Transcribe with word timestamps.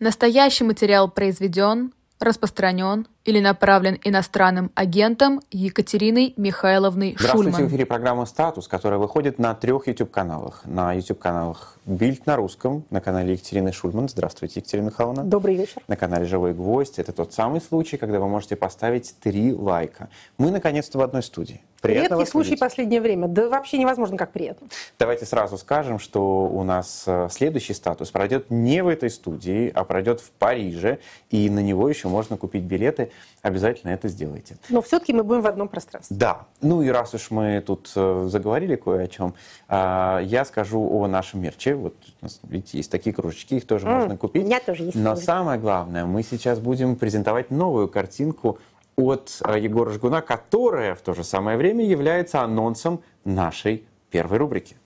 Настоящий 0.00 0.64
материал 0.64 1.10
произведен, 1.10 1.92
распространен 2.20 3.06
или 3.28 3.40
направлен 3.40 3.98
иностранным 4.04 4.70
агентом 4.74 5.42
Екатериной 5.50 6.32
Михайловной 6.38 7.14
Здравствуйте, 7.18 7.50
Шульман. 7.50 7.66
в 7.66 7.68
эфире 7.68 7.84
программа 7.84 8.24
«Статус», 8.24 8.66
которая 8.68 8.98
выходит 8.98 9.38
на 9.38 9.54
трех 9.54 9.86
YouTube-каналах. 9.86 10.62
На 10.64 10.94
YouTube-каналах 10.94 11.76
«Бильд» 11.84 12.24
на 12.24 12.36
русском, 12.36 12.84
на 12.88 13.02
канале 13.02 13.34
Екатерины 13.34 13.70
Шульман. 13.70 14.08
Здравствуйте, 14.08 14.60
Екатерина 14.60 14.86
Михайловна. 14.86 15.24
Добрый 15.24 15.56
вечер. 15.56 15.82
На 15.88 15.96
канале 15.96 16.24
«Живой 16.24 16.54
гвоздь». 16.54 16.98
Это 16.98 17.12
тот 17.12 17.34
самый 17.34 17.60
случай, 17.60 17.98
когда 17.98 18.18
вы 18.18 18.28
можете 18.28 18.56
поставить 18.56 19.14
три 19.20 19.52
лайка. 19.52 20.08
Мы, 20.38 20.50
наконец-то, 20.50 20.96
в 20.96 21.02
одной 21.02 21.22
студии. 21.22 21.60
Приятно 21.80 22.16
Редкий 22.16 22.30
случай 22.30 22.50
видеть. 22.50 22.60
последнее 22.60 23.00
время. 23.00 23.28
Да 23.28 23.48
вообще 23.48 23.78
невозможно, 23.78 24.16
как 24.16 24.32
приятно. 24.32 24.66
Давайте 24.98 25.26
сразу 25.26 25.56
скажем, 25.58 26.00
что 26.00 26.46
у 26.46 26.64
нас 26.64 27.04
э, 27.06 27.28
следующий 27.30 27.72
статус 27.72 28.10
пройдет 28.10 28.50
не 28.50 28.82
в 28.82 28.88
этой 28.88 29.10
студии, 29.10 29.70
а 29.72 29.84
пройдет 29.84 30.20
в 30.20 30.30
Париже, 30.30 30.98
и 31.30 31.48
на 31.48 31.60
него 31.60 31.88
еще 31.88 32.08
можно 32.08 32.36
купить 32.36 32.64
билеты. 32.64 33.12
Обязательно 33.42 33.90
это 33.92 34.08
сделайте. 34.08 34.56
Но 34.68 34.82
все-таки 34.82 35.12
мы 35.12 35.22
будем 35.24 35.42
в 35.42 35.46
одном 35.46 35.68
пространстве. 35.68 36.16
Да, 36.16 36.46
ну 36.60 36.82
и 36.82 36.88
раз 36.88 37.14
уж 37.14 37.30
мы 37.30 37.62
тут 37.64 37.90
э, 37.94 38.26
заговорили 38.28 38.76
кое 38.76 39.04
о 39.04 39.06
чем, 39.08 39.34
а, 39.68 40.20
я 40.20 40.44
скажу 40.44 40.80
о 40.90 41.06
нашем 41.06 41.40
мерче. 41.42 41.74
Вот, 41.74 41.94
у 42.20 42.24
нас, 42.24 42.40
видите, 42.42 42.78
есть 42.78 42.90
такие 42.90 43.14
кружечки, 43.14 43.54
их 43.54 43.66
тоже 43.66 43.86
М, 43.86 43.92
можно 43.94 44.16
купить. 44.16 44.42
у 44.42 44.46
меня 44.46 44.60
тоже 44.60 44.84
есть 44.84 44.96
Но 44.96 45.10
кружечки. 45.10 45.26
самое 45.26 45.60
главное, 45.60 46.04
мы 46.04 46.22
сейчас 46.22 46.58
будем 46.58 46.96
презентовать 46.96 47.50
новую 47.50 47.88
картинку 47.88 48.58
от 48.96 49.40
э, 49.44 49.60
Егора 49.60 49.90
Жгуна, 49.92 50.20
которая 50.20 50.94
в 50.96 51.00
то 51.02 51.14
же 51.14 51.22
самое 51.22 51.56
время 51.56 51.84
является 51.84 52.42
анонсом 52.42 53.00
нашей 53.24 53.84
первой 54.10 54.38
рубрики. 54.38 54.76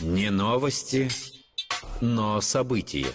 Не 0.00 0.30
новости, 0.30 1.08
но 2.00 2.40
события. 2.40 3.06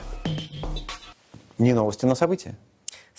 Не 1.58 1.73
новости, 1.73 2.05
но 2.05 2.16
события. 2.16 2.55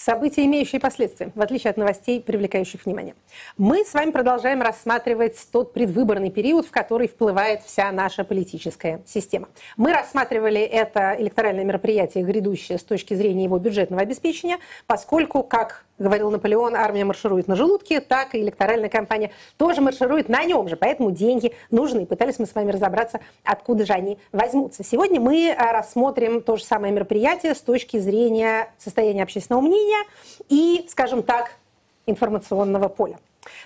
События, 0.02 0.46
имеющие 0.46 0.80
последствия, 0.80 1.30
в 1.34 1.42
отличие 1.42 1.70
от 1.70 1.76
новостей, 1.76 2.22
привлекающих 2.22 2.86
внимание. 2.86 3.14
Мы 3.58 3.84
с 3.84 3.92
вами 3.92 4.12
продолжаем 4.12 4.62
рассматривать 4.62 5.36
тот 5.52 5.74
предвыборный 5.74 6.30
период, 6.30 6.66
в 6.66 6.70
который 6.70 7.06
вплывает 7.06 7.60
вся 7.64 7.92
наша 7.92 8.24
политическая 8.24 9.02
система. 9.04 9.48
Мы 9.76 9.92
рассматривали 9.92 10.62
это 10.62 11.14
электоральное 11.18 11.64
мероприятие, 11.64 12.24
грядущее 12.24 12.78
с 12.78 12.82
точки 12.82 13.12
зрения 13.12 13.44
его 13.44 13.58
бюджетного 13.58 14.00
обеспечения, 14.00 14.56
поскольку, 14.86 15.42
как 15.42 15.84
говорил 16.00 16.30
Наполеон, 16.30 16.74
армия 16.74 17.04
марширует 17.04 17.46
на 17.46 17.54
желудке, 17.54 18.00
так 18.00 18.34
и 18.34 18.40
электоральная 18.40 18.88
кампания 18.88 19.30
тоже 19.56 19.80
марширует 19.80 20.28
на 20.28 20.44
нем 20.44 20.68
же, 20.68 20.76
поэтому 20.76 21.10
деньги 21.10 21.52
нужны. 21.70 22.06
Пытались 22.06 22.38
мы 22.38 22.46
с 22.46 22.54
вами 22.54 22.72
разобраться, 22.72 23.20
откуда 23.44 23.86
же 23.86 23.92
они 23.92 24.18
возьмутся. 24.32 24.82
Сегодня 24.82 25.20
мы 25.20 25.54
а, 25.56 25.72
рассмотрим 25.72 26.40
то 26.40 26.56
же 26.56 26.64
самое 26.64 26.92
мероприятие 26.92 27.54
с 27.54 27.60
точки 27.60 27.98
зрения 27.98 28.72
состояния 28.78 29.22
общественного 29.22 29.60
мнения 29.60 30.06
и, 30.48 30.86
скажем 30.88 31.22
так, 31.22 31.52
информационного 32.06 32.88
поля. 32.88 33.18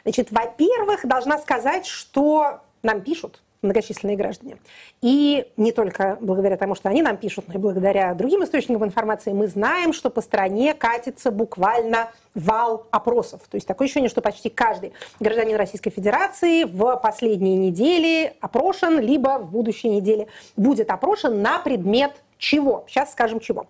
Значит, 0.02 0.30
во-первых, 0.30 1.06
должна 1.06 1.38
сказать, 1.38 1.86
что 1.86 2.60
нам 2.82 3.00
пишут 3.00 3.40
многочисленные 3.64 4.16
граждане. 4.16 4.58
И 5.02 5.46
не 5.56 5.72
только 5.72 6.18
благодаря 6.20 6.56
тому, 6.56 6.74
что 6.74 6.88
они 6.88 7.02
нам 7.02 7.16
пишут, 7.16 7.48
но 7.48 7.54
и 7.54 7.58
благодаря 7.58 8.14
другим 8.14 8.44
источникам 8.44 8.84
информации 8.84 9.32
мы 9.32 9.46
знаем, 9.48 9.92
что 9.92 10.10
по 10.10 10.20
стране 10.20 10.74
катится 10.74 11.30
буквально 11.30 12.10
вал 12.34 12.86
опросов. 12.90 13.42
То 13.50 13.56
есть 13.56 13.66
такое 13.66 13.86
ощущение, 13.86 14.08
что 14.08 14.20
почти 14.20 14.48
каждый 14.48 14.92
гражданин 15.20 15.56
Российской 15.56 15.90
Федерации 15.90 16.64
в 16.64 16.96
последние 16.96 17.56
недели 17.56 18.34
опрошен, 18.40 19.00
либо 19.00 19.38
в 19.38 19.50
будущей 19.50 19.88
неделе 19.88 20.28
будет 20.56 20.90
опрошен 20.90 21.42
на 21.42 21.58
предмет 21.58 22.12
чего. 22.38 22.84
Сейчас 22.88 23.12
скажем 23.12 23.40
чего. 23.40 23.66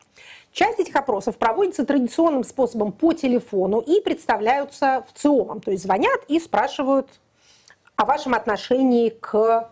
Часть 0.52 0.78
этих 0.78 0.94
опросов 0.94 1.36
проводится 1.36 1.84
традиционным 1.84 2.44
способом 2.44 2.92
по 2.92 3.12
телефону 3.12 3.80
и 3.80 4.00
представляются 4.00 5.04
в 5.08 5.18
ЦИОМом. 5.18 5.60
То 5.60 5.72
есть 5.72 5.82
звонят 5.82 6.20
и 6.28 6.38
спрашивают 6.38 7.08
о 7.96 8.04
вашем 8.04 8.34
отношении 8.34 9.08
к 9.08 9.68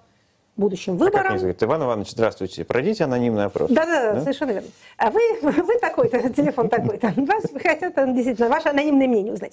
будущим 0.57 0.95
А 0.95 0.99
как 0.99 1.15
выборам. 1.15 1.39
зовут? 1.39 1.63
Иван 1.63 1.83
Иванович, 1.83 2.11
здравствуйте. 2.11 2.65
Пройдите 2.65 3.05
анонимный 3.05 3.45
опрос. 3.47 3.71
Да-да, 3.71 4.15
Да? 4.15 4.21
совершенно 4.21 4.51
верно. 4.53 4.69
А 4.99 5.11
вы, 5.11 5.21
вы 5.43 5.79
такой-то, 5.79 6.29
телефон 6.35 6.69
такой-то. 6.69 7.13
Вас 7.17 7.45
хотят 7.63 7.97
э, 7.97 8.13
действительно 8.13 8.49
ваше 8.49 8.69
анонимное 8.69 9.09
мнение 9.09 9.33
узнать. 9.33 9.53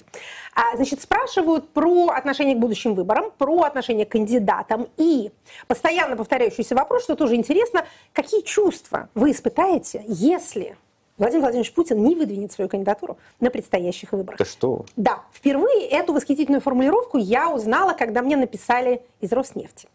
А, 0.55 0.75
значит, 0.75 1.01
спрашивают 1.01 1.69
про 1.69 2.09
отношение 2.09 2.55
к 2.55 2.59
будущим 2.59 2.95
выборам, 2.95 3.31
про 3.37 3.61
отношение 3.63 4.05
к 4.05 4.09
кандидатам 4.09 4.87
и 4.97 5.31
постоянно 5.67 6.15
повторяющийся 6.15 6.75
вопрос, 6.75 7.03
что 7.03 7.15
тоже 7.15 7.35
интересно, 7.35 7.85
какие 8.13 8.41
чувства 8.41 9.09
вы 9.15 9.31
испытаете, 9.31 10.03
если 10.07 10.75
Владимир 11.17 11.41
Владимирович 11.41 11.73
Путин 11.73 12.01
не 12.01 12.15
выдвинет 12.15 12.51
свою 12.53 12.69
кандидатуру 12.69 13.17
на 13.41 13.49
предстоящих 13.49 14.13
выборах. 14.13 14.37
Да 14.39 14.45
что? 14.45 14.85
Да, 14.95 15.23
впервые 15.33 15.85
эту 15.87 16.13
восхитительную 16.13 16.61
формулировку 16.61 17.17
я 17.17 17.49
узнала, 17.49 17.91
когда 17.91 18.21
мне 18.21 18.37
написали 18.37 19.01
из 19.19 19.33
Роснефти. 19.33 19.89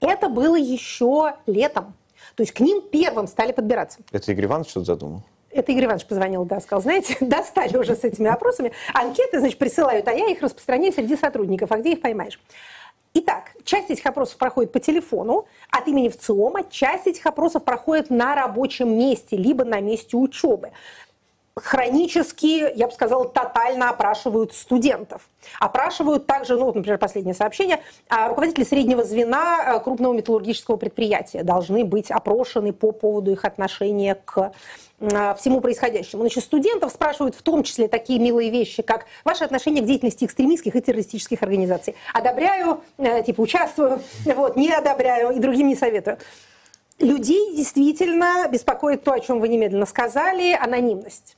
Это 0.00 0.28
было 0.28 0.56
еще 0.56 1.34
летом. 1.46 1.94
То 2.36 2.42
есть 2.42 2.52
к 2.52 2.60
ним 2.60 2.82
первым 2.82 3.26
стали 3.26 3.52
подбираться. 3.52 4.00
Это 4.12 4.32
Игорь 4.32 4.46
Иванович 4.46 4.70
что-то 4.70 4.86
задумал? 4.86 5.22
Это 5.50 5.70
Игорь 5.70 5.84
Иванович 5.84 6.06
позвонил, 6.06 6.44
да, 6.44 6.60
сказал, 6.60 6.82
знаете, 6.82 7.16
достали 7.20 7.76
уже 7.76 7.94
с 7.94 8.02
этими 8.02 8.28
вопросами. 8.28 8.72
Анкеты, 8.92 9.38
значит, 9.38 9.58
присылают, 9.58 10.08
а 10.08 10.12
я 10.12 10.26
их 10.26 10.42
распространяю 10.42 10.92
среди 10.92 11.16
сотрудников. 11.16 11.70
А 11.70 11.78
где 11.78 11.92
их 11.92 12.00
поймаешь? 12.00 12.40
Итак, 13.16 13.52
часть 13.62 13.90
этих 13.90 14.04
опросов 14.06 14.36
проходит 14.38 14.72
по 14.72 14.80
телефону 14.80 15.46
от 15.70 15.86
имени 15.86 16.08
ВЦИОМа, 16.08 16.64
часть 16.68 17.06
этих 17.06 17.24
опросов 17.26 17.62
проходит 17.62 18.10
на 18.10 18.34
рабочем 18.34 18.98
месте, 18.98 19.36
либо 19.36 19.64
на 19.64 19.80
месте 19.80 20.16
учебы 20.16 20.72
хронически, 21.56 22.76
я 22.76 22.88
бы 22.88 22.92
сказала, 22.92 23.28
тотально 23.28 23.90
опрашивают 23.90 24.52
студентов. 24.52 25.28
Опрашивают 25.60 26.26
также, 26.26 26.56
ну, 26.56 26.66
вот, 26.66 26.74
например, 26.74 26.98
последнее 26.98 27.34
сообщение, 27.34 27.80
а, 28.08 28.28
руководители 28.28 28.64
среднего 28.64 29.04
звена 29.04 29.62
а, 29.64 29.78
крупного 29.78 30.14
металлургического 30.14 30.76
предприятия 30.76 31.44
должны 31.44 31.84
быть 31.84 32.10
опрошены 32.10 32.72
по 32.72 32.90
поводу 32.90 33.30
их 33.30 33.44
отношения 33.44 34.16
к 34.16 34.52
а, 35.00 35.34
всему 35.34 35.60
происходящему. 35.60 36.22
Значит, 36.22 36.42
студентов 36.42 36.90
спрашивают 36.90 37.36
в 37.36 37.42
том 37.42 37.62
числе 37.62 37.86
такие 37.86 38.18
милые 38.18 38.50
вещи, 38.50 38.82
как 38.82 39.06
ваше 39.24 39.44
отношение 39.44 39.82
к 39.82 39.86
деятельности 39.86 40.24
экстремистских 40.24 40.74
и 40.74 40.80
террористических 40.80 41.40
организаций. 41.40 41.94
Одобряю, 42.12 42.82
э, 42.98 43.22
типа 43.22 43.40
участвую, 43.40 44.00
вот, 44.34 44.56
не 44.56 44.72
одобряю 44.72 45.30
и 45.30 45.38
другим 45.38 45.68
не 45.68 45.76
советую. 45.76 46.18
Людей 46.98 47.54
действительно 47.54 48.48
беспокоит 48.48 49.04
то, 49.04 49.12
о 49.12 49.20
чем 49.20 49.40
вы 49.40 49.48
немедленно 49.48 49.86
сказали, 49.86 50.52
анонимность. 50.52 51.36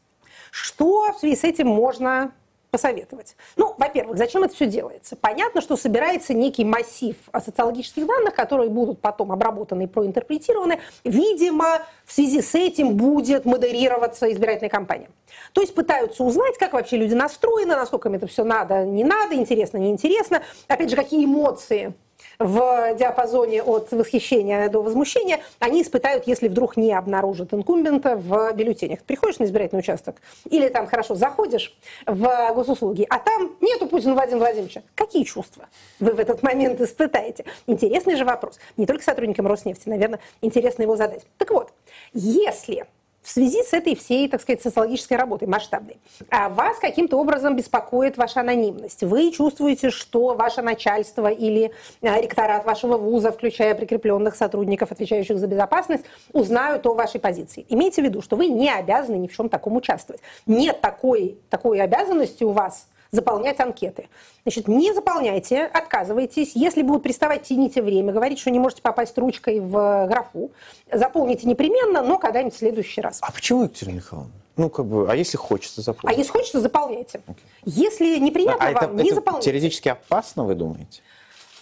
Что 0.59 1.13
в 1.13 1.19
связи 1.19 1.37
с 1.37 1.45
этим 1.45 1.69
можно 1.69 2.33
посоветовать? 2.71 3.37
Ну, 3.57 3.75
во-первых, 3.77 4.17
зачем 4.17 4.43
это 4.43 4.55
все 4.55 4.65
делается? 4.65 5.15
Понятно, 5.15 5.61
что 5.61 5.77
собирается 5.77 6.33
некий 6.33 6.65
массив 6.65 7.15
социологических 7.31 8.07
данных, 8.07 8.35
которые 8.35 8.71
будут 8.71 9.03
потом 9.03 9.33
обработаны 9.33 9.85
и 9.85 9.87
проинтерпретированы. 9.87 10.81
Видимо, 11.05 11.83
в 12.07 12.13
связи 12.13 12.41
с 12.41 12.55
этим 12.55 12.97
будет 12.97 13.45
модерироваться 13.45 14.33
избирательная 14.33 14.71
кампания. 14.71 15.11
То 15.53 15.61
есть 15.61 15.75
пытаются 15.75 16.25
узнать, 16.25 16.57
как 16.57 16.73
вообще 16.73 16.97
люди 16.97 17.13
настроены, 17.13 17.77
насколько 17.77 18.09
им 18.09 18.15
это 18.15 18.27
все 18.27 18.43
надо, 18.43 18.83
не 18.83 19.05
надо, 19.05 19.35
интересно, 19.35 19.77
неинтересно. 19.77 20.43
Опять 20.69 20.89
же, 20.89 20.97
какие 20.97 21.27
эмоции 21.27 21.93
в 22.39 22.95
диапазоне 22.95 23.63
от 23.63 23.93
восхищения 23.93 24.69
до 24.69 24.83
возмущения, 24.83 25.41
они 25.59 25.83
испытают, 25.83 26.27
если 26.27 26.49
вдруг 26.49 26.77
не 26.77 26.93
обнаружат 26.93 27.55
инкумбента 27.55 28.17
в 28.17 28.53
бюллетенях. 28.53 29.01
Приходишь 29.05 29.39
на 29.39 29.45
избирательный 29.45 29.81
участок, 29.81 30.17
или 30.49 30.69
там, 30.69 30.87
хорошо, 30.87 31.15
заходишь 31.15 31.77
в 32.07 32.53
госуслуги, 32.55 33.07
а 33.09 33.19
там 33.19 33.57
нету 33.61 33.87
Путина 33.87 34.15
Владимира 34.15 34.41
Владимировича. 34.41 34.83
Какие 34.95 35.25
чувства 35.25 35.67
вы 36.01 36.13
в 36.13 36.19
этот 36.19 36.43
момент 36.43 36.81
испытаете? 36.81 37.45
Интересный 37.67 38.17
же 38.17 38.25
вопрос. 38.25 38.59
Не 38.77 38.87
только 38.87 39.03
сотрудникам 39.03 39.47
Роснефти, 39.47 39.89
наверное, 39.89 40.21
интересно 40.41 40.83
его 40.83 40.97
задать. 40.97 41.25
Так 41.39 41.51
вот, 41.51 41.73
если 42.13 42.87
в 43.27 43.29
связи 43.29 43.61
с 43.65 43.73
этой 43.73 43.97
всей, 43.97 44.29
так 44.29 44.41
сказать, 44.41 44.63
социологической 44.63 45.17
работой 45.17 45.49
масштабной, 45.49 45.99
а 46.31 46.49
вас 46.49 46.79
каким-то 46.79 47.19
образом 47.19 47.57
беспокоит 47.57 48.17
ваша 48.17 48.41
анонимность. 48.41 49.03
Вы 49.03 49.33
чувствуете, 49.33 49.91
что 49.91 50.37
ваше 50.37 50.63
начальство 50.63 51.27
или 51.27 51.73
а, 52.03 52.21
ректорат 52.21 52.65
вашего 52.65 52.97
вуза, 52.97 53.33
включая 53.33 53.75
прикрепленных 53.75 54.37
сотрудников, 54.37 54.93
отвечающих 54.93 55.41
за 55.41 55.49
безопасность, 55.49 56.05
узнают 56.33 56.87
о 56.87 56.95
вашей 56.95 57.19
позиции. 57.19 57.67
Имейте 57.69 58.01
в 58.01 58.05
виду, 58.05 58.23
что 58.23 58.37
вы 58.37 58.47
не 58.47 58.71
обязаны 58.71 59.17
ни 59.17 59.27
в 59.27 59.37
чем 59.37 59.49
таком 59.49 59.75
участвовать. 59.75 60.23
Нет 60.47 60.81
такой, 60.81 61.37
такой 61.51 61.81
обязанности 61.81 62.45
у 62.45 62.51
вас 62.51 62.87
заполнять 63.11 63.61
анкеты. 63.61 64.09
Значит, 64.45 64.69
не 64.69 64.93
заполняйте, 64.93 65.65
отказывайтесь. 65.65 66.53
Если 66.55 66.83
будут 66.83 67.03
приставать, 67.03 67.43
тяните 67.43 67.83
время, 67.83 68.13
говорить, 68.13 68.39
что 68.39 68.51
не 68.51 68.59
можете 68.59 68.83
попасть 68.83 69.17
ручкой 69.19 69.61
в 69.61 70.07
графу, 70.07 70.51
заполните 70.93 71.47
непременно, 71.47 72.03
но 72.03 72.19
когда-нибудь 72.19 72.55
в 72.55 72.59
следующий 72.59 73.01
раз. 73.01 73.19
А 73.23 73.33
почему, 73.33 73.65
Екатерина 73.65 73.97
Михайловна? 73.97 74.33
Ну, 74.57 74.71
как 74.71 74.87
бы, 74.87 75.11
а 75.11 75.15
если 75.15 75.37
хочется 75.37 75.81
А 75.81 75.85
заполнить? 75.85 76.19
если 76.19 76.33
хочется, 76.33 76.61
заполняйте. 76.61 77.21
Если 77.65 78.17
неприятно 78.19 78.65
а 78.67 78.71
это, 78.71 78.87
вам, 78.87 78.97
не 78.97 79.05
это 79.07 79.17
заполняйте. 79.17 79.45
теоретически 79.51 79.89
опасно, 79.91 80.45
вы 80.45 80.55
думаете? 80.55 81.03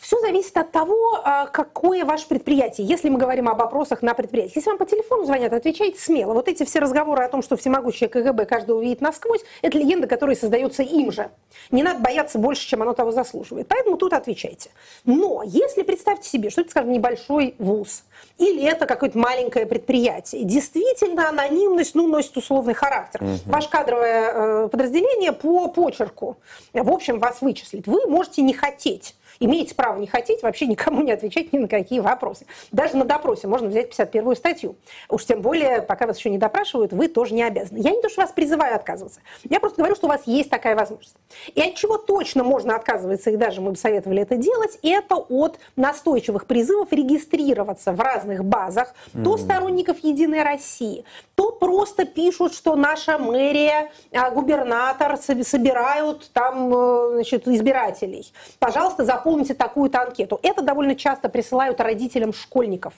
Все 0.05 0.21
зависит 0.21 0.55
от 0.59 0.71
того, 0.71 1.23
а, 1.25 1.47
какое 1.47 2.05
ваше 2.05 2.29
предприятие. 2.29 2.87
Если 2.87 3.09
мы 3.09 3.19
говорим 3.19 3.49
об 3.49 3.63
опросах 3.63 4.03
на 4.03 4.13
предприятиях. 4.13 4.57
Если 4.57 4.69
вам 4.69 4.77
по 4.77 4.85
телефону 4.85 5.25
звонят, 5.25 5.55
отвечайте 5.55 5.99
смело. 5.99 6.35
Вот 6.35 6.47
эти 6.47 6.63
все 6.67 6.79
разговоры 6.81 7.25
о 7.25 7.29
том, 7.31 7.43
что 7.43 7.57
всемогущее 7.57 8.11
КГБ 8.11 8.45
каждого 8.45 8.81
увидит 8.81 9.01
насквозь, 9.01 9.41
это 9.63 9.79
легенда, 9.79 10.07
которая 10.07 10.37
создается 10.37 10.83
им 10.83 11.11
же. 11.11 11.31
Не 11.71 11.83
надо 11.83 12.01
бояться 12.01 12.39
больше, 12.39 12.69
чем 12.69 12.83
оно 12.83 12.93
того 12.93 13.13
заслуживает. 13.13 13.67
Поэтому 13.67 13.97
тут 13.97 14.13
отвечайте. 14.13 14.69
Но 15.07 15.43
если 15.43 15.83
представьте 15.83 16.29
себе, 16.29 16.51
что 16.51 16.61
это, 16.61 16.71
скажем, 16.71 16.93
небольшой 16.93 17.55
вуз, 17.59 18.05
или 18.37 18.63
это 18.63 18.85
какое-то 18.85 19.17
маленькое 19.17 19.65
предприятие, 19.65 20.45
действительно 20.45 21.31
анонимность 21.31 21.95
ну, 21.95 22.07
носит 22.09 22.37
условный 22.37 22.75
характер. 22.75 23.23
Угу. 23.23 23.31
Ваше 23.47 23.71
кадровое 23.71 24.33
э, 24.35 24.69
подразделение 24.69 25.33
по 25.33 25.69
почерку, 25.69 26.37
в 26.75 26.91
общем, 26.91 27.21
вас 27.21 27.41
вычислит. 27.41 27.87
Вы 27.87 28.07
можете 28.07 28.43
не 28.43 28.53
хотеть 28.53 29.15
имеете 29.41 29.75
право 29.75 29.99
не 29.99 30.07
хотеть 30.07 30.43
вообще 30.43 30.67
никому 30.67 31.03
не 31.03 31.13
отвечать 31.13 31.53
ни 31.53 31.59
на 31.59 31.69
какие 31.69 32.01
вопросы. 32.01 32.47
Даже 32.73 32.97
на 32.97 33.05
допросе 33.05 33.47
можно 33.47 33.69
взять 33.69 33.89
51 33.91 34.37
статью. 34.37 34.77
Уж 35.09 35.25
тем 35.25 35.41
более, 35.41 35.83
пока 35.83 36.07
вас 36.07 36.19
еще 36.19 36.31
не 36.31 36.39
допрашивают, 36.39 36.93
вы 36.93 37.09
тоже 37.09 37.35
не 37.35 37.43
обязаны. 37.43 37.79
Я 37.79 37.91
не 37.91 38.01
то, 38.01 38.09
что 38.09 38.23
вас 38.23 38.33
призываю 38.33 38.77
отказываться. 38.77 39.21
Я 39.45 39.61
просто 39.61 39.79
говорю, 39.79 39.95
что 39.95 40.07
у 40.07 40.11
вас 40.11 40.23
есть 40.27 40.51
такая 40.51 40.77
возможность. 40.77 41.17
И 41.55 41.61
от 41.61 41.75
чего 41.75 41.99
точно 41.99 42.45
можно 42.45 42.77
отказываться, 42.77 43.31
и 43.31 43.37
даже 43.37 43.61
мы 43.61 43.71
бы 43.71 43.77
советовали 43.77 44.23
это 44.23 44.37
делать, 44.37 44.79
это 44.83 45.17
от 45.17 45.59
настойчивых 45.77 46.47
призывов 46.47 46.93
регистрироваться 46.93 47.93
в 47.93 48.01
разных 48.01 48.45
базах, 48.45 48.95
mm-hmm. 49.15 49.25
то 49.25 49.37
сторонников 49.37 49.99
Единой 50.03 50.43
России, 50.43 51.05
то 51.35 51.51
просто 51.51 52.05
пишут, 52.05 52.55
что 52.55 52.77
наша 52.77 53.19
мэрия, 53.19 53.91
а, 54.13 54.31
губернатор 54.31 55.17
собирают 55.17 56.31
там 56.33 56.73
э, 56.75 57.11
значит, 57.15 57.49
избирателей. 57.49 58.33
Пожалуйста, 58.59 59.05
заполните 59.25 59.55
такую-то 59.55 60.03
анкету. 60.03 60.39
Это 60.43 60.63
довольно 60.63 60.95
часто 60.95 61.31
присылают 61.31 61.81
родителям 61.81 62.35
школьников. 62.35 62.93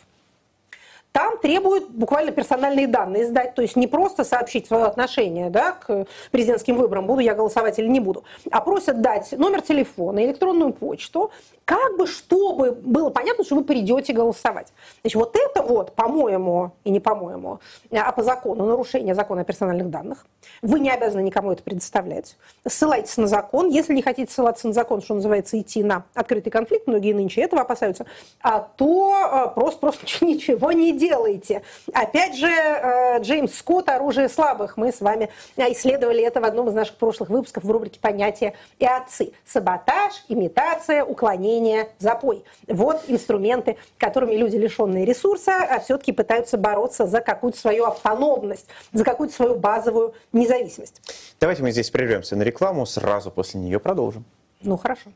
Там 1.16 1.38
требуют 1.38 1.88
буквально 1.88 2.30
персональные 2.30 2.88
данные 2.88 3.24
сдать, 3.24 3.54
то 3.54 3.62
есть 3.62 3.74
не 3.74 3.86
просто 3.86 4.22
сообщить 4.22 4.66
свое 4.66 4.84
отношение 4.84 5.48
да, 5.48 5.72
к 5.72 6.06
президентским 6.30 6.76
выборам, 6.76 7.06
буду 7.06 7.20
я 7.20 7.34
голосовать 7.34 7.78
или 7.78 7.86
не 7.86 8.00
буду, 8.00 8.24
а 8.50 8.60
просят 8.60 9.00
дать 9.00 9.32
номер 9.32 9.62
телефона, 9.62 10.22
электронную 10.26 10.74
почту, 10.74 11.30
как 11.64 11.96
бы 11.96 12.06
чтобы 12.06 12.72
было 12.72 13.08
понятно, 13.08 13.44
что 13.44 13.56
вы 13.56 13.64
придете 13.64 14.12
голосовать. 14.12 14.74
Значит, 15.00 15.16
вот 15.16 15.34
это 15.36 15.62
вот, 15.62 15.94
по-моему, 15.94 16.72
и 16.84 16.90
не 16.90 17.00
по-моему, 17.00 17.60
а 17.90 18.12
по 18.12 18.22
закону, 18.22 18.66
нарушение 18.66 19.14
закона 19.14 19.40
о 19.40 19.44
персональных 19.44 19.88
данных. 19.88 20.26
Вы 20.60 20.80
не 20.80 20.90
обязаны 20.90 21.22
никому 21.22 21.50
это 21.50 21.62
предоставлять. 21.62 22.36
Ссылайтесь 22.68 23.16
на 23.16 23.26
закон. 23.26 23.70
Если 23.70 23.94
не 23.94 24.02
хотите 24.02 24.30
ссылаться 24.30 24.66
на 24.66 24.74
закон, 24.74 25.00
что 25.00 25.14
называется, 25.14 25.58
идти 25.58 25.82
на 25.82 26.04
открытый 26.12 26.52
конфликт, 26.52 26.86
многие 26.86 27.14
нынче 27.14 27.40
этого 27.40 27.62
опасаются, 27.62 28.04
а 28.42 28.60
то 28.60 29.50
просто-просто 29.54 30.06
ничего 30.24 30.72
не 30.72 30.92
делать 30.92 31.05
делаете. 31.08 31.62
Опять 31.92 32.36
же, 32.36 32.48
э, 32.48 33.20
Джеймс 33.20 33.54
Скотт 33.54 33.88
«Оружие 33.88 34.28
слабых». 34.28 34.76
Мы 34.76 34.92
с 34.92 35.00
вами 35.00 35.30
исследовали 35.56 36.22
это 36.22 36.40
в 36.40 36.44
одном 36.44 36.68
из 36.68 36.74
наших 36.74 36.96
прошлых 36.96 37.30
выпусков 37.30 37.64
в 37.64 37.70
рубрике 37.70 38.00
«Понятия 38.00 38.54
и 38.78 38.86
отцы». 38.86 39.32
Саботаж, 39.44 40.12
имитация, 40.28 41.04
уклонение, 41.04 41.88
запой. 41.98 42.44
Вот 42.66 43.02
инструменты, 43.08 43.76
которыми 43.98 44.34
люди, 44.34 44.56
лишенные 44.56 45.04
ресурса, 45.04 45.52
а 45.68 45.80
все-таки 45.80 46.12
пытаются 46.12 46.58
бороться 46.58 47.06
за 47.06 47.20
какую-то 47.20 47.58
свою 47.58 47.84
автономность, 47.84 48.66
за 48.92 49.04
какую-то 49.04 49.34
свою 49.34 49.56
базовую 49.56 50.14
независимость. 50.32 51.00
Давайте 51.40 51.62
мы 51.62 51.70
здесь 51.70 51.90
прервемся 51.90 52.36
на 52.36 52.42
рекламу, 52.42 52.86
сразу 52.86 53.30
после 53.30 53.60
нее 53.60 53.78
продолжим. 53.80 54.24
Ну, 54.62 54.76
хорошо. 54.76 55.10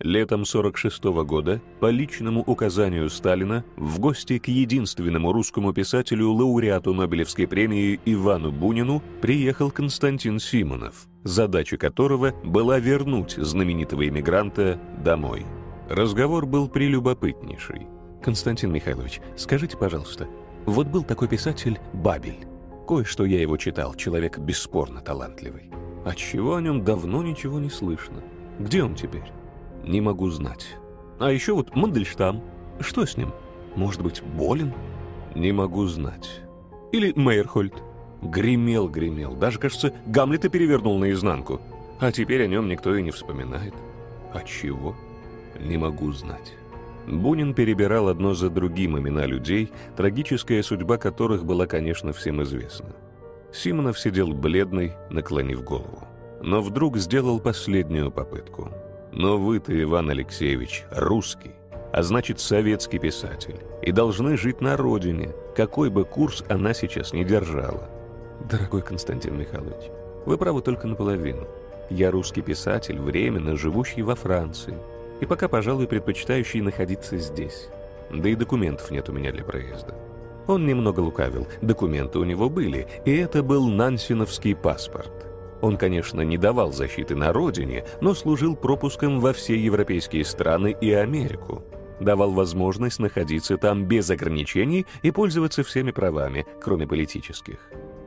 Летом 0.00 0.44
46 0.44 1.04
-го 1.04 1.24
года 1.24 1.60
по 1.80 1.90
личному 1.90 2.42
указанию 2.42 3.10
Сталина 3.10 3.64
в 3.76 3.98
гости 3.98 4.38
к 4.38 4.46
единственному 4.46 5.32
русскому 5.32 5.72
писателю, 5.72 6.30
лауреату 6.30 6.94
Нобелевской 6.94 7.48
премии 7.48 7.98
Ивану 8.04 8.52
Бунину 8.52 9.02
приехал 9.20 9.72
Константин 9.72 10.38
Симонов, 10.38 11.08
задача 11.24 11.76
которого 11.76 12.32
была 12.44 12.78
вернуть 12.78 13.32
знаменитого 13.32 14.06
иммигранта 14.06 14.80
домой. 15.02 15.44
Разговор 15.88 16.46
был 16.46 16.68
прелюбопытнейший. 16.68 17.88
«Константин 18.22 18.70
Михайлович, 18.70 19.20
скажите, 19.36 19.76
пожалуйста, 19.76 20.28
вот 20.64 20.86
был 20.86 21.02
такой 21.02 21.26
писатель 21.26 21.80
Бабель. 21.92 22.46
Кое-что 22.86 23.24
я 23.24 23.40
его 23.40 23.56
читал, 23.56 23.94
человек 23.94 24.38
бесспорно 24.38 25.00
талантливый. 25.00 25.72
Отчего 26.04 26.54
о 26.54 26.60
нем 26.60 26.84
давно 26.84 27.24
ничего 27.24 27.58
не 27.58 27.70
слышно? 27.70 28.22
Где 28.60 28.84
он 28.84 28.94
теперь?» 28.94 29.37
Не 29.84 30.00
могу 30.00 30.28
знать. 30.30 30.76
А 31.18 31.32
еще 31.32 31.54
вот 31.54 31.74
Мандельштам. 31.74 32.42
Что 32.80 33.04
с 33.04 33.16
ним? 33.16 33.32
Может 33.74 34.02
быть, 34.02 34.22
болен? 34.22 34.72
Не 35.34 35.52
могу 35.52 35.86
знать. 35.86 36.42
Или 36.92 37.12
Мейерхольд. 37.16 37.74
Гремел, 38.22 38.88
гремел. 38.88 39.34
Даже, 39.34 39.58
кажется, 39.58 39.92
Гамлета 40.06 40.48
перевернул 40.48 40.98
наизнанку. 40.98 41.60
А 42.00 42.12
теперь 42.12 42.44
о 42.44 42.46
нем 42.46 42.68
никто 42.68 42.94
и 42.94 43.02
не 43.02 43.10
вспоминает. 43.10 43.74
А 44.32 44.42
чего? 44.42 44.94
Не 45.60 45.76
могу 45.76 46.12
знать. 46.12 46.54
Бунин 47.06 47.54
перебирал 47.54 48.08
одно 48.08 48.34
за 48.34 48.50
другим 48.50 48.98
имена 48.98 49.24
людей, 49.26 49.70
трагическая 49.96 50.62
судьба 50.62 50.98
которых 50.98 51.44
была, 51.44 51.66
конечно, 51.66 52.12
всем 52.12 52.42
известна. 52.42 52.94
Симонов 53.52 53.98
сидел 53.98 54.34
бледный, 54.34 54.92
наклонив 55.10 55.64
голову. 55.64 56.06
Но 56.42 56.60
вдруг 56.60 56.98
сделал 56.98 57.40
последнюю 57.40 58.10
попытку— 58.10 58.70
но 59.12 59.38
вы-то, 59.38 59.80
Иван 59.82 60.10
Алексеевич, 60.10 60.84
русский, 60.90 61.52
а 61.92 62.02
значит 62.02 62.40
советский 62.40 62.98
писатель, 62.98 63.60
и 63.82 63.92
должны 63.92 64.36
жить 64.36 64.60
на 64.60 64.76
родине, 64.76 65.30
какой 65.56 65.90
бы 65.90 66.04
курс 66.04 66.44
она 66.48 66.74
сейчас 66.74 67.12
не 67.12 67.24
держала. 67.24 67.88
Дорогой 68.50 68.82
Константин 68.82 69.38
Михайлович, 69.38 69.90
вы 70.26 70.36
правы 70.36 70.62
только 70.62 70.86
наполовину. 70.86 71.46
Я 71.90 72.10
русский 72.10 72.42
писатель, 72.42 72.98
временно 72.98 73.56
живущий 73.56 74.02
во 74.02 74.14
Франции, 74.14 74.76
и 75.20 75.26
пока, 75.26 75.48
пожалуй, 75.48 75.86
предпочитающий 75.86 76.60
находиться 76.60 77.16
здесь. 77.16 77.68
Да 78.10 78.28
и 78.28 78.34
документов 78.34 78.90
нет 78.90 79.08
у 79.08 79.12
меня 79.12 79.32
для 79.32 79.44
проезда. 79.44 79.94
Он 80.46 80.66
немного 80.66 81.00
лукавил, 81.00 81.46
документы 81.60 82.18
у 82.18 82.24
него 82.24 82.48
были, 82.48 82.86
и 83.04 83.14
это 83.16 83.42
был 83.42 83.68
нансеновский 83.68 84.54
паспорт. 84.54 85.27
Он, 85.60 85.76
конечно, 85.76 86.20
не 86.20 86.38
давал 86.38 86.72
защиты 86.72 87.16
на 87.16 87.32
родине, 87.32 87.84
но 88.00 88.14
служил 88.14 88.54
пропуском 88.56 89.20
во 89.20 89.32
все 89.32 89.56
европейские 89.56 90.24
страны 90.24 90.76
и 90.80 90.92
Америку. 90.92 91.64
Давал 92.00 92.30
возможность 92.30 93.00
находиться 93.00 93.56
там 93.56 93.84
без 93.84 94.08
ограничений 94.10 94.86
и 95.02 95.10
пользоваться 95.10 95.64
всеми 95.64 95.90
правами, 95.90 96.46
кроме 96.60 96.86
политических. 96.86 97.58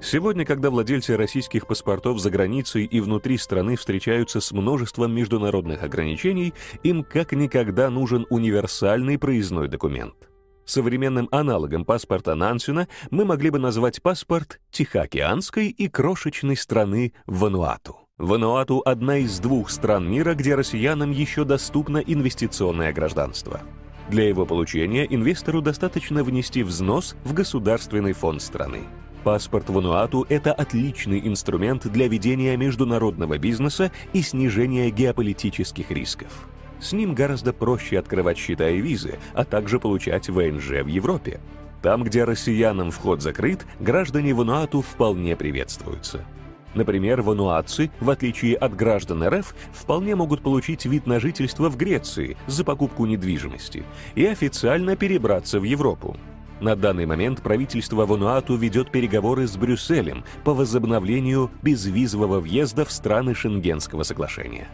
Сегодня, 0.01 0.45
когда 0.45 0.71
владельцы 0.71 1.15
российских 1.15 1.67
паспортов 1.67 2.19
за 2.19 2.31
границей 2.31 2.85
и 2.85 3.01
внутри 3.01 3.37
страны 3.37 3.75
встречаются 3.75 4.41
с 4.41 4.51
множеством 4.51 5.13
международных 5.13 5.83
ограничений, 5.83 6.53
им 6.81 7.03
как 7.03 7.33
никогда 7.33 7.89
нужен 7.89 8.25
универсальный 8.29 9.19
проездной 9.19 9.67
документ. 9.67 10.30
Современным 10.71 11.27
аналогом 11.31 11.83
паспорта 11.83 12.33
Нансена 12.33 12.87
мы 13.09 13.25
могли 13.25 13.49
бы 13.49 13.59
назвать 13.59 14.01
паспорт 14.01 14.61
Тихоокеанской 14.71 15.67
и 15.67 15.89
крошечной 15.89 16.55
страны 16.55 17.11
Вануату. 17.25 17.97
Вануату– 18.17 18.81
одна 18.85 19.17
из 19.17 19.37
двух 19.39 19.69
стран 19.69 20.09
мира, 20.09 20.33
где 20.33 20.55
россиянам 20.55 21.11
еще 21.11 21.43
доступно 21.43 21.97
инвестиционное 21.97 22.93
гражданство. 22.93 23.59
Для 24.07 24.29
его 24.29 24.45
получения 24.45 25.03
инвестору 25.03 25.61
достаточно 25.61 26.23
внести 26.23 26.63
взнос 26.63 27.17
в 27.25 27.33
государственный 27.33 28.13
фонд 28.13 28.41
страны. 28.41 28.83
Паспорт 29.25 29.69
Вануату– 29.69 30.25
это 30.29 30.53
отличный 30.53 31.19
инструмент 31.27 31.85
для 31.91 32.07
ведения 32.07 32.55
международного 32.55 33.37
бизнеса 33.37 33.91
и 34.13 34.21
снижения 34.21 34.89
геополитических 34.89 35.91
рисков. 35.91 36.47
С 36.81 36.93
ним 36.93 37.13
гораздо 37.13 37.53
проще 37.53 37.99
открывать 37.99 38.37
счета 38.37 38.69
и 38.69 38.81
визы, 38.81 39.19
а 39.33 39.45
также 39.45 39.79
получать 39.79 40.29
ВНЖ 40.29 40.83
в 40.83 40.87
Европе. 40.87 41.39
Там, 41.81 42.03
где 42.03 42.23
россиянам 42.23 42.91
вход 42.91 43.21
закрыт, 43.21 43.65
граждане 43.79 44.33
Вануату 44.33 44.81
вполне 44.81 45.35
приветствуются. 45.35 46.25
Например, 46.73 47.21
вануатцы, 47.21 47.91
в 47.99 48.09
отличие 48.09 48.55
от 48.55 48.75
граждан 48.75 49.27
РФ, 49.27 49.53
вполне 49.73 50.15
могут 50.15 50.41
получить 50.41 50.85
вид 50.85 51.05
на 51.05 51.19
жительство 51.19 51.69
в 51.69 51.75
Греции 51.75 52.37
за 52.47 52.63
покупку 52.63 53.05
недвижимости 53.05 53.83
и 54.15 54.25
официально 54.25 54.95
перебраться 54.95 55.59
в 55.59 55.63
Европу. 55.63 56.15
На 56.61 56.75
данный 56.75 57.05
момент 57.05 57.41
правительство 57.41 58.05
Вануату 58.05 58.55
ведет 58.55 58.91
переговоры 58.91 59.47
с 59.47 59.57
Брюсселем 59.57 60.23
по 60.43 60.53
возобновлению 60.53 61.51
безвизового 61.61 62.39
въезда 62.39 62.85
в 62.85 62.91
страны 62.91 63.35
Шенгенского 63.35 64.03
соглашения. 64.03 64.67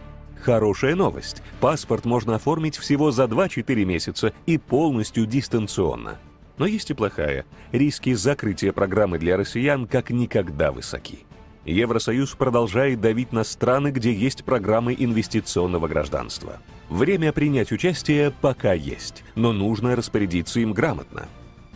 Хорошая 0.48 0.94
новость. 0.94 1.42
Паспорт 1.60 2.06
можно 2.06 2.36
оформить 2.36 2.78
всего 2.78 3.10
за 3.10 3.24
2-4 3.24 3.84
месяца 3.84 4.32
и 4.46 4.56
полностью 4.56 5.26
дистанционно. 5.26 6.16
Но 6.56 6.64
есть 6.64 6.90
и 6.90 6.94
плохая. 6.94 7.44
Риски 7.70 8.14
закрытия 8.14 8.72
программы 8.72 9.18
для 9.18 9.36
россиян 9.36 9.86
как 9.86 10.08
никогда 10.08 10.72
высоки. 10.72 11.26
Евросоюз 11.66 12.30
продолжает 12.34 12.98
давить 12.98 13.30
на 13.30 13.44
страны, 13.44 13.88
где 13.90 14.10
есть 14.10 14.42
программы 14.42 14.96
инвестиционного 14.98 15.86
гражданства. 15.86 16.62
Время 16.88 17.34
принять 17.34 17.70
участие 17.70 18.32
пока 18.40 18.72
есть, 18.72 19.24
но 19.34 19.52
нужно 19.52 19.96
распорядиться 19.96 20.60
им 20.60 20.72
грамотно. 20.72 21.28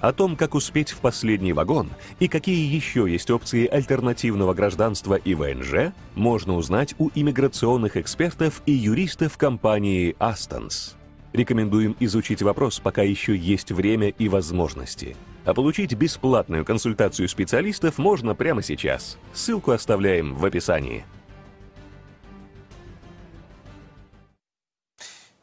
О 0.02 0.12
том, 0.12 0.34
как 0.34 0.56
успеть 0.56 0.90
в 0.90 0.98
последний 0.98 1.52
вагон 1.52 1.88
и 2.18 2.26
какие 2.26 2.74
еще 2.74 3.06
есть 3.08 3.30
опции 3.30 3.68
альтернативного 3.68 4.52
гражданства 4.52 5.14
и 5.14 5.34
ВНЖ, 5.34 5.92
можно 6.16 6.56
узнать 6.56 6.96
у 6.98 7.10
иммиграционных 7.14 7.96
экспертов 7.96 8.62
и 8.66 8.72
юристов 8.72 9.38
компании 9.38 10.16
Астонс. 10.18 10.96
Рекомендуем 11.32 11.96
изучить 12.00 12.42
вопрос, 12.42 12.80
пока 12.80 13.02
еще 13.02 13.36
есть 13.36 13.70
время 13.70 14.08
и 14.08 14.28
возможности. 14.28 15.16
А 15.44 15.54
получить 15.54 15.94
бесплатную 15.94 16.64
консультацию 16.64 17.28
специалистов 17.28 17.98
можно 17.98 18.34
прямо 18.34 18.60
сейчас. 18.60 19.18
Ссылку 19.32 19.70
оставляем 19.70 20.34
в 20.34 20.44
описании. 20.44 21.04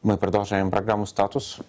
Мы 0.04 0.18
продолжаем 0.18 0.70
программу 0.70 1.06
«Статус» 1.06 1.62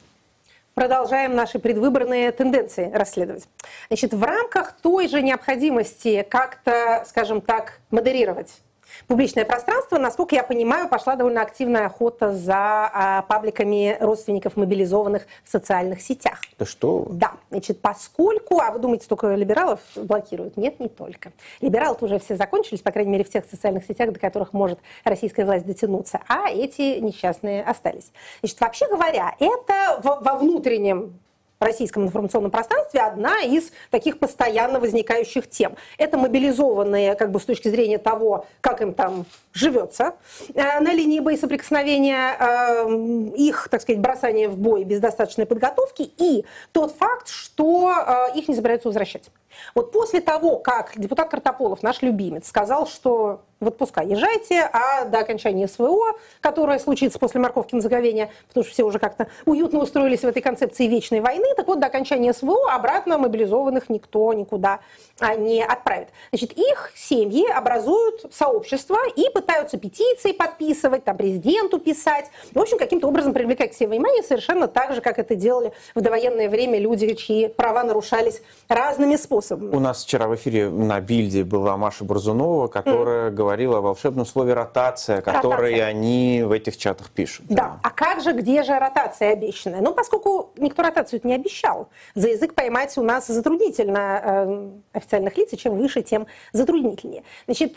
продолжаем 0.74 1.34
наши 1.34 1.58
предвыборные 1.58 2.32
тенденции 2.32 2.90
расследовать. 2.92 3.48
Значит, 3.88 4.14
в 4.14 4.22
рамках 4.22 4.72
той 4.80 5.08
же 5.08 5.22
необходимости 5.22 6.26
как-то, 6.28 7.04
скажем 7.06 7.40
так, 7.40 7.80
модерировать 7.90 8.60
публичное 9.06 9.44
пространство, 9.44 9.98
насколько 9.98 10.34
я 10.34 10.42
понимаю, 10.42 10.88
пошла 10.88 11.16
довольно 11.16 11.42
активная 11.42 11.86
охота 11.86 12.32
за 12.32 12.90
а, 12.92 13.22
пабликами 13.22 13.96
родственников 14.00 14.56
мобилизованных 14.56 15.26
в 15.44 15.50
социальных 15.50 16.00
сетях. 16.00 16.40
Да 16.58 16.66
что? 16.66 17.06
Да, 17.10 17.32
значит, 17.50 17.80
поскольку, 17.80 18.60
а 18.60 18.70
вы 18.70 18.78
думаете, 18.78 19.06
только 19.08 19.34
либералов 19.34 19.80
блокируют? 19.96 20.56
Нет, 20.56 20.80
не 20.80 20.88
только. 20.88 21.32
Либералы 21.60 21.96
уже 22.00 22.18
все 22.18 22.36
закончились, 22.36 22.80
по 22.80 22.90
крайней 22.90 23.10
мере, 23.10 23.24
в 23.24 23.30
тех 23.30 23.44
социальных 23.50 23.84
сетях, 23.84 24.12
до 24.12 24.18
которых 24.18 24.52
может 24.52 24.78
российская 25.04 25.44
власть 25.44 25.66
дотянуться, 25.66 26.20
а 26.28 26.50
эти 26.50 26.98
несчастные 26.98 27.62
остались. 27.62 28.12
Значит, 28.40 28.60
вообще 28.60 28.88
говоря, 28.88 29.34
это 29.38 30.00
во 30.02 30.36
внутреннем 30.36 31.18
российском 31.64 32.04
информационном 32.04 32.50
пространстве 32.50 33.00
одна 33.00 33.40
из 33.42 33.70
таких 33.90 34.18
постоянно 34.18 34.80
возникающих 34.80 35.48
тем. 35.48 35.76
Это 35.98 36.16
мобилизованные, 36.18 37.14
как 37.14 37.30
бы 37.30 37.40
с 37.40 37.44
точки 37.44 37.68
зрения 37.68 37.98
того, 37.98 38.46
как 38.60 38.80
им 38.80 38.94
там 38.94 39.26
живется 39.52 40.14
э, 40.54 40.80
на 40.80 40.92
линии 40.92 41.20
боесоприкосновения, 41.20 42.36
э, 42.38 43.32
их, 43.36 43.68
так 43.70 43.82
сказать, 43.82 44.00
бросание 44.00 44.48
в 44.48 44.56
бой 44.56 44.84
без 44.84 45.00
достаточной 45.00 45.46
подготовки 45.46 46.10
и 46.16 46.44
тот 46.72 46.94
факт, 46.96 47.28
что 47.28 47.92
э, 48.34 48.38
их 48.38 48.48
не 48.48 48.54
собираются 48.54 48.88
возвращать. 48.88 49.30
Вот 49.74 49.92
после 49.92 50.20
того, 50.20 50.58
как 50.58 50.92
депутат 50.96 51.30
Картополов, 51.30 51.82
наш 51.82 52.02
любимец, 52.02 52.48
сказал, 52.48 52.86
что 52.86 53.42
в 53.60 53.66
отпуска 53.68 54.02
езжайте, 54.02 54.68
а 54.72 55.04
до 55.04 55.18
окончания 55.18 55.68
СВО, 55.68 56.18
которое 56.40 56.78
случится 56.78 57.18
после 57.18 57.40
морковки 57.40 57.74
на 57.74 57.82
заговение, 57.82 58.30
потому 58.48 58.64
что 58.64 58.72
все 58.72 58.84
уже 58.84 58.98
как-то 58.98 59.28
уютно 59.44 59.80
устроились 59.80 60.20
в 60.20 60.24
этой 60.24 60.40
концепции 60.40 60.86
вечной 60.86 61.20
войны, 61.20 61.46
так 61.54 61.66
вот 61.68 61.78
до 61.78 61.86
окончания 61.86 62.32
СВО 62.32 62.72
обратно 62.72 63.18
мобилизованных 63.18 63.90
никто 63.90 64.32
никуда 64.32 64.80
а, 65.18 65.34
не 65.34 65.62
отправит. 65.62 66.08
Значит, 66.30 66.52
их 66.52 66.92
семьи 66.96 67.46
образуют 67.50 68.32
сообщество 68.32 68.96
и 69.14 69.28
пытаются 69.28 69.76
петиции 69.76 70.32
подписывать, 70.32 71.04
там 71.04 71.18
президенту 71.18 71.78
писать, 71.78 72.30
в 72.52 72.58
общем, 72.58 72.78
каким-то 72.78 73.08
образом 73.08 73.34
привлекать 73.34 73.74
себе 73.74 73.88
внимание, 73.88 74.22
совершенно 74.22 74.68
так 74.68 74.94
же, 74.94 75.02
как 75.02 75.18
это 75.18 75.34
делали 75.34 75.72
в 75.94 76.00
довоенное 76.00 76.48
время 76.48 76.78
люди, 76.78 77.12
чьи 77.14 77.48
права 77.48 77.82
нарушались 77.84 78.40
разными 78.68 79.16
способами. 79.16 79.39
У 79.72 79.80
нас 79.80 80.04
вчера 80.04 80.26
в 80.28 80.34
эфире 80.34 80.68
на 80.68 81.00
Бильде 81.00 81.44
была 81.44 81.76
Маша 81.76 82.04
Бурзунова, 82.04 82.68
которая 82.68 83.30
mm. 83.30 83.34
говорила 83.34 83.60
говорила 83.60 83.78
о 83.78 83.80
волшебном 83.80 84.26
слове 84.26 84.54
ротация, 84.54 85.20
которое 85.20 85.72
ротация. 85.72 85.86
они 85.86 86.42
в 86.44 86.52
этих 86.52 86.76
чатах 86.76 87.10
пишут. 87.10 87.46
Да. 87.48 87.54
да. 87.54 87.80
А 87.82 87.90
как 87.90 88.22
же, 88.22 88.32
где 88.32 88.62
же 88.62 88.78
ротация 88.78 89.32
обещанная? 89.32 89.80
Ну, 89.80 89.92
поскольку 89.92 90.52
никто 90.56 90.82
ротацию 90.82 91.20
не 91.24 91.34
обещал, 91.34 91.88
за 92.14 92.28
язык 92.28 92.54
поймать 92.54 92.96
у 92.98 93.02
нас 93.02 93.26
затруднительно 93.26 94.20
э, 94.22 94.70
официальных 94.92 95.36
лиц, 95.36 95.52
и 95.52 95.56
чем 95.56 95.74
выше, 95.74 96.02
тем 96.02 96.26
затруднительнее. 96.52 97.22
Значит, 97.46 97.76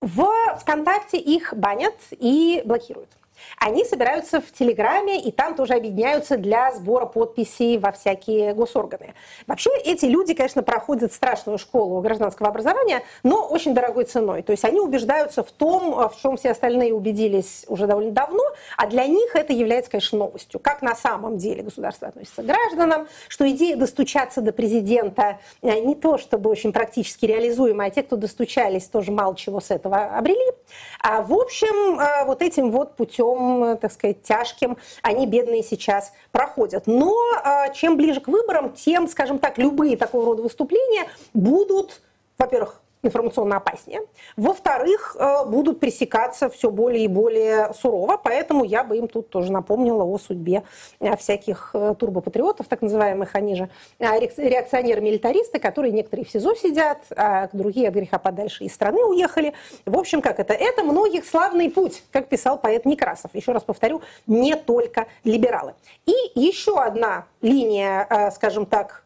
в 0.00 0.26
ВКонтакте 0.60 1.18
их 1.18 1.54
банят 1.54 1.94
и 2.10 2.62
блокируют. 2.64 3.10
Они 3.58 3.84
собираются 3.84 4.40
в 4.40 4.52
Телеграме 4.52 5.20
и 5.20 5.32
там 5.32 5.54
тоже 5.54 5.74
объединяются 5.74 6.36
для 6.36 6.72
сбора 6.72 7.06
подписей 7.06 7.78
во 7.78 7.92
всякие 7.92 8.54
госорганы. 8.54 9.14
Вообще 9.46 9.70
эти 9.84 10.06
люди, 10.06 10.34
конечно, 10.34 10.62
проходят 10.62 11.12
страшную 11.12 11.58
школу 11.58 12.00
гражданского 12.00 12.48
образования, 12.48 13.02
но 13.22 13.46
очень 13.46 13.74
дорогой 13.74 14.04
ценой. 14.04 14.42
То 14.42 14.52
есть 14.52 14.64
они 14.64 14.80
убеждаются 14.80 15.42
в 15.42 15.50
том, 15.50 16.08
в 16.08 16.14
чем 16.20 16.36
все 16.36 16.50
остальные 16.50 16.94
убедились 16.94 17.64
уже 17.68 17.86
довольно 17.86 18.12
давно, 18.12 18.42
а 18.76 18.86
для 18.86 19.06
них 19.06 19.34
это 19.34 19.52
является, 19.52 19.90
конечно, 19.90 20.18
новостью. 20.18 20.60
Как 20.60 20.82
на 20.82 20.94
самом 20.94 21.36
деле 21.38 21.62
государство 21.62 22.08
относится 22.08 22.42
к 22.42 22.46
гражданам, 22.46 23.08
что 23.28 23.48
идея 23.50 23.76
достучаться 23.76 24.40
до 24.40 24.52
президента 24.52 25.38
э, 25.62 25.80
не 25.80 25.94
то 25.94 26.18
чтобы 26.18 26.50
очень 26.50 26.72
практически 26.72 27.26
реализуема, 27.26 27.84
а 27.84 27.90
те, 27.90 28.02
кто 28.02 28.16
достучались, 28.16 28.86
тоже 28.86 29.12
мало 29.12 29.36
чего 29.36 29.60
с 29.60 29.70
этого 29.70 30.16
обрели. 30.16 30.52
А 31.00 31.22
в 31.22 31.32
общем, 31.32 31.98
э, 31.98 32.24
вот 32.24 32.42
этим 32.42 32.70
вот 32.70 32.96
путем 32.96 33.29
путем, 33.30 33.78
так 33.78 33.92
сказать, 33.92 34.22
тяжким 34.22 34.76
они, 35.02 35.26
бедные, 35.26 35.62
сейчас 35.62 36.12
проходят. 36.32 36.86
Но 36.86 37.16
а, 37.42 37.68
чем 37.70 37.96
ближе 37.96 38.20
к 38.20 38.28
выборам, 38.28 38.72
тем, 38.72 39.08
скажем 39.08 39.38
так, 39.38 39.58
любые 39.58 39.96
такого 39.96 40.26
рода 40.26 40.42
выступления 40.42 41.06
будут, 41.34 42.00
во-первых, 42.38 42.80
информационно 43.02 43.56
опаснее. 43.56 44.02
Во-вторых, 44.36 45.16
э, 45.18 45.44
будут 45.46 45.80
пресекаться 45.80 46.50
все 46.50 46.70
более 46.70 47.04
и 47.04 47.08
более 47.08 47.72
сурово, 47.74 48.20
поэтому 48.22 48.64
я 48.64 48.84
бы 48.84 48.98
им 48.98 49.08
тут 49.08 49.30
тоже 49.30 49.52
напомнила 49.52 50.04
о 50.04 50.18
судьбе 50.18 50.62
э, 51.00 51.16
всяких 51.16 51.70
э, 51.74 51.94
турбопатриотов, 51.98 52.68
так 52.68 52.82
называемых, 52.82 53.34
они 53.34 53.56
же 53.56 53.70
реакционеры-милитаристы, 53.98 55.58
которые 55.58 55.92
некоторые 55.92 56.26
в 56.26 56.30
СИЗО 56.30 56.54
сидят, 56.54 56.98
а 57.16 57.48
другие 57.52 57.88
от 57.88 57.94
греха 57.94 58.18
подальше 58.18 58.64
из 58.64 58.74
страны 58.74 59.04
уехали. 59.04 59.54
В 59.86 59.98
общем, 59.98 60.20
как 60.20 60.38
это? 60.38 60.52
Это 60.52 60.84
многих 60.84 61.24
славный 61.24 61.70
путь, 61.70 62.02
как 62.12 62.28
писал 62.28 62.58
поэт 62.58 62.84
Некрасов. 62.84 63.34
Еще 63.34 63.52
раз 63.52 63.62
повторю, 63.62 64.02
не 64.26 64.56
только 64.56 65.06
либералы. 65.24 65.74
И 66.06 66.14
еще 66.34 66.78
одна 66.78 67.26
линия, 67.40 68.30
скажем 68.34 68.66
так, 68.66 69.04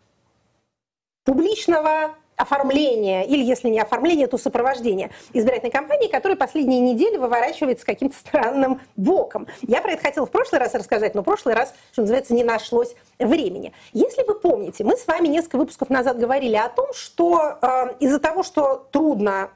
публичного 1.25 2.15
оформление, 2.37 3.27
или 3.27 3.43
если 3.43 3.69
не 3.69 3.81
оформление, 3.81 4.27
то 4.27 4.39
сопровождение 4.39 5.11
избирательной 5.33 5.71
кампании, 5.71 6.09
которая 6.09 6.37
последние 6.37 6.81
недели 6.81 7.17
выворачивается 7.17 7.87
каким-то 7.87 8.17
странным 8.17 8.81
боком. 8.97 9.47
Я 9.63 9.81
про 9.81 9.93
это 9.93 10.03
хотела 10.03 10.27
в 10.27 10.31
прошлый 10.31 10.61
раз 10.61 10.75
рассказать, 10.75 11.15
но 11.15 11.23
в 11.23 11.25
прошлый 11.25 11.55
раз, 11.55 11.75
что 11.93 12.03
называется, 12.03 12.35
не 12.35 12.45
нашлось 12.45 12.95
времени. 13.19 13.73
Если 13.93 14.23
вы 14.25 14.35
помните, 14.35 14.85
мы 14.85 14.97
с 14.97 15.07
вами 15.07 15.29
несколько 15.29 15.57
выпусков 15.57 15.91
назад 15.91 16.19
говорили 16.19 16.57
о 16.57 16.69
том, 16.69 16.93
что 16.93 17.59
э, 17.61 17.95
из-за 18.01 18.19
того, 18.19 18.43
что 18.43 18.87
трудно 18.91 19.51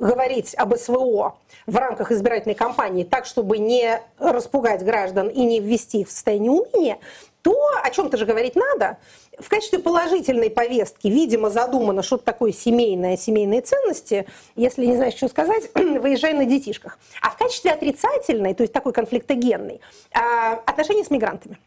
говорить 0.00 0.54
об 0.56 0.74
СВО 0.76 1.36
в 1.66 1.76
рамках 1.76 2.10
избирательной 2.10 2.54
кампании 2.54 3.04
так, 3.04 3.26
чтобы 3.26 3.58
не 3.58 4.00
распугать 4.18 4.82
граждан 4.82 5.28
и 5.28 5.44
не 5.44 5.60
ввести 5.60 6.00
их 6.00 6.08
в 6.08 6.10
состояние 6.10 6.50
уныния, 6.50 6.98
то 7.42 7.56
о 7.82 7.90
чем-то 7.90 8.16
же 8.16 8.26
говорить 8.26 8.56
надо. 8.56 8.98
В 9.38 9.48
качестве 9.48 9.78
положительной 9.78 10.50
повестки, 10.50 11.08
видимо, 11.08 11.50
задумано 11.50 12.02
что-то 12.02 12.24
такое 12.24 12.52
семейное, 12.52 13.16
семейные 13.16 13.62
ценности. 13.62 14.26
Если 14.56 14.84
не 14.84 14.96
знаешь, 14.96 15.14
что 15.14 15.28
сказать, 15.28 15.70
выезжай 15.74 16.34
на 16.34 16.44
детишках. 16.44 16.98
А 17.22 17.30
в 17.30 17.36
качестве 17.36 17.72
отрицательной, 17.72 18.54
то 18.54 18.62
есть 18.62 18.72
такой 18.72 18.92
конфликтогенной, 18.92 19.80
а, 20.12 20.54
отношения 20.66 21.04
с 21.04 21.10
мигрантами. 21.10 21.58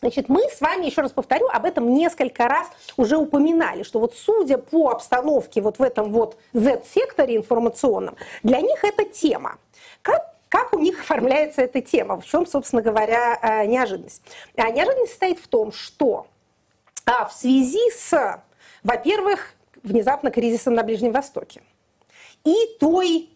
Значит, 0.00 0.28
мы 0.28 0.42
с 0.48 0.60
вами, 0.60 0.86
еще 0.86 1.00
раз 1.00 1.10
повторю, 1.10 1.48
об 1.48 1.64
этом 1.64 1.92
несколько 1.92 2.46
раз 2.46 2.68
уже 2.96 3.16
упоминали, 3.16 3.82
что 3.82 3.98
вот 3.98 4.14
судя 4.14 4.56
по 4.56 4.90
обстановке 4.90 5.60
вот 5.60 5.80
в 5.80 5.82
этом 5.82 6.12
вот 6.12 6.36
Z-секторе 6.52 7.36
информационном, 7.36 8.14
для 8.44 8.60
них 8.60 8.84
это 8.84 9.04
тема. 9.04 9.58
Как 10.02 10.37
как 10.48 10.72
у 10.72 10.78
них 10.78 11.00
оформляется 11.00 11.62
эта 11.62 11.80
тема? 11.80 12.20
В 12.20 12.26
чем, 12.26 12.46
собственно 12.46 12.82
говоря, 12.82 13.38
э, 13.40 13.66
неожиданность? 13.66 14.22
А 14.56 14.70
неожиданность 14.70 15.10
состоит 15.10 15.38
в 15.38 15.48
том, 15.48 15.72
что 15.72 16.26
а, 17.06 17.26
в 17.26 17.32
связи 17.32 17.90
с, 17.90 18.42
во-первых, 18.82 19.54
внезапно 19.82 20.30
кризисом 20.30 20.74
на 20.74 20.82
Ближнем 20.82 21.12
Востоке 21.12 21.62
и 22.44 22.54
той 22.78 23.30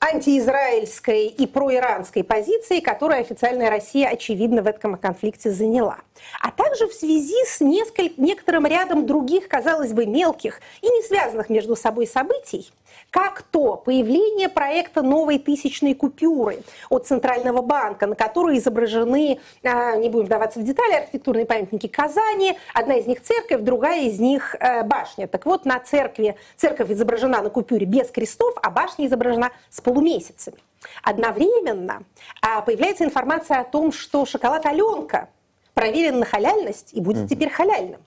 антиизраильской 0.00 1.26
и 1.26 1.46
проиранской 1.46 2.24
позиции, 2.24 2.80
которую 2.80 3.20
официальная 3.20 3.68
Россия, 3.68 4.08
очевидно, 4.08 4.62
в 4.62 4.66
этом 4.66 4.96
конфликте 4.96 5.50
заняла. 5.50 5.98
А 6.40 6.50
также 6.50 6.86
в 6.86 6.94
связи 6.94 7.36
с 7.44 7.60
несколь... 7.60 8.12
некоторым 8.16 8.66
рядом 8.66 9.06
других, 9.06 9.46
казалось 9.46 9.92
бы, 9.92 10.06
мелких 10.06 10.60
и 10.80 10.88
не 10.88 11.02
связанных 11.02 11.50
между 11.50 11.76
собой 11.76 12.06
событий, 12.06 12.72
как 13.10 13.42
то 13.42 13.76
появление 13.76 14.48
проекта 14.48 15.02
новой 15.02 15.38
тысячной 15.38 15.94
купюры 15.94 16.62
от 16.88 17.06
Центрального 17.06 17.62
банка, 17.62 18.06
на 18.06 18.14
которой 18.14 18.58
изображены, 18.58 19.40
а, 19.62 19.96
не 19.96 20.08
будем 20.08 20.26
вдаваться 20.26 20.60
в 20.60 20.62
детали, 20.62 20.94
архитектурные 20.94 21.46
памятники 21.46 21.86
Казани, 21.86 22.56
одна 22.74 22.94
из 22.96 23.06
них 23.06 23.20
церковь, 23.22 23.60
другая 23.62 24.02
из 24.02 24.18
них 24.18 24.54
э, 24.58 24.84
башня. 24.84 25.26
Так 25.26 25.46
вот, 25.46 25.64
на 25.64 25.78
церкви, 25.80 26.36
церковь 26.56 26.90
изображена 26.90 27.42
на 27.42 27.50
купюре 27.50 27.86
без 27.86 28.10
крестов, 28.10 28.54
а 28.62 28.70
башня 28.70 29.06
изображена 29.06 29.50
с 29.68 29.80
полумесяцами. 29.80 30.58
Одновременно 31.02 32.04
а, 32.40 32.62
появляется 32.62 33.04
информация 33.04 33.60
о 33.60 33.64
том, 33.64 33.92
что 33.92 34.24
шоколад 34.24 34.64
Аленка 34.66 35.28
проверен 35.74 36.20
на 36.20 36.26
халяльность 36.26 36.92
и 36.92 37.00
будет 37.00 37.28
теперь 37.28 37.50
халяльным. 37.50 38.00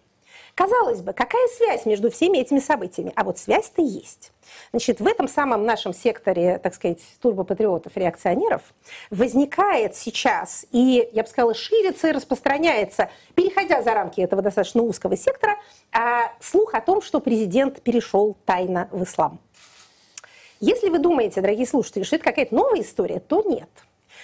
Казалось 0.56 1.02
бы, 1.02 1.14
какая 1.14 1.48
связь 1.48 1.86
между 1.86 2.12
всеми 2.12 2.38
этими 2.38 2.60
событиями? 2.60 3.12
А 3.16 3.24
вот 3.24 3.40
связь-то 3.40 3.82
есть. 3.82 4.32
Значит, 4.70 5.00
в 5.00 5.08
этом 5.08 5.28
самом 5.28 5.66
нашем 5.66 5.94
секторе, 5.94 6.60
так 6.60 6.76
сказать, 6.76 7.00
турбопатриотов, 7.22 7.98
реакционеров 7.98 8.62
возникает 9.10 9.96
сейчас 9.96 10.68
и, 10.72 11.10
я 11.12 11.24
бы 11.24 11.30
сказала, 11.30 11.56
ширится 11.56 12.10
и 12.10 12.12
распространяется, 12.12 13.10
переходя 13.34 13.82
за 13.82 13.94
рамки 13.96 14.22
этого 14.22 14.44
достаточно 14.44 14.84
узкого 14.84 15.18
сектора, 15.18 15.58
а, 15.92 16.32
слух 16.40 16.76
о 16.76 16.82
том, 16.82 17.02
что 17.02 17.20
президент 17.20 17.82
перешел 17.82 18.38
тайно 18.46 18.90
в 18.92 19.04
ислам. 19.04 19.40
Если 20.60 20.90
вы 20.90 21.00
думаете, 21.00 21.42
дорогие 21.42 21.66
слушатели, 21.66 22.04
что 22.04 22.18
это 22.18 22.26
какая-то 22.26 22.54
новая 22.54 22.82
история, 22.82 23.20
то 23.20 23.42
нет. 23.42 23.70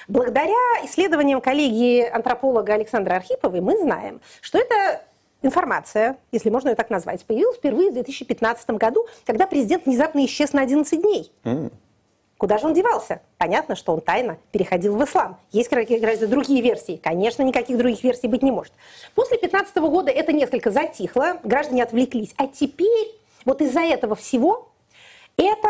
Благодаря 0.08 0.54
исследованиям 0.86 1.42
коллеги-антрополога 1.42 2.74
Александра 2.74 3.16
Архиповой 3.16 3.62
мы 3.62 3.78
знаем, 3.78 4.22
что 4.42 4.58
это 4.58 5.02
информация, 5.42 6.18
если 6.32 6.50
можно 6.50 6.70
ее 6.70 6.76
так 6.76 6.90
назвать, 6.90 7.26
появилась 7.26 7.58
впервые 7.58 7.92
в 7.92 7.94
2015 7.94 8.70
году, 8.72 9.06
когда 9.26 9.48
президент 9.48 9.86
внезапно 9.86 10.26
исчез 10.26 10.54
на 10.54 10.62
11 10.62 11.02
дней. 11.02 11.32
Mm. 11.44 11.72
Куда 12.40 12.58
же 12.58 12.68
он 12.68 12.74
девался? 12.74 13.22
Понятно, 13.38 13.76
что 13.76 13.92
он 13.92 14.00
тайно 14.00 14.38
переходил 14.54 14.96
в 14.96 15.04
ислам. 15.04 15.38
Есть 15.52 15.70
разве 15.74 16.26
другие 16.26 16.62
версии? 16.62 16.96
Конечно, 16.96 17.44
никаких 17.44 17.78
других 17.78 18.02
версий 18.02 18.30
быть 18.30 18.44
не 18.44 18.52
может. 18.52 18.72
После 19.14 19.38
2015 19.38 19.76
года 19.78 20.10
это 20.10 20.32
несколько 20.32 20.72
затихло, 20.72 21.40
граждане 21.44 21.84
отвлеклись. 21.84 22.34
А 22.38 22.48
теперь 22.48 23.14
вот 23.44 23.62
из-за 23.62 23.82
этого 23.82 24.16
всего 24.16 24.70
это 25.36 25.68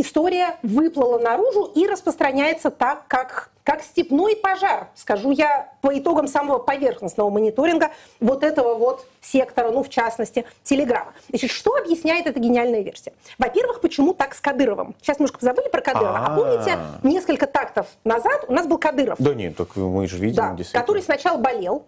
история 0.00 0.58
выплыла 0.62 1.18
наружу 1.18 1.64
и 1.74 1.86
распространяется 1.86 2.70
так, 2.70 3.06
как, 3.08 3.50
как 3.62 3.82
степной 3.82 4.36
пожар, 4.36 4.88
скажу 4.94 5.30
я, 5.30 5.72
по 5.80 5.96
итогам 5.98 6.28
самого 6.28 6.58
поверхностного 6.58 7.30
мониторинга 7.30 7.90
вот 8.20 8.44
этого 8.44 8.74
вот 8.74 9.06
сектора, 9.20 9.70
ну, 9.70 9.82
в 9.82 9.88
частности, 9.88 10.44
Телеграма. 10.62 11.12
Значит, 11.28 11.50
что 11.50 11.74
объясняет 11.76 12.26
эта 12.26 12.38
гениальная 12.40 12.80
версия? 12.80 13.12
Во-первых, 13.38 13.80
почему 13.80 14.14
так 14.14 14.34
с 14.34 14.40
Кадыровым? 14.40 14.94
Сейчас 15.02 15.18
немножко 15.18 15.38
забыли 15.40 15.68
про 15.68 15.80
Кадырова. 15.80 16.26
А, 16.26 16.36
помните, 16.36 16.78
несколько 17.02 17.46
тактов 17.46 17.86
назад 18.04 18.44
у 18.48 18.52
нас 18.52 18.66
был 18.66 18.78
Кадыров. 18.78 19.16
Да 19.18 19.34
нет, 19.34 19.56
так 19.56 19.76
мы 19.76 20.06
же 20.06 20.18
видим, 20.18 20.56
да, 20.56 20.56
который 20.72 21.02
сначала 21.02 21.38
болел, 21.38 21.84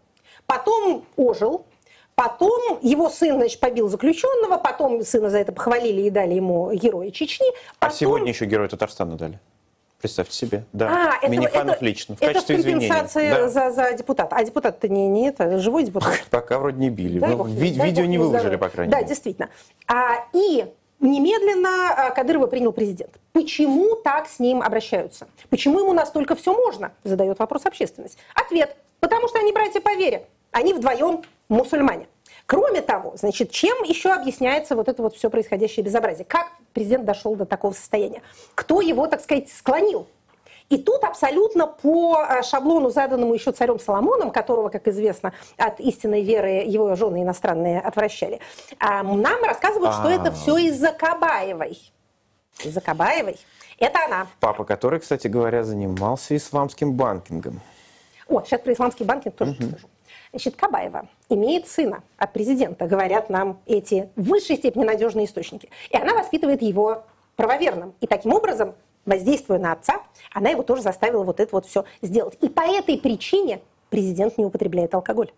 потом 0.47 1.05
ожил, 1.17 1.65
Потом 2.21 2.79
его 2.83 3.09
сын, 3.09 3.37
значит, 3.37 3.61
побил 3.61 3.89
заключенного, 3.89 4.59
потом 4.59 5.03
сына 5.03 5.31
за 5.31 5.39
это 5.39 5.53
похвалили 5.53 6.03
и 6.03 6.11
дали 6.11 6.35
ему 6.35 6.71
героя 6.75 7.11
Чечни. 7.11 7.47
А 7.49 7.87
потом... 7.87 7.97
А 7.97 7.99
сегодня 7.99 8.29
еще 8.29 8.45
героя 8.45 8.69
Татарстана 8.69 9.17
дали. 9.17 9.39
Представьте 10.03 10.37
себе. 10.37 10.65
Да, 10.75 11.19
а, 11.23 11.29
Миниханов 11.29 11.77
это, 11.77 11.85
лично, 11.87 12.17
в 12.17 12.23
это 12.23 12.35
качестве 12.35 12.63
компенсация 12.63 13.35
да. 13.35 13.49
за, 13.49 13.71
за 13.71 13.93
депутата. 13.95 14.37
А 14.37 14.45
депутат-то 14.45 14.87
не, 14.89 15.09
не 15.09 15.29
это, 15.29 15.59
живой 15.61 15.85
депутат. 15.85 16.23
Пока 16.31 16.59
вроде 16.59 16.79
не 16.79 16.91
били. 16.91 17.21
Дай 17.21 17.35
ну, 17.35 17.45
ви- 17.45 17.73
дай 17.73 17.87
видео 17.87 18.05
не 18.05 18.19
выложили, 18.19 18.57
по 18.57 18.69
крайней 18.69 18.93
мере. 18.93 19.03
Да, 19.03 19.09
действительно. 19.09 19.49
А, 19.87 20.27
и 20.35 20.67
немедленно 21.01 21.91
а, 21.97 22.11
Кадырова 22.11 22.49
принял 22.49 22.73
президент. 22.73 23.13
Почему 23.33 23.97
так 23.97 24.29
с 24.29 24.39
ним 24.39 24.61
обращаются? 24.61 25.27
Почему 25.49 25.81
ему 25.81 25.95
настолько 25.95 26.37
все 26.37 26.53
можно? 26.53 26.93
Задает 27.03 27.39
вопрос 27.39 27.65
общественность. 27.65 28.19
Ответ. 28.35 28.77
Потому 29.01 29.27
что 29.29 29.39
они 29.39 29.53
братья 29.53 29.81
по 29.81 29.95
вере. 29.95 30.27
Они 30.53 30.75
вдвоем 30.75 31.23
мусульмане. 31.51 32.09
Кроме 32.47 32.83
того, 32.83 33.13
значит, 33.17 33.51
чем 33.53 33.83
еще 33.85 34.13
объясняется 34.13 34.75
вот 34.75 34.89
это 34.89 35.03
вот 35.03 35.15
все 35.15 35.31
происходящее 35.31 35.85
безобразие? 35.85 36.25
Как 36.25 36.49
президент 36.73 37.05
дошел 37.05 37.37
до 37.37 37.47
такого 37.47 37.73
состояния? 37.73 38.23
Кто 38.55 38.81
его, 38.81 39.07
так 39.07 39.21
сказать, 39.21 39.49
склонил? 39.51 40.09
И 40.71 40.79
тут 40.79 41.03
абсолютно 41.03 41.67
по 41.67 42.19
а, 42.19 42.43
шаблону, 42.45 42.91
заданному 42.91 43.35
еще 43.35 43.51
царем 43.51 43.81
Соломоном, 43.81 44.31
которого, 44.31 44.69
как 44.69 44.87
известно, 44.87 45.33
от 45.57 45.81
истинной 45.81 46.23
веры 46.23 46.63
его 46.65 46.95
жены 46.95 47.23
иностранные 47.23 47.81
отвращали, 47.81 48.39
а, 48.79 49.03
нам 49.03 49.43
рассказывают, 49.43 49.95
что 49.95 50.09
это 50.09 50.31
все 50.31 50.57
из-за 50.59 50.93
Кабаевой. 50.93 51.79
Из-за 52.65 52.81
Кабаевой. 52.81 53.37
Это 53.79 53.99
она. 54.07 54.29
Папа, 54.39 54.65
который, 54.65 55.01
кстати 55.01 55.27
говоря, 55.27 55.65
занимался 55.65 56.37
исламским 56.37 56.93
банкингом. 56.93 57.61
О, 58.29 58.43
сейчас 58.43 58.61
про 58.61 58.73
исламский 58.73 59.05
банкинг 59.05 59.35
тоже 59.35 59.53
угу. 59.53 59.63
скажу. 59.65 59.89
Значит, 60.31 60.57
Кабаева 60.57 61.09
имеет 61.29 61.67
сына 61.67 62.03
от 62.17 62.33
президента, 62.33 62.87
говорят 62.87 63.31
нам 63.31 63.61
эти 63.67 64.11
в 64.15 64.29
высшей 64.29 64.57
степени 64.57 64.85
надежные 64.85 65.27
источники. 65.27 65.69
И 65.91 65.97
она 65.97 66.15
воспитывает 66.15 66.63
его 66.63 67.05
правоверным. 67.35 67.95
И 68.01 68.07
таким 68.07 68.33
образом, 68.33 68.75
воздействуя 69.07 69.59
на 69.59 69.73
отца, 69.73 70.03
она 70.33 70.51
его 70.51 70.63
тоже 70.63 70.83
заставила 70.83 71.25
вот 71.25 71.41
это 71.41 71.51
вот 71.53 71.67
все 71.67 71.85
сделать. 72.01 72.39
И 72.41 72.49
по 72.49 72.61
этой 72.61 72.97
причине 72.99 73.61
президент 73.89 74.39
не 74.39 74.45
употребляет 74.45 74.95
алкоголь. 74.95 75.33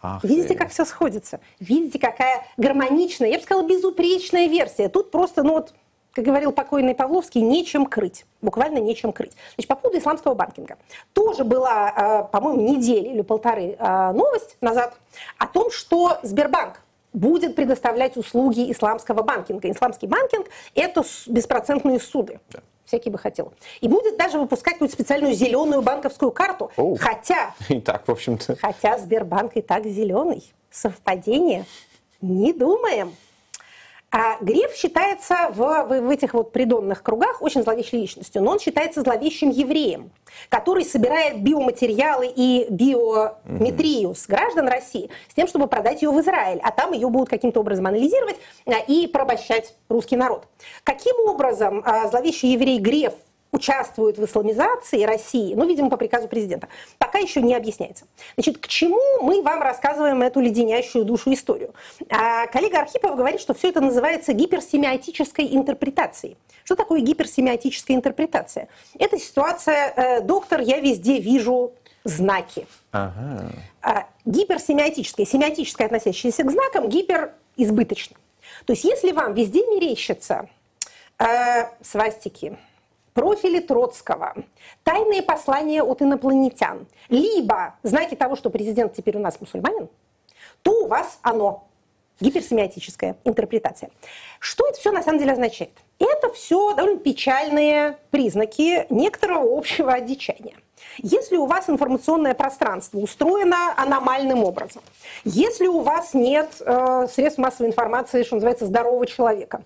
Ах 0.00 0.22
Видите, 0.24 0.48
ты. 0.48 0.54
как 0.54 0.70
все 0.70 0.84
сходится? 0.84 1.40
Видите, 1.60 1.98
какая 1.98 2.44
гармоничная, 2.56 3.28
я 3.30 3.38
бы 3.38 3.42
сказала, 3.42 3.66
безупречная 3.66 4.48
версия. 4.48 4.88
Тут 4.88 5.10
просто, 5.10 5.42
ну 5.42 5.54
вот, 5.54 5.74
как 6.14 6.24
говорил 6.24 6.52
покойный 6.52 6.94
Павловский, 6.94 7.40
нечем 7.40 7.86
крыть. 7.86 8.24
Буквально 8.40 8.78
нечем 8.78 9.12
крыть. 9.12 9.32
Значит, 9.56 9.68
по 9.68 9.74
поводу 9.74 9.98
исламского 9.98 10.34
банкинга. 10.34 10.76
Тоже 11.12 11.44
была, 11.44 11.88
а, 11.88 12.22
по-моему, 12.24 12.62
неделю 12.62 13.10
или 13.10 13.22
полторы 13.22 13.76
а, 13.78 14.12
новость 14.12 14.56
назад 14.60 14.94
о 15.38 15.46
том, 15.46 15.70
что 15.70 16.18
Сбербанк 16.22 16.80
будет 17.12 17.56
предоставлять 17.56 18.16
услуги 18.16 18.70
исламского 18.70 19.22
банкинга. 19.22 19.70
Исламский 19.70 20.06
банкинг– 20.06 20.46
это 20.74 21.02
беспроцентные 21.26 21.98
суды. 21.98 22.40
Да. 22.50 22.60
Всякий 22.84 23.10
бы 23.10 23.18
хотел. 23.18 23.52
И 23.80 23.88
будет 23.88 24.16
даже 24.16 24.38
выпускать 24.38 24.74
какую-то 24.74 24.94
специальную 24.94 25.32
зеленую 25.32 25.82
банковскую 25.82 26.30
карту. 26.30 26.70
Оу. 26.76 26.96
Хотя... 26.96 27.54
И 27.68 27.80
так, 27.80 28.06
в 28.06 28.10
общем-то. 28.10 28.56
Хотя 28.56 28.98
Сбербанк 28.98 29.56
и 29.56 29.62
так 29.62 29.86
зеленый. 29.86 30.52
Совпадение? 30.70 31.64
Не 32.20 32.52
думаем. 32.52 33.14
А 34.16 34.36
Греф 34.40 34.76
считается 34.76 35.50
в, 35.50 35.56
в, 35.56 36.00
в 36.02 36.08
этих 36.08 36.34
вот 36.34 36.52
придонных 36.52 37.02
кругах 37.02 37.42
очень 37.42 37.64
зловещей 37.64 38.00
личностью, 38.00 38.42
но 38.42 38.52
он 38.52 38.60
считается 38.60 39.02
зловещим 39.02 39.50
евреем, 39.50 40.12
который 40.50 40.84
собирает 40.84 41.42
биоматериалы 41.42 42.32
и 42.32 42.64
биометрию 42.70 44.14
с 44.14 44.28
граждан 44.28 44.68
России 44.68 45.10
с 45.28 45.34
тем, 45.34 45.48
чтобы 45.48 45.66
продать 45.66 46.02
ее 46.02 46.12
в 46.12 46.20
Израиль, 46.20 46.60
а 46.62 46.70
там 46.70 46.92
ее 46.92 47.08
будут 47.08 47.28
каким-то 47.28 47.58
образом 47.58 47.88
анализировать 47.88 48.36
а, 48.66 48.78
и 48.86 49.08
порабощать 49.08 49.74
русский 49.88 50.14
народ. 50.14 50.46
Каким 50.84 51.16
образом 51.26 51.82
а, 51.84 52.06
зловещий 52.06 52.52
еврей 52.52 52.78
Греф 52.78 53.14
участвуют 53.54 54.18
в 54.18 54.24
исламизации 54.24 55.04
России, 55.04 55.54
ну, 55.54 55.66
видимо, 55.66 55.88
по 55.88 55.96
приказу 55.96 56.26
президента, 56.26 56.68
пока 56.98 57.18
еще 57.18 57.40
не 57.40 57.54
объясняется. 57.54 58.06
Значит, 58.36 58.58
к 58.58 58.66
чему 58.66 59.00
мы 59.22 59.42
вам 59.42 59.62
рассказываем 59.62 60.22
эту 60.22 60.40
леденящую 60.40 61.04
душу 61.04 61.32
историю? 61.32 61.72
А, 62.10 62.46
коллега 62.48 62.80
Архипов 62.80 63.16
говорит, 63.16 63.40
что 63.40 63.54
все 63.54 63.68
это 63.68 63.80
называется 63.80 64.32
гиперсемиотической 64.32 65.54
интерпретацией. 65.54 66.36
Что 66.64 66.74
такое 66.74 67.00
гиперсемиотическая 67.00 67.96
интерпретация? 67.96 68.68
Это 68.98 69.18
ситуация, 69.18 69.92
э, 69.94 70.20
доктор, 70.22 70.60
я 70.60 70.80
везде 70.80 71.20
вижу 71.20 71.72
знаки. 72.02 72.66
Ага. 72.90 73.52
А, 73.82 74.06
гиперсемиотическая, 74.24 75.26
семиотическая, 75.26 75.86
относящаяся 75.86 76.42
к 76.42 76.50
знакам, 76.50 76.88
гиперизбыточно. 76.88 78.16
То 78.66 78.72
есть 78.72 78.84
если 78.84 79.12
вам 79.12 79.34
везде 79.34 79.60
мерещатся 79.60 80.48
э, 81.18 81.64
свастики, 81.82 82.58
профили 83.14 83.60
Троцкого, 83.60 84.34
тайные 84.82 85.22
послания 85.22 85.82
от 85.82 86.02
инопланетян, 86.02 86.86
либо 87.08 87.76
знаки 87.82 88.14
того, 88.14 88.36
что 88.36 88.50
президент 88.50 88.92
теперь 88.92 89.16
у 89.16 89.20
нас 89.20 89.40
мусульманин, 89.40 89.88
то 90.62 90.84
у 90.84 90.86
вас 90.86 91.18
оно 91.22 91.64
гиперсемиотическая 92.20 93.16
интерпретация. 93.24 93.90
Что 94.38 94.68
это 94.68 94.78
все 94.78 94.92
на 94.92 95.02
самом 95.02 95.18
деле 95.18 95.32
означает? 95.32 95.72
Это 95.98 96.32
все 96.32 96.74
довольно 96.74 96.98
печальные 96.98 97.98
признаки 98.10 98.86
некоторого 98.90 99.56
общего 99.56 99.92
одичания. 99.92 100.56
Если 100.98 101.36
у 101.36 101.46
вас 101.46 101.68
информационное 101.68 102.34
пространство 102.34 102.98
устроено 102.98 103.74
аномальным 103.76 104.44
образом, 104.44 104.82
если 105.24 105.66
у 105.66 105.80
вас 105.80 106.14
нет 106.14 106.50
э, 106.60 107.06
средств 107.12 107.38
массовой 107.38 107.68
информации, 107.68 108.22
что 108.22 108.36
называется, 108.36 108.66
здорового 108.66 109.06
человека, 109.06 109.62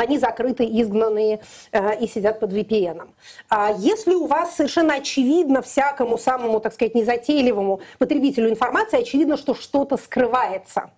они 0.00 0.18
закрыты, 0.18 0.64
изгнанные 0.64 1.40
э, 1.72 1.98
и 2.00 2.06
сидят 2.06 2.40
под 2.40 2.52
VPN. 2.52 3.08
А 3.48 3.72
если 3.76 4.14
у 4.14 4.26
вас 4.26 4.56
совершенно 4.56 4.94
очевидно 4.94 5.62
всякому 5.62 6.18
самому, 6.18 6.60
так 6.60 6.72
сказать, 6.74 6.94
незатейливому 6.94 7.80
потребителю 7.98 8.50
информации, 8.50 9.00
очевидно, 9.00 9.36
что 9.36 9.54
что-то 9.54 9.96
скрывается, 9.96 10.90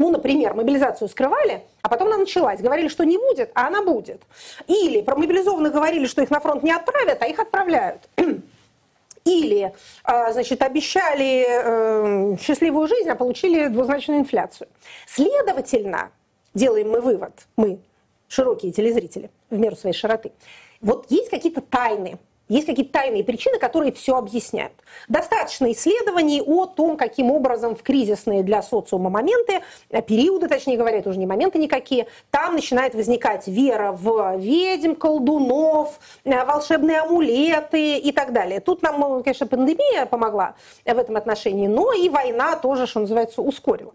Ну, 0.00 0.10
например, 0.10 0.54
мобилизацию 0.54 1.08
скрывали, 1.08 1.62
а 1.82 1.88
потом 1.88 2.06
она 2.08 2.18
началась. 2.18 2.60
Говорили, 2.60 2.86
что 2.88 3.04
не 3.04 3.18
будет, 3.18 3.50
а 3.54 3.66
она 3.66 3.82
будет. 3.82 4.22
Или 4.68 5.02
про 5.02 5.16
мобилизованных 5.16 5.72
говорили, 5.72 6.06
что 6.06 6.22
их 6.22 6.30
на 6.30 6.38
фронт 6.38 6.62
не 6.62 6.70
отправят, 6.70 7.20
а 7.20 7.26
их 7.26 7.38
отправляют. 7.40 8.08
Или, 9.24 9.72
а, 10.04 10.32
значит, 10.32 10.62
обещали 10.62 11.44
э, 11.48 12.36
счастливую 12.40 12.88
жизнь, 12.88 13.10
а 13.10 13.14
получили 13.14 13.66
двузначную 13.66 14.20
инфляцию. 14.20 14.68
Следовательно, 15.06 16.10
делаем 16.54 16.90
мы 16.90 17.00
вывод, 17.00 17.32
мы, 17.56 17.78
широкие 18.28 18.72
телезрители, 18.72 19.30
в 19.50 19.58
меру 19.58 19.76
своей 19.76 19.94
широты, 19.94 20.32
вот 20.80 21.06
есть 21.10 21.30
какие-то 21.30 21.60
тайны, 21.60 22.18
есть 22.48 22.66
какие-то 22.66 22.92
тайные 22.92 23.24
причины, 23.24 23.58
которые 23.58 23.92
все 23.92 24.16
объясняют. 24.16 24.72
Достаточно 25.08 25.70
исследований 25.70 26.40
о 26.40 26.64
том, 26.66 26.96
каким 26.96 27.30
образом 27.30 27.76
в 27.76 27.82
кризисные 27.82 28.42
для 28.42 28.62
социума 28.62 29.10
моменты, 29.10 29.60
э, 29.90 30.00
периоды, 30.00 30.48
точнее 30.48 30.78
говоря, 30.78 30.98
это 30.98 31.10
уже 31.10 31.18
не 31.18 31.26
моменты 31.26 31.58
никакие, 31.58 32.06
там 32.30 32.54
начинает 32.54 32.94
возникать 32.94 33.46
вера 33.46 33.92
в 33.92 34.36
ведьм, 34.38 34.94
колдунов, 34.94 36.00
э, 36.24 36.44
волшебные 36.44 37.00
амулеты 37.00 37.98
и 37.98 38.12
так 38.12 38.32
далее. 38.32 38.60
Тут 38.60 38.82
нам, 38.82 39.22
конечно, 39.22 39.46
пандемия 39.46 40.06
помогла 40.06 40.54
в 40.86 40.98
этом 40.98 41.16
отношении, 41.16 41.66
но 41.66 41.92
и 41.92 42.08
война 42.08 42.56
тоже, 42.56 42.86
что 42.86 43.00
называется, 43.00 43.42
ускорила. 43.42 43.92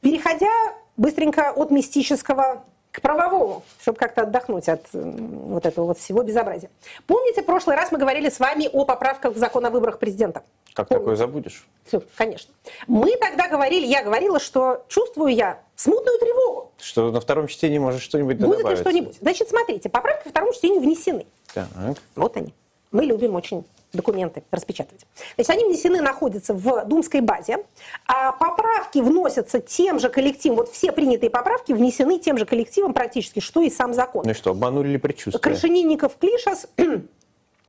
Переходя 0.00 0.48
быстренько 0.96 1.52
от 1.52 1.70
мистического 1.70 2.64
к 2.92 3.00
правовому, 3.00 3.62
чтобы 3.80 3.98
как-то 3.98 4.22
отдохнуть 4.22 4.68
от 4.68 4.86
вот 4.92 5.64
этого 5.64 5.86
вот 5.86 5.98
всего 5.98 6.22
безобразия. 6.22 6.70
Помните, 7.06 7.42
в 7.42 7.46
прошлый 7.46 7.76
раз 7.76 7.92
мы 7.92 7.98
говорили 7.98 8.28
с 8.28 8.40
вами 8.40 8.68
о 8.72 8.84
поправках 8.84 9.34
в 9.34 9.38
закон 9.38 9.64
о 9.66 9.70
выборах 9.70 9.98
президента? 9.98 10.42
Как 10.74 10.88
Помните? 10.88 11.00
такое 11.04 11.16
забудешь? 11.16 11.66
Все, 11.86 12.02
конечно. 12.16 12.52
Мы 12.86 13.16
тогда 13.16 13.48
говорили, 13.48 13.86
я 13.86 14.02
говорила, 14.02 14.40
что 14.40 14.84
чувствую 14.88 15.34
я 15.34 15.60
смутную 15.76 16.18
тревогу. 16.18 16.72
Что 16.78 17.10
на 17.10 17.20
втором 17.20 17.46
чтении 17.46 17.78
может 17.78 18.00
что-нибудь 18.02 18.38
Будет 18.38 18.58
ли 18.58 18.62
добавиться? 18.62 18.84
что-нибудь? 18.84 19.18
Значит, 19.20 19.48
смотрите, 19.48 19.88
поправки 19.88 20.24
ко 20.24 20.30
второму 20.30 20.52
чтению 20.52 20.80
внесены. 20.80 21.26
Так. 21.54 21.68
Вот 22.16 22.36
они. 22.36 22.54
Мы 22.90 23.04
любим 23.04 23.34
очень 23.36 23.64
документы 23.92 24.42
распечатывать. 24.50 25.06
Значит, 25.36 25.50
они 25.50 25.64
внесены, 25.64 26.00
находятся 26.00 26.54
в 26.54 26.84
думской 26.86 27.20
базе, 27.20 27.64
а 28.06 28.32
поправки 28.32 28.98
вносятся 28.98 29.60
тем 29.60 29.98
же 29.98 30.08
коллективом, 30.08 30.58
вот 30.58 30.70
все 30.70 30.92
принятые 30.92 31.30
поправки 31.30 31.72
внесены 31.72 32.18
тем 32.18 32.38
же 32.38 32.46
коллективом 32.46 32.94
практически, 32.94 33.40
что 33.40 33.62
и 33.62 33.70
сам 33.70 33.94
закон. 33.94 34.22
Ну 34.24 34.30
и 34.30 34.34
что, 34.34 34.50
обманули 34.50 34.88
ли 34.88 34.98
предчувствие? 34.98 35.40
Крашенинников, 35.40 36.16
Клишас, 36.18 36.68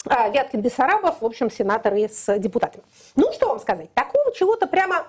а, 0.06 0.30
Вяткин, 0.30 0.62
Бессарабов, 0.62 1.22
в 1.22 1.26
общем, 1.26 1.50
сенаторы 1.52 2.10
с 2.10 2.38
депутатами. 2.38 2.84
Ну, 3.16 3.32
что 3.34 3.50
вам 3.50 3.60
сказать, 3.60 3.94
такого 3.94 4.34
чего-то 4.34 4.68
прямо 4.68 5.08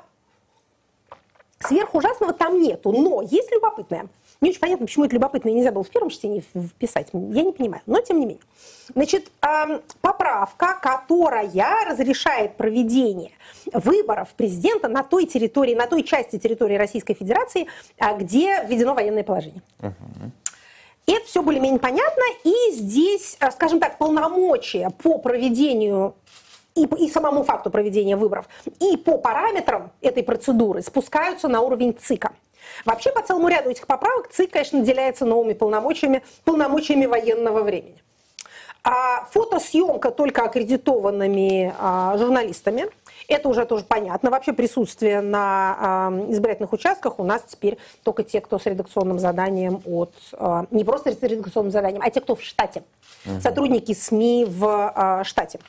сверхужасного 1.60 2.32
там 2.32 2.60
нету, 2.60 2.92
но 2.92 3.22
есть 3.22 3.50
любопытное. 3.52 4.08
Не 4.42 4.50
очень 4.50 4.60
понятно, 4.60 4.86
почему 4.86 5.04
это 5.04 5.14
любопытное 5.14 5.52
нельзя 5.52 5.70
было 5.70 5.84
в 5.84 5.88
первом 5.88 6.10
чтении 6.10 6.40
вписать, 6.40 7.08
я 7.12 7.42
не 7.42 7.52
понимаю, 7.52 7.80
но 7.86 8.00
тем 8.00 8.18
не 8.18 8.26
менее. 8.26 8.42
Значит, 8.92 9.30
поправка, 10.00 10.78
которая 10.82 11.48
разрешает 11.88 12.56
проведение 12.56 13.30
выборов 13.72 14.34
президента 14.34 14.88
на 14.88 15.04
той 15.04 15.26
территории, 15.26 15.76
на 15.76 15.86
той 15.86 16.02
части 16.02 16.40
территории 16.40 16.74
Российской 16.74 17.14
Федерации, 17.14 17.68
а, 17.98 18.14
где 18.14 18.64
введено 18.66 18.94
военное 18.94 19.22
положение. 19.22 19.62
Это 21.06 21.24
все 21.26 21.42
более-менее 21.42 21.78
понятно, 21.78 22.22
и 22.42 22.72
здесь, 22.72 23.36
э, 23.40 23.50
скажем 23.52 23.78
так, 23.78 23.98
полномочия 23.98 24.90
по 25.02 25.18
проведению 25.18 26.14
и, 26.74 26.84
и 26.84 27.08
самому 27.08 27.44
факту 27.44 27.70
проведения 27.70 28.16
выборов, 28.16 28.48
и 28.80 28.96
по 28.96 29.18
параметрам 29.18 29.92
этой 30.00 30.22
процедуры 30.22 30.82
спускаются 30.82 31.48
на 31.48 31.60
уровень 31.60 31.94
ЦИКа. 31.94 32.32
Вообще, 32.84 33.12
по 33.12 33.22
целому 33.22 33.48
ряду 33.48 33.70
этих 33.70 33.86
поправок 33.86 34.28
ЦИК, 34.32 34.52
конечно, 34.52 34.78
наделяется 34.78 35.24
новыми 35.24 35.52
полномочиями, 35.52 36.22
полномочиями 36.44 37.06
военного 37.06 37.62
времени. 37.62 38.02
А 38.84 39.26
фотосъемка 39.26 40.10
только 40.10 40.42
аккредитованными 40.42 41.72
а, 41.78 42.16
журналистами. 42.18 42.86
Это 43.28 43.48
уже 43.48 43.64
тоже 43.64 43.84
понятно. 43.84 44.30
Вообще 44.30 44.52
присутствие 44.52 45.20
на 45.20 45.76
а, 45.78 46.12
избирательных 46.28 46.72
участках 46.72 47.20
у 47.20 47.24
нас 47.24 47.42
теперь 47.46 47.78
только 48.02 48.24
те, 48.24 48.40
кто 48.40 48.58
с 48.58 48.66
редакционным 48.66 49.20
заданием 49.20 49.80
от... 49.86 50.12
А, 50.32 50.66
не 50.72 50.82
просто 50.82 51.12
с 51.12 51.22
редакционным 51.22 51.70
заданием, 51.70 52.02
а 52.04 52.10
те, 52.10 52.20
кто 52.20 52.34
в 52.34 52.42
штате. 52.42 52.82
Угу. 53.24 53.40
Сотрудники 53.40 53.94
СМИ 53.94 54.46
в 54.48 54.64
а, 54.66 55.22
штате. 55.22 55.60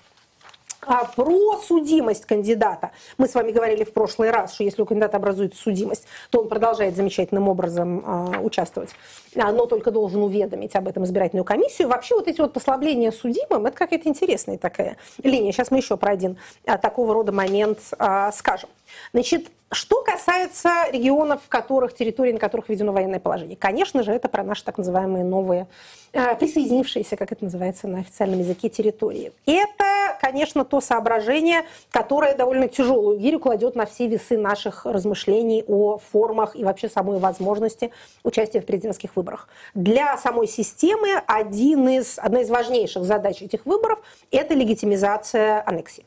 А 0.86 1.06
про 1.06 1.58
судимость 1.58 2.26
кандидата. 2.26 2.92
Мы 3.18 3.28
с 3.28 3.36
вами 3.36 3.52
говорили 3.52 3.84
в 3.84 3.94
прошлый 3.94 4.32
раз, 4.32 4.54
что 4.54 4.64
если 4.64 4.82
у 4.82 4.86
кандидата 4.86 5.18
образуется 5.18 5.62
судимость, 5.62 6.06
то 6.30 6.42
он 6.42 6.50
продолжает 6.50 6.96
замечательным 6.96 7.48
образом 7.48 8.04
а, 8.06 8.40
участвовать, 8.42 8.90
а, 9.36 9.52
но 9.52 9.66
только 9.66 9.92
должен 9.92 10.22
уведомить 10.22 10.76
об 10.76 10.88
этом 10.88 11.06
избирательную 11.06 11.46
комиссию. 11.46 11.88
Вообще 11.88 12.16
вот 12.16 12.28
эти 12.28 12.42
вот 12.42 12.54
послабления 12.54 13.12
судимым, 13.12 13.66
это 13.66 13.78
какая-то 13.78 14.10
интересная 14.10 14.58
такая 14.58 14.98
линия. 15.22 15.52
Сейчас 15.52 15.72
мы 15.72 15.78
еще 15.78 15.98
про 15.98 16.12
один 16.12 16.38
а, 16.66 16.78
такого 16.78 17.14
рода 17.14 17.32
момент 17.32 17.80
а, 17.98 18.32
скажем. 18.32 18.70
Значит, 19.14 19.52
что 19.74 20.04
касается 20.04 20.70
регионов, 20.92 21.42
в 21.44 21.50
которых, 21.50 21.94
территории, 21.94 22.32
на 22.32 22.40
которых 22.40 22.70
введено 22.70 22.92
военное 22.92 23.20
положение, 23.20 23.58
конечно 23.58 24.04
же, 24.04 24.12
это 24.12 24.28
про 24.30 24.44
наши 24.44 24.64
так 24.64 24.78
называемые 24.78 25.24
новые, 25.24 25.68
э, 26.12 26.36
присоединившиеся, 26.36 27.16
как 27.18 27.32
это 27.32 27.44
называется 27.44 27.88
на 27.88 28.00
официальном 28.00 28.40
языке, 28.40 28.70
территории. 28.70 29.34
Это, 29.46 30.18
конечно, 30.22 30.64
то 30.64 30.80
соображение, 30.80 31.64
которое 31.92 32.36
довольно 32.36 32.68
тяжелую 32.68 33.20
гирю 33.20 33.40
кладет 33.40 33.76
на 33.76 33.86
все 33.86 34.08
весы 34.08 34.38
наших 34.38 34.86
размышлений 34.86 35.64
о 35.68 35.98
формах 35.98 36.56
и 36.56 36.64
вообще 36.64 36.90
самой 36.90 37.20
возможности 37.20 37.92
участия 38.24 38.62
в 38.62 38.66
президентских 38.66 39.16
выборах. 39.16 39.48
Для 39.74 40.18
самой 40.18 40.48
системы 40.48 41.22
один 41.28 41.88
из, 41.90 42.20
одна 42.20 42.42
из 42.42 42.50
важнейших 42.50 43.04
задач 43.04 43.42
этих 43.42 43.66
выборов– 43.66 44.00
это 44.32 44.54
легитимизация 44.54 45.64
аннексии. 45.66 46.06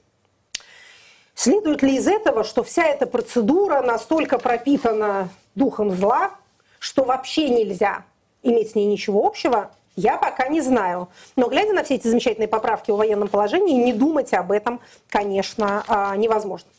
Следует 1.37 1.83
ли 1.83 1.97
из 1.97 2.09
этого, 2.09 2.45
что 2.45 2.65
вся 2.65 2.87
эта 2.87 3.07
процедура 3.07 3.83
настолько 3.83 4.39
пропитана 4.39 5.29
духом 5.55 5.91
зла, 5.91 6.31
что 6.79 7.05
вообще 7.05 7.51
нельзя 7.51 8.05
иметь 8.43 8.71
с 8.71 8.75
ней 8.75 8.87
ничего 8.87 9.27
общего, 9.27 9.71
я 9.97 10.17
пока 10.17 10.49
не 10.49 10.63
знаю. 10.63 11.09
Но 11.37 11.49
глядя 11.49 11.75
на 11.75 11.85
все 11.85 11.97
эти 11.97 12.09
замечательные 12.09 12.49
поправки 12.49 12.91
о 12.91 12.97
военном 12.97 13.29
положении, 13.29 13.75
не 13.75 13.93
думать 13.93 14.33
об 14.33 14.51
этом, 14.51 14.81
конечно, 15.11 15.85
а, 15.89 16.17
невозможно. 16.17 16.71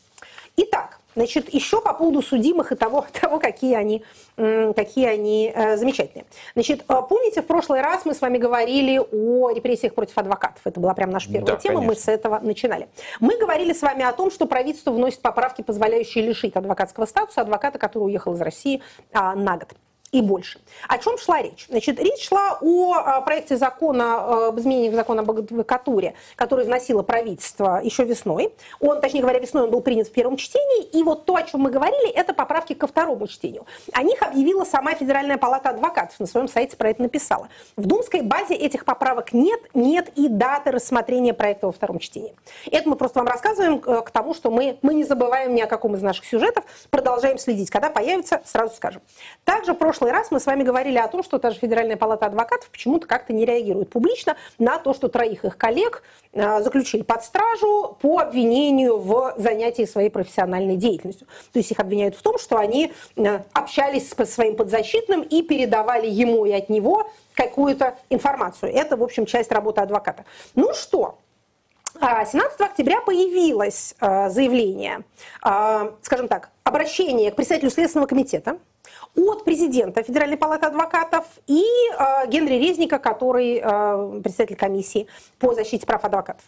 Итак, 0.60 0.98
Значит, 1.14 1.52
еще 1.52 1.80
по 1.80 1.94
поводу 1.94 2.22
судимых 2.22 2.70
и 2.70 2.76
того, 2.76 3.04
того 3.20 3.40
какие 3.40 3.74
они, 3.74 4.04
какие 4.36 5.06
они 5.06 5.52
э, 5.52 5.76
замечательные. 5.76 6.26
Значит, 6.54 6.84
э, 6.88 6.94
помните, 7.08 7.42
в 7.42 7.46
прошлый 7.46 7.80
раз 7.80 8.04
мы 8.04 8.14
с 8.14 8.20
вами 8.20 8.38
говорили 8.38 9.00
о 9.00 9.50
репрессиях 9.50 9.94
против 9.94 10.16
адвокатов. 10.16 10.60
Это 10.64 10.78
была 10.78 10.94
прям 10.94 11.10
наша 11.10 11.28
первая 11.28 11.56
да, 11.56 11.56
тема, 11.56 11.80
конечно. 11.80 11.92
мы 11.92 11.96
с 11.96 12.06
этого 12.06 12.38
начинали. 12.38 12.88
Мы 13.18 13.36
говорили 13.36 13.72
с 13.72 13.82
вами 13.82 14.04
о 14.04 14.12
том, 14.12 14.30
что 14.30 14.46
правительство 14.46 14.92
вносит 14.92 15.20
поправки, 15.20 15.62
позволяющие 15.62 16.24
лишить 16.24 16.54
адвокатского 16.54 17.06
статуса 17.06 17.40
адвоката, 17.40 17.80
который 17.80 18.04
уехал 18.04 18.34
из 18.34 18.40
России 18.40 18.80
а, 19.12 19.34
на 19.34 19.56
год 19.56 19.74
и 20.12 20.22
больше. 20.22 20.60
О 20.88 20.98
чем 20.98 21.18
шла 21.18 21.42
речь? 21.42 21.66
Значит, 21.68 22.00
речь 22.00 22.28
шла 22.28 22.58
о 22.60 22.94
а, 22.94 23.20
проекте 23.20 23.56
закона 23.56 24.48
об 24.48 24.58
изменениях 24.58 24.94
закона 24.94 25.22
об 25.22 25.30
адвокатуре, 25.30 26.14
который 26.36 26.64
вносило 26.64 27.02
правительство 27.02 27.80
еще 27.82 28.04
весной. 28.04 28.54
Он, 28.80 29.00
точнее 29.00 29.20
говоря, 29.20 29.38
весной 29.38 29.64
он 29.64 29.70
был 29.70 29.80
принят 29.80 30.08
в 30.08 30.12
первом 30.12 30.36
чтении. 30.36 30.84
И 30.84 31.02
вот 31.02 31.24
то, 31.24 31.36
о 31.36 31.42
чем 31.42 31.60
мы 31.60 31.70
говорили, 31.70 32.10
это 32.10 32.32
поправки 32.32 32.74
ко 32.74 32.86
второму 32.86 33.26
чтению. 33.26 33.66
О 33.92 34.02
них 34.02 34.22
объявила 34.22 34.64
сама 34.64 34.94
Федеральная 34.94 35.38
палата 35.38 35.70
адвокатов. 35.70 36.18
На 36.20 36.26
своем 36.26 36.48
сайте 36.48 36.76
про 36.76 36.90
это 36.90 37.02
написала. 37.02 37.48
В 37.76 37.86
думской 37.86 38.22
базе 38.22 38.54
этих 38.54 38.84
поправок 38.84 39.32
нет, 39.32 39.60
нет 39.74 40.10
и 40.16 40.28
даты 40.28 40.70
рассмотрения 40.70 41.34
проекта 41.34 41.66
во 41.66 41.72
втором 41.72 41.98
чтении. 41.98 42.34
Это 42.70 42.88
мы 42.88 42.96
просто 42.96 43.18
вам 43.18 43.28
рассказываем 43.28 43.82
э, 43.84 44.02
к 44.02 44.10
тому, 44.10 44.34
что 44.34 44.50
мы, 44.50 44.78
мы 44.82 44.94
не 44.94 45.04
забываем 45.04 45.54
ни 45.54 45.60
о 45.60 45.66
каком 45.66 45.94
из 45.94 46.02
наших 46.02 46.24
сюжетов, 46.24 46.64
продолжаем 46.90 47.38
следить. 47.38 47.70
Когда 47.70 47.90
появится, 47.90 48.40
сразу 48.44 48.74
скажем. 48.74 49.02
Также 49.44 49.74
прошлый 49.74 49.97
прошлый 49.98 50.12
раз 50.12 50.30
мы 50.30 50.38
с 50.38 50.46
вами 50.46 50.62
говорили 50.62 50.96
о 50.96 51.08
том, 51.08 51.24
что 51.24 51.38
та 51.40 51.50
же 51.50 51.58
Федеральная 51.58 51.96
палата 51.96 52.26
адвокатов 52.26 52.70
почему-то 52.70 53.08
как-то 53.08 53.32
не 53.32 53.44
реагирует 53.44 53.90
публично 53.90 54.36
на 54.56 54.78
то, 54.78 54.94
что 54.94 55.08
троих 55.08 55.44
их 55.44 55.58
коллег 55.58 56.04
э, 56.32 56.62
заключили 56.62 57.02
под 57.02 57.24
стражу 57.24 57.96
по 58.00 58.20
обвинению 58.20 58.98
в 58.98 59.34
занятии 59.38 59.84
своей 59.86 60.08
профессиональной 60.08 60.76
деятельностью. 60.76 61.26
То 61.52 61.58
есть 61.58 61.72
их 61.72 61.80
обвиняют 61.80 62.14
в 62.14 62.22
том, 62.22 62.38
что 62.38 62.58
они 62.58 62.92
э, 63.16 63.40
общались 63.52 64.08
с 64.08 64.26
своим 64.26 64.54
подзащитным 64.54 65.22
и 65.22 65.42
передавали 65.42 66.06
ему 66.06 66.46
и 66.46 66.52
от 66.52 66.68
него 66.68 67.10
какую-то 67.34 67.96
информацию. 68.08 68.72
Это, 68.72 68.96
в 68.96 69.02
общем, 69.02 69.26
часть 69.26 69.50
работы 69.50 69.80
адвоката. 69.80 70.24
Ну 70.54 70.74
что, 70.74 71.18
17 72.00 72.60
октября 72.60 73.00
появилось 73.00 73.96
э, 74.00 74.30
заявление, 74.30 75.00
скажем 76.02 76.28
так, 76.28 76.50
обращение 76.62 77.32
к 77.32 77.34
председателю 77.34 77.70
Следственного 77.70 78.06
комитета 78.06 78.58
от 79.18 79.44
президента 79.44 80.02
Федеральной 80.02 80.36
палаты 80.36 80.66
адвокатов 80.66 81.24
и 81.46 81.62
э, 81.62 82.28
Генри 82.28 82.54
Резника, 82.54 82.98
который 82.98 83.56
э, 83.56 84.20
председатель 84.22 84.56
комиссии 84.56 85.06
по 85.38 85.54
защите 85.54 85.86
прав 85.86 86.04
адвокатов. 86.04 86.44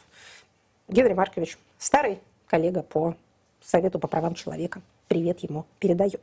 Генри 0.88 1.12
Маркович, 1.14 1.59
старый 1.78 2.20
коллега 2.46 2.83
по 2.83 3.14
Совету 3.62 3.98
по 3.98 4.09
правам 4.09 4.35
человека. 4.35 4.80
привет 5.09 5.40
ему 5.40 5.66
передаем. 5.80 6.20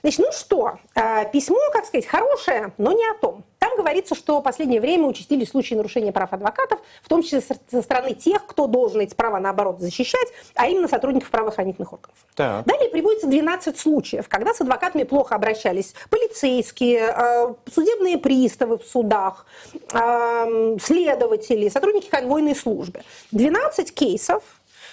Значит, 0.00 0.20
ну 0.20 0.32
что, 0.32 0.78
а, 0.94 1.26
письмо, 1.26 1.58
как 1.72 1.84
сказать, 1.84 2.06
хорошее, 2.06 2.72
но 2.78 2.92
не 2.92 3.06
о 3.10 3.14
том. 3.14 3.44
Говорится, 3.80 4.14
что 4.14 4.40
в 4.40 4.42
последнее 4.42 4.78
время 4.78 5.06
участились 5.06 5.48
случаи 5.48 5.74
нарушения 5.74 6.12
прав 6.12 6.34
адвокатов, 6.34 6.80
в 7.02 7.08
том 7.08 7.22
числе 7.22 7.40
со 7.40 7.80
стороны 7.80 8.12
тех, 8.12 8.44
кто 8.44 8.66
должен 8.66 9.00
эти 9.00 9.14
права, 9.14 9.40
наоборот, 9.40 9.80
защищать, 9.80 10.28
а 10.54 10.68
именно 10.68 10.86
сотрудников 10.86 11.30
правоохранительных 11.30 11.90
органов. 11.90 12.14
Так. 12.34 12.66
Далее 12.66 12.90
приводится 12.90 13.26
12 13.26 13.78
случаев, 13.78 14.28
когда 14.28 14.52
с 14.52 14.60
адвокатами 14.60 15.04
плохо 15.04 15.34
обращались 15.34 15.94
полицейские, 16.10 17.08
а, 17.08 17.54
судебные 17.72 18.18
приставы 18.18 18.76
в 18.76 18.84
судах, 18.84 19.46
а, 19.94 20.46
следователи, 20.78 21.70
сотрудники 21.70 22.10
конвойной 22.10 22.54
службы. 22.54 23.00
12 23.32 23.94
кейсов, 23.94 24.42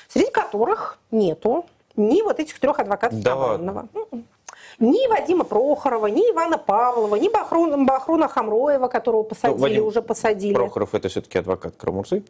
среди 0.07 0.31
которых 0.31 0.97
нету 1.11 1.65
ни 1.97 2.21
вот 2.21 2.39
этих 2.39 2.57
трех 2.57 2.79
адвокатов 2.79 3.21
Да 3.21 3.35
Навального. 3.35 3.89
М-м. 3.93 4.25
Ни 4.79 5.07
Вадима 5.07 5.43
Прохорова, 5.43 6.07
ни 6.07 6.21
Ивана 6.31 6.57
Павлова, 6.57 7.15
ни 7.15 7.29
Бахруна, 7.29 7.77
Бахруна 7.83 8.27
Хамроева, 8.27 8.87
которого 8.87 9.23
посадили, 9.23 9.61
Вадим 9.61 9.85
уже 9.85 10.01
посадили. 10.01 10.53
Прохоров 10.53 10.93
это 10.93 11.09
все-таки 11.09 11.39
адвокат 11.39 11.75
Крамурзы? 11.75 12.23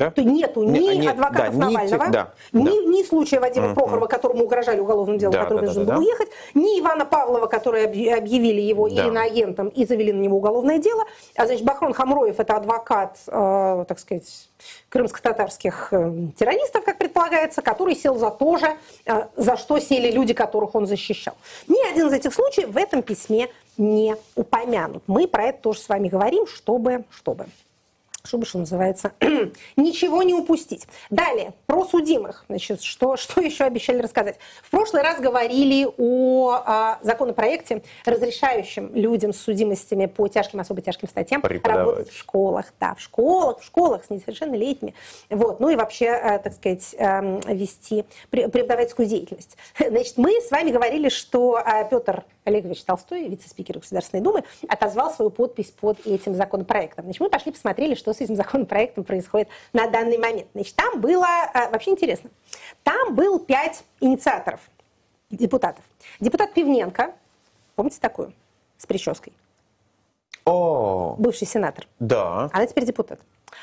Да? 0.00 0.10
То 0.10 0.22
нету 0.22 0.62
ни 0.62 0.78
Не- 0.78 0.96
нет, 0.96 1.12
адвокатов 1.12 1.58
да, 1.58 1.66
ни 1.66 1.72
Навального, 1.74 2.04
тех- 2.04 2.10
да, 2.10 2.30
ни, 2.52 2.64
да. 2.64 2.70
ни 2.90 3.02
случая 3.04 3.38
Вадима 3.38 3.66
Мгм. 3.66 3.74
Прохорова, 3.74 4.06
которому 4.06 4.44
угрожали 4.44 4.80
уголовным 4.80 5.18
делом, 5.18 5.34
Да, 5.34 5.42
который 5.42 5.58
да, 5.60 5.64
должен 5.66 5.84
да, 5.84 5.92
был 5.94 6.00
да. 6.00 6.06
уехать, 6.06 6.28
ни 6.54 6.80
Ивана 6.80 7.04
Павлова, 7.04 7.46
который 7.48 7.84
объ- 7.84 8.14
объявили 8.16 8.62
его 8.62 8.88
Да. 8.88 9.06
иноагентом 9.06 9.68
и 9.68 9.84
завели 9.84 10.10
на 10.14 10.20
него 10.22 10.38
уголовное 10.38 10.78
дело. 10.78 11.04
А 11.36 11.44
значит, 11.44 11.64
Бахрон 11.66 11.92
Хамроев 11.92 12.40
это 12.40 12.56
адвокат, 12.56 13.18
э, 13.26 13.84
так 13.86 13.98
сказать, 13.98 14.48
крымско-татарских 14.88 15.88
э, 15.92 16.12
террористов, 16.38 16.84
как 16.84 16.96
предполагается, 16.96 17.60
который 17.60 17.94
сел 17.94 18.16
за 18.16 18.30
то 18.30 18.56
же, 18.56 18.68
э, 19.04 19.24
за 19.36 19.56
что 19.58 19.78
сели 19.80 20.10
люди, 20.10 20.32
которых 20.32 20.74
он 20.74 20.86
защищал. 20.86 21.34
Ни 21.68 21.90
один 21.92 22.08
из 22.08 22.12
этих 22.14 22.32
случаев 22.32 22.70
в 22.70 22.76
этом 22.78 23.02
письме 23.02 23.48
не 23.76 24.16
упомянут. 24.34 25.02
Мы 25.06 25.26
про 25.28 25.44
это 25.48 25.60
тоже 25.60 25.80
с 25.80 25.88
вами 25.90 26.08
говорим, 26.08 26.46
чтобы, 26.46 27.04
чтобы 27.10 27.46
чтобы, 28.24 28.46
что 28.46 28.58
называется, 28.58 29.12
ничего 29.76 30.22
не 30.22 30.34
упустить. 30.34 30.86
Далее, 31.10 31.54
про 31.66 31.84
судимых. 31.84 32.44
Значит, 32.48 32.82
что, 32.82 33.16
что 33.16 33.40
еще 33.40 33.64
обещали 33.64 34.00
рассказать? 34.02 34.38
В 34.62 34.70
прошлый 34.70 35.02
раз 35.02 35.20
говорили 35.20 35.88
о 35.96 36.62
а, 36.64 36.98
законопроекте, 37.02 37.82
разрешающем 38.04 38.94
людям 38.94 39.32
с 39.32 39.38
судимостями 39.38 40.06
по 40.06 40.28
тяжким, 40.28 40.60
особо 40.60 40.80
тяжким 40.80 41.08
статьям 41.08 41.42
работать 41.42 42.10
в 42.10 42.16
школах. 42.16 42.66
Да, 42.78 42.94
в 42.94 43.00
школах, 43.00 43.60
в 43.60 43.64
школах 43.64 44.04
с 44.04 44.10
несовершеннолетними. 44.10 44.94
Вот. 45.28 45.60
Ну 45.60 45.70
и 45.70 45.76
вообще, 45.76 46.06
э, 46.06 46.38
так 46.38 46.52
сказать, 46.54 46.94
эм, 46.98 47.40
вести 47.40 48.04
пре- 48.30 48.48
преподавательскую 48.48 49.06
деятельность. 49.06 49.56
Значит, 49.78 50.16
мы 50.16 50.40
с 50.40 50.50
вами 50.50 50.70
говорили, 50.70 51.08
что 51.08 51.58
э, 51.58 51.88
Петр 51.90 52.24
Олегович 52.44 52.84
Толстой, 52.84 53.28
вице-спикер 53.28 53.78
Государственной 53.78 54.22
Думы, 54.22 54.44
отозвал 54.68 55.10
свою 55.12 55.30
подпись 55.30 55.70
под 55.70 56.06
этим 56.06 56.34
законопроектом. 56.34 57.04
Значит, 57.04 57.20
мы 57.20 57.30
пошли 57.30 57.52
посмотрели, 57.52 57.94
что 57.94 58.09
с 58.12 58.20
этим 58.20 58.36
законопроектом 58.36 59.04
происходит 59.04 59.48
на 59.72 59.86
данный 59.88 60.18
момент. 60.18 60.48
Значит, 60.54 60.74
там 60.74 61.00
было, 61.00 61.26
э, 61.54 61.70
вообще 61.70 61.90
интересно, 61.90 62.30
там 62.82 63.14
был 63.14 63.38
пять 63.38 63.84
инициаторов, 64.00 64.60
депутатов. 65.30 65.84
Депутат 66.20 66.52
Пивненко, 66.54 67.12
помните 67.76 67.98
такую, 68.00 68.32
с 68.78 68.86
прической, 68.86 69.32
О, 70.44 71.16
бывший 71.18 71.46
сенатор. 71.46 71.86
да. 71.98 72.48
Она 72.52 72.66
теперь 72.66 72.84
депутат. 72.84 73.20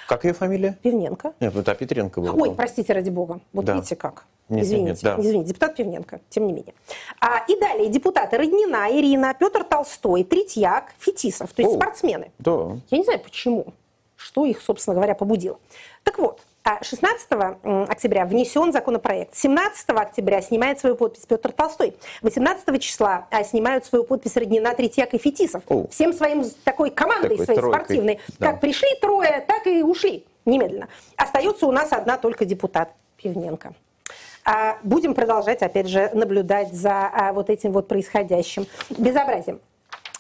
Как 0.08 0.24
ее 0.26 0.34
фамилия? 0.34 0.78
Пивненко. 0.84 1.34
Нет, 1.40 1.54
ну 1.54 1.64
да, 1.64 1.74
Петренко 1.76 2.22
был. 2.22 2.42
Ой, 2.42 2.54
простите, 2.56 2.94
ради 2.94 3.10
бога. 3.10 3.40
Вот 3.54 3.66
Да. 3.66 3.74
видите 3.76 3.96
как. 3.96 4.26
Нет, 4.50 4.64
извините, 4.64 4.90
нет, 4.92 5.00
да. 5.02 5.16
извините, 5.20 5.50
депутат 5.50 5.76
Пивненко, 5.76 6.22
тем 6.30 6.48
не 6.48 6.54
менее. 6.54 6.74
А, 7.20 7.44
и 7.48 7.60
далее 7.60 7.90
депутаты 7.90 8.38
Роднина, 8.38 8.88
Ирина, 8.92 9.34
Петр 9.34 9.64
Толстой, 9.66 10.24
Третьяк, 10.24 10.94
Фетисов, 11.00 11.52
то 11.52 11.62
есть 11.62 11.74
О. 11.74 11.78
спортсмены. 11.78 12.32
Да. 12.40 12.78
Я 12.90 12.98
не 12.98 13.04
знаю 13.04 13.20
почему, 13.20 13.74
что 14.18 14.46
их, 14.46 14.62
собственно 14.62 14.96
говоря, 14.96 15.16
побудило. 15.16 15.60
Так 16.04 16.18
вот, 16.20 16.42
а 16.64 16.84
16 16.84 17.32
м, 17.64 17.84
октября 17.84 18.26
внесен 18.26 18.74
законопроект. 18.74 19.34
17 19.36 19.90
октября 19.92 20.42
снимает 20.42 20.80
свою 20.80 20.98
подпись 20.98 21.26
Петр 21.26 21.54
Толстой. 21.54 21.96
18 22.24 22.82
числа 22.82 23.28
а, 23.32 23.44
снимают 23.46 23.86
свою 23.86 24.04
подпись 24.04 24.36
Роднина, 24.36 24.74
Третьяк 24.74 25.14
и 25.14 25.18
Фетисов. 25.18 25.64
О. 25.70 25.88
Всем 25.88 26.12
своим 26.12 26.44
такой 26.66 26.90
командой 26.90 27.30
Такой 27.38 27.46
своей 27.46 27.60
тройкой, 27.62 27.80
спортивной. 27.80 28.20
да. 28.40 28.52
Как 28.52 28.60
пришли 28.60 28.90
трое, 29.00 29.46
так 29.48 29.66
и 29.66 29.82
ушли 29.82 30.26
немедленно. 30.44 30.90
Остается 31.16 31.68
у 31.68 31.72
нас 31.72 31.94
одна 31.94 32.18
только 32.18 32.44
депутат 32.44 32.92
Пивненко. 33.16 33.74
А, 34.44 34.78
Будем 34.84 35.14
продолжать, 35.14 35.62
опять 35.62 35.88
же, 35.88 36.10
наблюдать 36.14 36.74
за 36.74 37.08
а, 37.08 37.32
вот 37.32 37.50
этим 37.50 37.72
вот 37.72 37.88
происходящим 37.88 38.66
безобразием. 38.90 39.62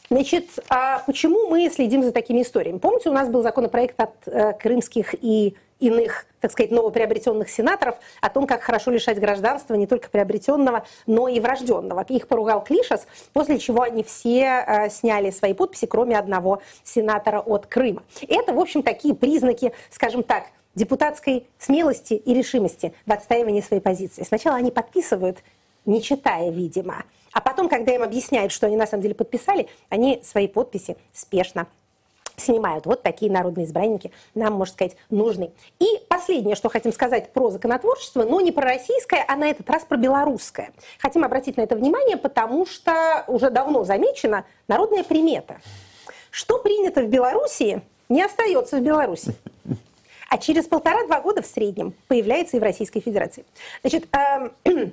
Значит, 0.09 0.45
а 0.69 0.99
почему 0.99 1.49
мы 1.49 1.69
следим 1.69 2.01
за 2.01 2.11
такими 2.11 2.41
историями? 2.41 2.77
Помните, 2.77 3.09
у 3.09 3.13
нас 3.13 3.27
был 3.27 3.41
законопроект 3.43 3.99
от 3.99 4.13
э, 4.25 4.53
крымских 4.53 5.15
и 5.21 5.55
иных, 5.79 6.25
так 6.39 6.51
сказать, 6.51 6.71
новоприобретенных 6.71 7.49
сенаторов 7.49 7.95
о 8.21 8.29
том, 8.29 8.47
как 8.47 8.61
хорошо 8.61 8.89
лишать 8.89 9.19
гражданства 9.19 9.75
не 9.75 9.85
только 9.85 10.09
приобретенного, 10.09 10.85
но 11.05 11.27
и 11.27 11.39
врожденного. 11.39 12.05
Их 12.07 12.27
поругал 12.27 12.63
Клишас, 12.63 13.05
после 13.33 13.59
чего 13.59 13.81
они 13.81 14.03
все 14.03 14.63
э, 14.65 14.89
сняли 14.89 15.29
свои 15.29 15.53
подписи, 15.53 15.85
кроме 15.85 16.17
одного 16.17 16.61
сенатора 16.83 17.41
от 17.41 17.67
Крыма. 17.67 18.03
Это, 18.27 18.53
в 18.53 18.59
общем, 18.59 18.83
такие 18.83 19.13
признаки, 19.13 19.73
скажем 19.91 20.23
так, 20.23 20.45
депутатской 20.73 21.47
смелости 21.59 22.13
и 22.13 22.33
решимости 22.33 22.93
в 23.05 23.11
отстаивании 23.11 23.61
своей 23.61 23.81
позиции. 23.81 24.23
Сначала 24.23 24.57
они 24.57 24.71
подписывают, 24.71 25.39
не 25.85 26.01
читая, 26.01 26.49
видимо, 26.51 27.03
а 27.37 27.41
потом, 27.41 27.69
когда 27.69 27.93
им 27.93 28.01
объясняют, 28.01 28.51
что 28.51 28.65
они 28.65 28.75
на 28.75 28.87
самом 28.87 29.03
деле 29.03 29.13
подписали, 29.13 29.67
они 29.89 30.19
свои 30.23 30.47
подписи 30.47 30.97
спешно 31.13 31.67
снимают. 32.35 32.87
Вот 32.87 33.03
такие 33.03 33.31
народные 33.31 33.67
избранники 33.67 34.11
нам, 34.33 34.53
можно 34.53 34.73
сказать, 34.73 34.97
нужны. 35.11 35.51
И 35.77 35.85
последнее, 36.09 36.55
что 36.55 36.67
хотим 36.69 36.91
сказать 36.91 37.31
про 37.33 37.51
законотворчество, 37.51 38.23
но 38.23 38.41
не 38.41 38.51
про 38.51 38.63
российское, 38.63 39.23
а 39.27 39.35
на 39.35 39.51
этот 39.51 39.69
раз 39.69 39.83
про 39.83 39.97
белорусское. 39.97 40.71
Хотим 40.97 41.23
обратить 41.23 41.57
на 41.57 41.61
это 41.61 41.75
внимание, 41.75 42.17
потому 42.17 42.65
что 42.65 43.23
уже 43.27 43.51
давно 43.51 43.83
замечена 43.83 44.43
народная 44.67 45.03
примета. 45.03 45.57
Что 46.31 46.57
принято 46.57 47.03
в 47.03 47.07
Белоруссии, 47.07 47.83
не 48.09 48.23
остается 48.23 48.77
в 48.77 48.81
Беларуси. 48.81 49.35
А 50.27 50.39
через 50.39 50.65
полтора-два 50.65 51.21
года 51.21 51.43
в 51.43 51.45
среднем 51.45 51.93
появляется 52.07 52.57
и 52.57 52.59
в 52.59 52.63
Российской 52.63 52.99
Федерации. 52.99 53.45
Значит, 53.83 54.07
эм, 54.65 54.91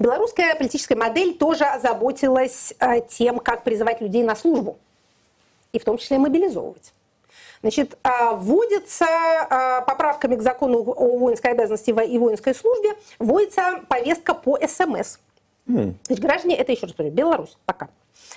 белорусская 0.00 0.56
политическая 0.56 0.96
модель 0.96 1.38
тоже 1.38 1.64
озаботилась 1.64 2.74
э, 2.80 3.00
тем, 3.08 3.38
как 3.38 3.62
призывать 3.62 4.00
людей 4.00 4.24
на 4.24 4.34
службу. 4.34 4.78
И 5.72 5.78
в 5.78 5.84
том 5.84 5.98
числе 5.98 6.18
мобилизовывать. 6.18 6.92
Значит, 7.62 7.98
а, 8.02 8.32
вводится 8.32 9.06
а, 9.06 9.82
поправками 9.82 10.34
к 10.34 10.42
закону 10.42 10.78
о 10.78 11.18
воинской 11.18 11.50
обязанности 11.52 11.90
и 11.90 12.18
воинской 12.18 12.54
службе, 12.54 12.94
вводится 13.18 13.82
повестка 13.86 14.32
по 14.32 14.58
СМС. 14.66 15.18
Значит, 15.66 16.20
граждане, 16.24 16.56
это 16.56 16.72
еще 16.72 16.86
раз 16.86 16.94
говорю, 16.94 17.12
Беларусь 17.14 17.56
пока. 17.64 17.88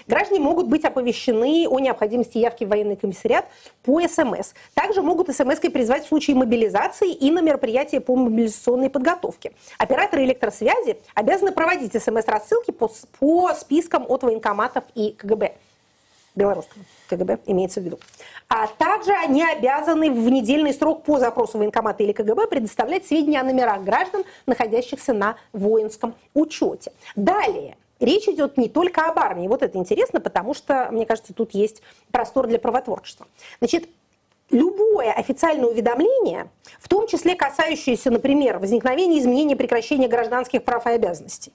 Граждане 0.07 0.39
могут 0.39 0.67
быть 0.67 0.85
оповещены 0.85 1.67
о 1.67 1.79
необходимости 1.79 2.37
явки 2.37 2.63
в 2.63 2.69
военный 2.69 2.95
комиссариат 2.95 3.45
по 3.83 4.01
СМС. 4.07 4.53
Также 4.73 5.01
могут 5.01 5.29
СМС-кой 5.29 5.69
призвать 5.69 6.05
в 6.05 6.07
случае 6.07 6.35
мобилизации 6.35 7.11
и 7.11 7.31
на 7.31 7.41
мероприятия 7.41 7.99
по 7.99 8.15
мобилизационной 8.15 8.89
подготовке. 8.89 9.51
Операторы 9.77 10.23
электросвязи 10.25 10.97
обязаны 11.15 11.51
проводить 11.51 11.93
СМС-рассылки 11.95 12.71
по, 12.71 12.87
с- 12.87 13.05
по 13.19 13.53
спискам 13.53 14.05
от 14.07 14.23
военкоматов 14.23 14.83
и 14.95 15.11
КГБ 15.11 15.55
белорусского 16.35 16.83
КГБ 17.09 17.39
имеется 17.45 17.81
в 17.81 17.83
виду. 17.83 17.99
А 18.49 18.67
также 18.67 19.13
они 19.13 19.43
обязаны 19.43 20.11
в 20.11 20.29
недельный 20.29 20.73
срок 20.73 21.03
по 21.03 21.19
запросу 21.19 21.57
военкомата 21.57 22.03
или 22.03 22.11
КГБ 22.11 22.47
предоставлять 22.47 23.05
сведения 23.05 23.41
о 23.41 23.43
номерах 23.43 23.83
граждан, 23.83 24.23
находящихся 24.45 25.13
на 25.13 25.37
воинском 25.51 26.15
учете. 26.33 26.91
Далее. 27.15 27.77
Речь 27.99 28.27
идет 28.27 28.57
не 28.57 28.67
только 28.67 29.05
об 29.05 29.17
армии. 29.17 29.47
Вот 29.47 29.63
это 29.63 29.77
интересно, 29.77 30.19
потому 30.19 30.53
что, 30.53 30.89
мне 30.91 31.05
кажется, 31.05 31.33
тут 31.33 31.53
есть 31.53 31.81
простор 32.11 32.47
для 32.47 32.59
правотворчества. 32.59 33.27
Значит, 33.59 33.87
любое 34.49 35.11
официальное 35.11 35.69
уведомление, 35.69 36.49
в 36.79 36.89
том 36.89 37.07
числе 37.07 37.35
касающееся, 37.35 38.11
например, 38.11 38.59
возникновения, 38.59 39.19
изменения, 39.19 39.55
прекращения 39.55 40.07
гражданских 40.07 40.63
прав 40.63 40.85
и 40.85 40.91
обязанностей, 40.91 41.53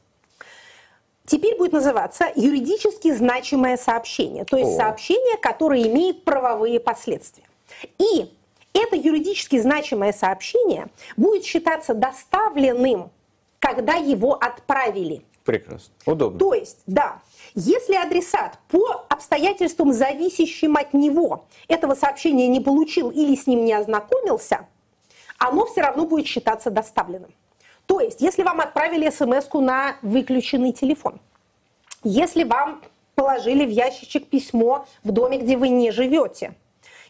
теперь 1.28 1.56
будет 1.56 1.72
называться 1.72 2.32
юридически 2.34 3.12
значимое 3.14 3.76
сообщение, 3.76 4.44
то 4.44 4.56
есть 4.56 4.72
О. 4.72 4.76
сообщение, 4.76 5.36
которое 5.36 5.82
имеет 5.82 6.24
правовые 6.24 6.80
последствия. 6.80 7.44
И 7.98 8.32
это 8.72 8.96
юридически 8.96 9.58
значимое 9.60 10.12
сообщение 10.12 10.88
будет 11.16 11.44
считаться 11.44 11.94
доставленным, 11.94 13.10
когда 13.60 13.94
его 13.94 14.34
отправили. 14.34 15.22
Прекрасно. 15.44 15.94
Удобно. 16.06 16.38
То 16.38 16.54
есть, 16.54 16.78
да, 16.86 17.20
если 17.54 17.94
адресат 17.94 18.58
по 18.68 19.06
обстоятельствам, 19.08 19.92
зависящим 19.92 20.76
от 20.76 20.92
него, 20.92 21.46
этого 21.68 21.94
сообщения 21.94 22.48
не 22.48 22.60
получил 22.60 23.10
или 23.10 23.34
с 23.34 23.46
ним 23.46 23.64
не 23.64 23.72
ознакомился, 23.72 24.66
оно 25.38 25.66
все 25.66 25.82
равно 25.82 26.04
будет 26.04 26.26
считаться 26.26 26.70
доставленным. 26.70 27.32
То 27.88 28.00
есть, 28.00 28.20
если 28.20 28.42
вам 28.42 28.60
отправили 28.60 29.08
смс 29.08 29.48
на 29.54 29.96
выключенный 30.02 30.72
телефон, 30.72 31.18
если 32.04 32.44
вам 32.44 32.82
положили 33.14 33.64
в 33.64 33.70
ящичек 33.70 34.28
письмо 34.28 34.86
в 35.02 35.10
доме, 35.10 35.38
где 35.38 35.56
вы 35.56 35.70
не 35.70 35.90
живете, 35.90 36.54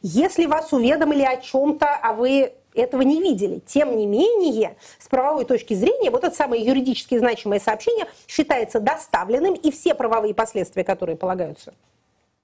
если 0.02 0.46
вас 0.46 0.72
уведомили 0.72 1.24
о 1.24 1.36
чем-то, 1.36 1.86
а 2.00 2.12
вы 2.12 2.52
этого 2.74 3.02
не 3.02 3.20
видели. 3.20 3.60
Тем 3.66 3.96
не 3.96 4.06
менее, 4.06 4.76
с 5.00 5.08
правовой 5.08 5.44
точки 5.44 5.74
зрения, 5.74 6.12
вот 6.12 6.22
это 6.22 6.34
самое 6.36 6.64
юридически 6.64 7.18
значимое 7.18 7.58
сообщение 7.58 8.06
считается 8.28 8.78
доставленным, 8.78 9.54
и 9.54 9.72
все 9.72 9.96
правовые 9.96 10.32
последствия, 10.32 10.84
которые 10.84 11.16
полагаются 11.16 11.74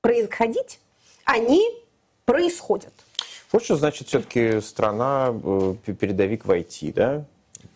происходить, 0.01 0.81
они 1.25 1.63
происходят. 2.25 2.93
Вот 3.53 3.63
что 3.63 3.77
значит 3.77 4.09
все-таки 4.09 4.61
страна 4.61 5.33
э, 5.33 5.75
передовик 5.87 6.45
в 6.45 6.51
IT, 6.51 6.93
да? 6.93 7.25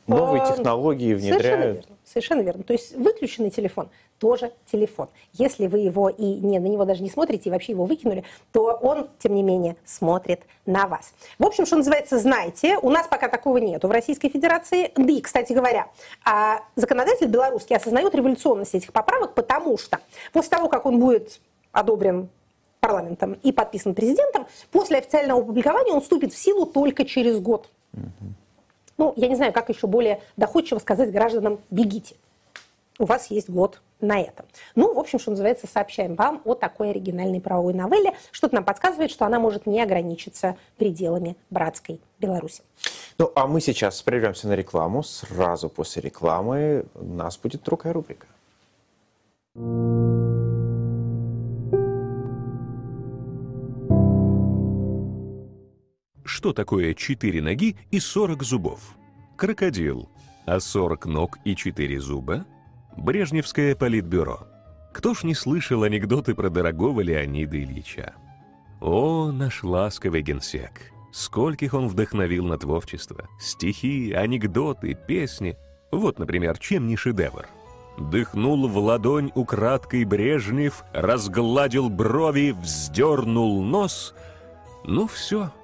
Новые 0.08 0.42
а, 0.42 0.52
технологии 0.52 1.14
внедряют. 1.14 1.42
Совершенно 1.42 1.64
верно. 1.64 1.96
Совершенно 2.04 2.40
верно. 2.40 2.62
То 2.64 2.72
есть 2.72 2.96
выключенный 2.96 3.50
телефон 3.50 3.90
тоже 4.18 4.52
телефон. 4.70 5.08
Если 5.34 5.66
вы 5.66 5.80
его 5.80 6.08
и 6.08 6.24
не, 6.24 6.58
на 6.58 6.66
него 6.66 6.84
даже 6.84 7.02
не 7.02 7.10
смотрите, 7.10 7.48
и 7.48 7.52
вообще 7.52 7.72
его 7.72 7.84
выкинули, 7.84 8.24
то 8.52 8.64
он, 8.64 9.08
тем 9.18 9.34
не 9.34 9.42
менее, 9.42 9.76
смотрит 9.84 10.40
на 10.66 10.86
вас. 10.86 11.12
В 11.38 11.44
общем, 11.44 11.66
что 11.66 11.76
называется, 11.76 12.18
знайте, 12.18 12.78
у 12.78 12.90
нас 12.90 13.06
пока 13.06 13.28
такого 13.28 13.58
нету 13.58 13.86
в 13.88 13.90
Российской 13.90 14.28
Федерации. 14.28 14.92
Да 14.96 15.12
и, 15.12 15.20
кстати 15.20 15.52
говоря, 15.52 15.88
а 16.24 16.62
законодатель 16.74 17.26
белорусский 17.26 17.76
осознает 17.76 18.14
революционность 18.14 18.74
этих 18.74 18.92
поправок, 18.92 19.34
потому 19.34 19.78
что 19.78 19.98
после 20.32 20.50
того, 20.50 20.68
как 20.68 20.86
он 20.86 20.98
будет 20.98 21.40
одобрен 21.72 22.28
парламентом 22.80 23.34
и 23.42 23.52
подписан 23.52 23.94
президентом, 23.94 24.46
после 24.70 24.98
официального 24.98 25.42
опубликования 25.42 25.92
он 25.92 26.00
вступит 26.00 26.32
в 26.32 26.38
силу 26.38 26.66
только 26.66 27.04
через 27.04 27.38
год. 27.38 27.68
Ну, 28.98 29.12
я 29.16 29.28
не 29.28 29.36
знаю, 29.36 29.52
как 29.52 29.68
еще 29.68 29.86
более 29.86 30.20
доходчиво 30.36 30.78
сказать 30.78 31.12
гражданам 31.12 31.60
«бегите». 31.70 32.16
У 32.98 33.04
вас 33.04 33.30
есть 33.30 33.48
год 33.48 33.80
на 34.00 34.20
это. 34.20 34.44
Ну, 34.74 34.92
в 34.92 34.98
общем, 34.98 35.20
что 35.20 35.30
называется, 35.30 35.68
сообщаем 35.68 36.16
вам 36.16 36.42
о 36.44 36.54
такой 36.54 36.90
оригинальной 36.90 37.40
правовой 37.40 37.72
новелле. 37.72 38.14
Что-то 38.32 38.56
нам 38.56 38.64
подсказывает, 38.64 39.12
что 39.12 39.24
она 39.24 39.38
может 39.38 39.66
не 39.66 39.80
ограничиться 39.80 40.56
пределами 40.76 41.36
братской 41.48 42.00
Беларуси. 42.18 42.62
Ну, 43.18 43.30
а 43.36 43.46
мы 43.46 43.60
сейчас 43.60 44.02
прервемся 44.02 44.48
на 44.48 44.54
рекламу. 44.54 45.04
Сразу 45.04 45.68
после 45.68 46.02
рекламы 46.02 46.86
у 46.96 47.04
нас 47.04 47.38
будет 47.38 47.62
другая 47.62 47.92
рубрика. 47.92 48.26
Что 56.38 56.52
такое 56.52 56.94
4 56.94 57.42
ноги 57.42 57.74
и 57.90 57.98
40 57.98 58.44
зубов? 58.44 58.96
Крокодил. 59.36 60.08
А 60.46 60.60
40 60.60 61.06
ног 61.06 61.38
и 61.44 61.56
4 61.56 61.98
зуба? 61.98 62.46
Брежневское 62.96 63.74
политбюро. 63.74 64.46
Кто 64.94 65.14
ж 65.14 65.24
не 65.24 65.34
слышал 65.34 65.82
анекдоты 65.82 66.36
про 66.36 66.48
дорогого 66.48 67.00
Леонида 67.00 67.60
Ильича? 67.60 68.14
О, 68.80 69.32
наш 69.32 69.64
ласковый 69.64 70.22
генсек! 70.22 70.92
Скольких 71.10 71.74
он 71.74 71.88
вдохновил 71.88 72.46
на 72.46 72.56
творчество. 72.56 73.28
Стихи, 73.40 74.12
анекдоты, 74.12 74.94
песни. 74.94 75.56
Вот, 75.90 76.20
например, 76.20 76.56
чем 76.58 76.86
не 76.86 76.94
шедевр. 76.94 77.48
Дыхнул 77.98 78.68
в 78.68 78.78
ладонь 78.78 79.32
украдкой 79.34 80.04
Брежнев, 80.04 80.84
разгладил 80.92 81.88
брови, 81.88 82.54
вздернул 82.62 83.60
нос. 83.64 84.14
Ну 84.84 85.08
все,— 85.08 85.50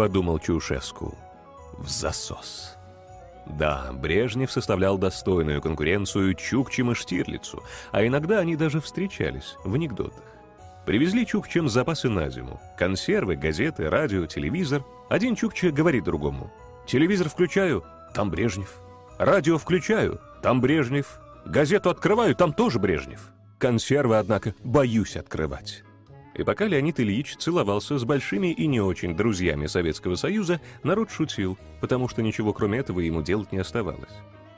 подумал 0.00 0.38
Чаушеску. 0.38 1.14
«В 1.76 1.86
засос». 1.86 2.74
Да, 3.44 3.90
Брежнев 3.92 4.50
составлял 4.50 4.96
достойную 4.96 5.60
конкуренцию 5.60 6.32
Чукчем 6.32 6.92
и 6.92 6.94
Штирлицу, 6.94 7.62
а 7.92 8.06
иногда 8.06 8.38
они 8.38 8.56
даже 8.56 8.80
встречались 8.80 9.56
в 9.62 9.74
анекдотах. 9.74 10.24
Привезли 10.86 11.26
Чукчем 11.26 11.68
запасы 11.68 12.08
на 12.08 12.30
зиму. 12.30 12.58
Консервы, 12.78 13.36
газеты, 13.36 13.90
радио, 13.90 14.24
телевизор. 14.24 14.86
Один 15.10 15.36
Чукче 15.36 15.70
говорит 15.70 16.04
другому. 16.04 16.50
«Телевизор 16.86 17.28
включаю, 17.28 17.84
там 18.14 18.30
Брежнев. 18.30 18.80
Радио 19.18 19.58
включаю, 19.58 20.18
там 20.42 20.62
Брежнев. 20.62 21.20
Газету 21.44 21.90
открываю, 21.90 22.34
там 22.34 22.54
тоже 22.54 22.78
Брежнев. 22.78 23.20
Консервы, 23.58 24.16
однако, 24.16 24.54
боюсь 24.64 25.18
открывать». 25.18 25.84
И 26.40 26.42
пока 26.42 26.66
Леонид 26.66 26.98
Ильич 26.98 27.36
целовался 27.36 27.98
с 27.98 28.04
большими 28.04 28.50
и 28.50 28.66
не 28.66 28.80
очень 28.80 29.14
друзьями 29.14 29.66
Советского 29.66 30.14
Союза, 30.14 30.58
народ 30.82 31.10
шутил, 31.10 31.58
потому 31.82 32.08
что 32.08 32.22
ничего 32.22 32.54
кроме 32.54 32.78
этого 32.78 33.00
ему 33.00 33.20
делать 33.20 33.52
не 33.52 33.58
оставалось. 33.58 34.08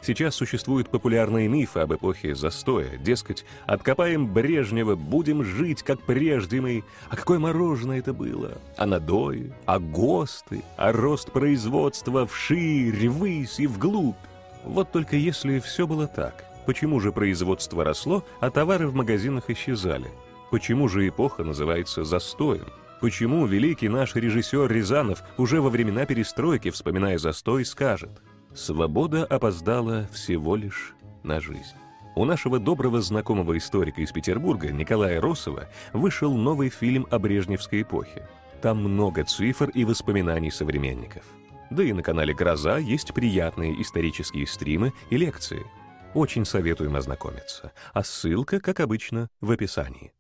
Сейчас 0.01 0.37
существуют 0.37 0.91
популярные 0.91 1.49
мифы 1.49 1.81
об 1.81 1.93
эпохе 1.93 2.37
застоя. 2.37 2.99
Дескать, 2.99 3.45
откопаем 3.67 4.33
Брежнева, 4.33 4.95
будем 4.95 5.43
жить, 5.43 5.83
как 5.83 6.01
прежде 6.03 6.61
мы. 6.61 6.85
А 7.11 7.17
какое 7.17 7.41
мороженое 7.41 7.99
это 7.99 8.13
было? 8.13 8.59
А 8.77 8.87
надои, 8.87 9.53
а 9.67 9.81
ГОСТы, 9.81 10.63
а 10.77 10.93
рост 10.93 11.33
производства 11.33 12.29
вширь, 12.29 13.09
ввысь 13.09 13.59
и 13.59 13.67
вглубь. 13.67 14.15
Вот 14.63 14.93
только 14.93 15.17
если 15.17 15.59
все 15.59 15.89
было 15.89 16.07
так, 16.07 16.45
почему 16.65 17.01
же 17.01 17.11
производство 17.11 17.83
росло, 17.83 18.25
а 18.39 18.51
товары 18.51 18.87
в 18.87 18.95
магазинах 18.95 19.51
исчезали? 19.51 20.13
Почему 20.53 20.87
же 20.87 21.09
эпоха 21.09 21.45
называется 21.45 22.05
застоем? 22.05 22.67
Почему 23.01 23.47
великий 23.47 23.89
наш 23.89 24.15
режиссер 24.15 24.71
Рязанов 24.71 25.23
уже 25.39 25.63
во 25.63 25.71
времена 25.71 26.05
перестройки, 26.05 26.71
вспоминая 26.71 27.17
застой, 27.17 27.65
скажет 27.65 28.21
«Свобода 28.55 29.25
опоздала 29.25 30.07
всего 30.13 30.55
лишь 30.55 30.93
на 31.23 31.41
жизнь». 31.41 31.75
У 32.17 32.27
нашего 32.27 32.59
доброго 32.59 33.01
знакомого 33.01 33.57
историка 33.57 34.03
из 34.03 34.13
Петербурга 34.13 34.71
Николая 34.71 35.23
Росова 35.23 35.71
вышел 35.95 36.35
новый 36.35 36.69
фильм 36.69 37.07
о 37.11 37.19
Брежневской 37.19 37.81
эпохе. 37.81 38.29
Там 38.61 38.77
много 38.77 39.25
цифр 39.25 39.71
и 39.71 39.87
воспоминаний 39.87 40.51
современников. 40.51 41.25
Да 41.71 41.83
и 41.83 41.95
на 41.95 42.03
канале 42.03 42.35
«Гроза» 42.35 42.77
есть 42.77 43.15
приятные 43.15 43.81
исторические 43.81 44.47
стримы 44.47 44.93
и 45.09 45.17
лекции. 45.17 45.65
Очень 46.13 46.45
советуем 46.45 46.95
ознакомиться. 46.95 47.73
А 47.95 48.05
ссылка, 48.05 48.61
как 48.61 48.81
обычно, 48.81 49.31
в 49.41 49.51
описании. 49.51 50.13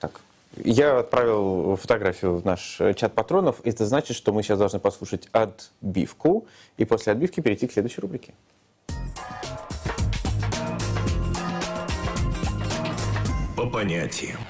Так, 0.00 0.20
я 0.56 0.98
отправил 0.98 1.76
фотографию 1.76 2.36
в 2.36 2.44
наш 2.44 2.80
чат 2.96 3.14
патронов. 3.14 3.60
Это 3.64 3.86
значит, 3.86 4.16
что 4.16 4.32
мы 4.32 4.42
сейчас 4.42 4.58
должны 4.58 4.80
послушать 4.80 5.28
отбивку 5.32 6.46
и 6.76 6.84
после 6.84 7.12
отбивки 7.12 7.40
перейти 7.40 7.68
к 7.68 7.72
следующей 7.72 8.00
рубрике. 8.00 8.34
По 13.56 13.66
понятиям. 13.68 14.40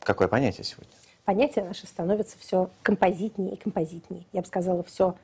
Какое 0.00 0.28
понятие 0.28 0.64
сегодня? 0.64 0.92
Понятие 1.24 1.64
наше 1.64 1.86
становится 1.86 2.38
все 2.38 2.70
композитнее 2.82 3.54
и 3.54 3.56
композитнее. 3.56 4.24
Я 4.32 4.40
бы 4.40 4.46
сказала, 4.46 4.82
все 4.84 5.14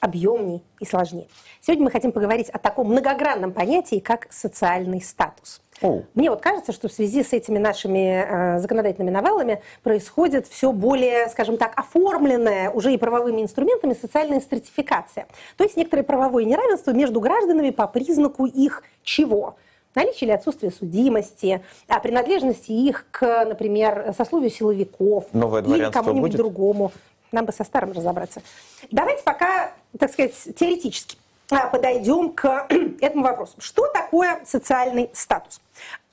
объемнее 0.00 0.62
и 0.80 0.84
сложнее. 0.84 1.28
Сегодня 1.60 1.84
мы 1.84 1.90
хотим 1.90 2.12
поговорить 2.12 2.48
о 2.48 2.58
таком 2.58 2.88
многогранном 2.88 3.52
понятии, 3.52 3.98
как 3.98 4.26
социальный 4.30 5.00
статус. 5.00 5.60
Oh. 5.82 6.04
Мне 6.14 6.28
вот 6.28 6.42
кажется, 6.42 6.72
что 6.72 6.88
в 6.88 6.92
связи 6.92 7.22
с 7.22 7.32
этими 7.32 7.58
нашими 7.58 8.56
э, 8.56 8.58
законодательными 8.58 9.10
новеллами 9.10 9.62
происходит 9.82 10.46
все 10.46 10.72
более, 10.72 11.28
скажем 11.28 11.56
так, 11.56 11.72
оформленная 11.78 12.70
уже 12.70 12.92
и 12.92 12.98
правовыми 12.98 13.40
инструментами 13.40 13.94
социальная 13.94 14.40
стратификация. 14.40 15.26
То 15.56 15.64
есть 15.64 15.76
некоторое 15.76 16.02
правовое 16.02 16.44
неравенство 16.44 16.90
между 16.90 17.20
гражданами 17.20 17.70
по 17.70 17.86
признаку 17.86 18.44
их 18.46 18.82
чего? 19.02 19.56
наличие 19.94 20.28
или 20.28 20.30
отсутствие 20.32 20.70
судимости, 20.70 21.62
а 21.88 21.98
принадлежности 21.98 22.70
их 22.70 23.06
к, 23.10 23.44
например, 23.44 24.14
сословию 24.16 24.50
силовиков 24.50 25.24
Новое 25.32 25.62
или 25.62 25.90
кому-нибудь 25.90 26.36
другому. 26.36 26.92
Нам 27.32 27.44
бы 27.44 27.52
со 27.52 27.64
старым 27.64 27.92
разобраться. 27.92 28.42
Давайте 28.90 29.22
пока, 29.22 29.72
так 29.98 30.12
сказать, 30.12 30.34
теоретически 30.56 31.16
а, 31.50 31.68
подойдем 31.68 32.32
к 32.32 32.66
этому 33.00 33.24
вопросу. 33.24 33.54
Что 33.58 33.86
такое 33.88 34.42
социальный 34.44 35.10
статус? 35.12 35.60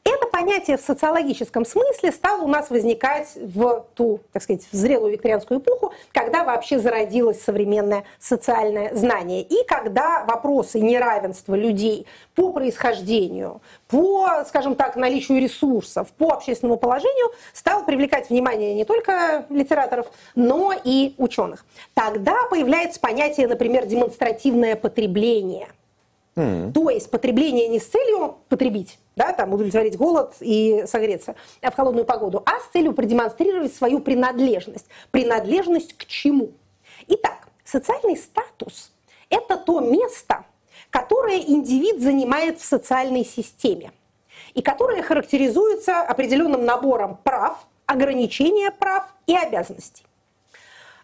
Это 0.07 0.25
понятие 0.27 0.77
в 0.77 0.81
социологическом 0.81 1.65
смысле 1.65 2.13
стало 2.13 2.41
у 2.43 2.47
нас 2.47 2.69
возникать 2.69 3.33
в 3.35 3.85
ту, 3.93 4.21
так 4.31 4.41
сказать, 4.41 4.65
в 4.71 4.73
зрелую 4.73 5.11
викторианскую 5.11 5.59
эпоху, 5.59 5.91
когда 6.13 6.45
вообще 6.45 6.79
зародилось 6.79 7.41
современное 7.41 8.05
социальное 8.17 8.95
знание. 8.95 9.41
И 9.41 9.65
когда 9.67 10.23
вопросы 10.23 10.79
неравенства 10.79 11.55
людей 11.55 12.07
по 12.35 12.53
происхождению, 12.53 13.61
по, 13.89 14.45
скажем 14.47 14.75
так, 14.75 14.95
наличию 14.95 15.41
ресурсов, 15.41 16.07
по 16.13 16.31
общественному 16.31 16.77
положению 16.77 17.33
стал 17.51 17.85
привлекать 17.85 18.29
внимание 18.29 18.75
не 18.75 18.85
только 18.85 19.45
литераторов, 19.49 20.07
но 20.35 20.73
и 20.81 21.15
ученых. 21.17 21.65
Тогда 21.93 22.37
появляется 22.49 23.01
понятие, 23.01 23.49
например, 23.49 23.85
демонстративное 23.85 24.77
потребление. 24.77 25.67
Mm. 26.37 26.71
То 26.71 26.89
есть 26.89 27.11
потребление 27.11 27.67
не 27.67 27.79
с 27.79 27.87
целью 27.87 28.37
потребить, 28.47 28.99
да, 29.17 29.33
там 29.33 29.51
удовлетворить 29.51 29.97
голод 29.97 30.35
и 30.39 30.83
согреться 30.85 31.35
в 31.61 31.75
холодную 31.75 32.05
погоду, 32.05 32.43
а 32.45 32.59
с 32.59 32.71
целью 32.71 32.93
продемонстрировать 32.93 33.73
свою 33.73 33.99
принадлежность. 33.99 34.85
Принадлежность 35.09 35.97
к 35.97 36.05
чему? 36.05 36.51
Итак, 37.07 37.47
социальный 37.65 38.15
статус 38.15 38.91
это 39.29 39.57
то 39.57 39.79
место, 39.79 40.45
которое 40.91 41.39
индивид 41.39 41.99
занимает 41.99 42.59
в 42.59 42.65
социальной 42.65 43.25
системе 43.25 43.91
и 44.53 44.61
которое 44.61 45.01
характеризуется 45.01 46.01
определенным 46.01 46.63
набором 46.63 47.17
прав, 47.23 47.65
ограничения 47.87 48.69
прав 48.69 49.05
и 49.25 49.35
обязанностей. 49.35 50.03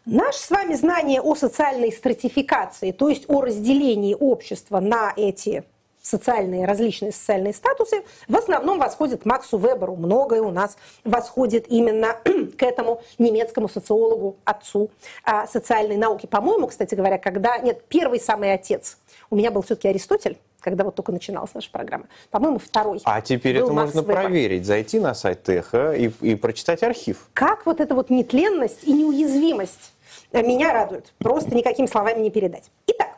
Наше 0.05 0.39
с 0.39 0.51
вами 0.51 0.75
знание 0.75 1.19
о 1.19 1.33
социальной 1.33 1.91
стратификации, 1.91 2.91
то 2.91 3.09
есть 3.09 3.25
о 3.27 3.41
разделении 3.41 4.15
общества 4.19 4.79
на 4.79 5.13
эти 5.15 5.63
социальные, 6.03 6.65
различные 6.65 7.11
социальные 7.11 7.53
статусы, 7.53 8.03
в 8.27 8.35
основном 8.35 8.77
восходит 8.77 9.25
Максу 9.25 9.57
Веберу. 9.57 9.95
Многое 9.95 10.41
у 10.41 10.51
нас 10.51 10.77
восходит 11.03 11.65
именно 11.69 12.17
к 12.57 12.61
этому 12.61 13.01
немецкому 13.17 13.69
социологу, 13.69 14.35
отцу 14.43 14.91
а, 15.23 15.47
социальной 15.47 15.97
науки. 15.97 16.27
По-моему, 16.27 16.67
кстати 16.67 16.93
говоря, 16.93 17.17
когда... 17.17 17.57
Нет, 17.57 17.83
первый 17.87 18.19
самый 18.19 18.53
отец 18.53 18.97
у 19.29 19.35
меня 19.35 19.49
был 19.49 19.61
все-таки 19.61 19.87
Аристотель, 19.87 20.37
когда 20.59 20.83
вот 20.83 20.95
только 20.95 21.13
начиналась 21.13 21.53
наша 21.53 21.71
программа. 21.71 22.05
По-моему, 22.29 22.59
второй. 22.59 23.01
А 23.05 23.21
теперь 23.21 23.57
это 23.57 23.71
Макс 23.71 23.93
можно 23.93 24.01
Вебер. 24.01 24.23
проверить, 24.23 24.65
зайти 24.65 24.99
на 24.99 25.13
сайт 25.13 25.43
Теха 25.43 25.93
и, 25.93 26.11
и 26.21 26.35
прочитать 26.35 26.83
архив. 26.83 27.29
Как 27.33 27.65
вот 27.65 27.79
эта 27.79 27.95
вот 27.95 28.09
нетленность 28.09 28.83
и 28.83 28.91
неуязвимость 28.91 29.93
меня 30.33 30.73
радует. 30.73 31.13
Просто 31.17 31.55
никакими 31.55 31.85
словами 31.85 32.19
не 32.19 32.29
передать. 32.29 32.65
Итак, 32.87 33.11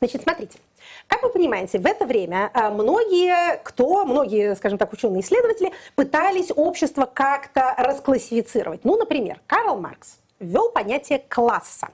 значит, 0.00 0.22
смотрите. 0.22 0.58
Как 1.06 1.22
вы 1.22 1.28
понимаете, 1.30 1.78
в 1.78 1.86
это 1.86 2.06
время 2.06 2.50
а, 2.54 2.70
многие, 2.70 3.58
кто, 3.62 4.04
многие, 4.04 4.54
скажем 4.56 4.78
так, 4.78 4.92
ученые-исследователи 4.92 5.72
пытались 5.94 6.50
общество 6.54 7.04
как-то 7.12 7.74
расклассифицировать. 7.76 8.84
Ну, 8.84 8.96
например, 8.96 9.40
Карл 9.46 9.78
Маркс 9.78 10.18
ввел 10.38 10.70
понятие 10.70 11.22
класса. 11.28 11.88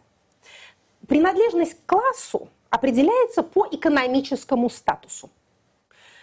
Принадлежность 1.06 1.74
к 1.74 1.86
классу 1.86 2.48
определяется 2.70 3.42
по 3.42 3.66
экономическому 3.70 4.68
статусу. 4.70 5.30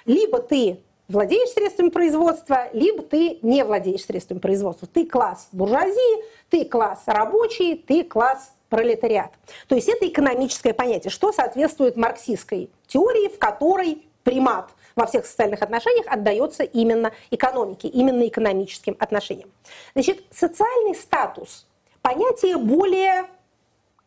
Либо 0.05 0.39
ты 0.39 0.79
владеешь 1.07 1.49
средствами 1.49 1.89
производства, 1.89 2.69
либо 2.73 3.03
ты 3.03 3.39
не 3.41 3.63
владеешь 3.63 4.05
средствами 4.05 4.39
производства. 4.39 4.87
Ты 4.87 5.05
класс 5.05 5.47
буржуазии, 5.51 6.23
ты 6.49 6.65
класс 6.65 7.03
рабочий, 7.05 7.75
ты 7.75 8.03
класс 8.03 8.54
пролетариат. 8.69 9.31
То 9.67 9.75
есть 9.75 9.87
это 9.89 10.07
экономическое 10.07 10.73
понятие, 10.73 11.11
что 11.11 11.31
соответствует 11.31 11.97
марксистской 11.97 12.69
теории, 12.87 13.29
в 13.29 13.39
которой 13.39 14.05
примат 14.23 14.71
во 14.95 15.05
всех 15.05 15.25
социальных 15.25 15.61
отношениях 15.61 16.07
отдается 16.07 16.63
именно 16.63 17.11
экономике, 17.31 17.87
именно 17.87 18.27
экономическим 18.27 18.95
отношениям. 18.99 19.49
Значит, 19.93 20.23
социальный 20.31 20.95
статус– 20.95 21.67
понятие 22.01 22.57
более 22.57 23.25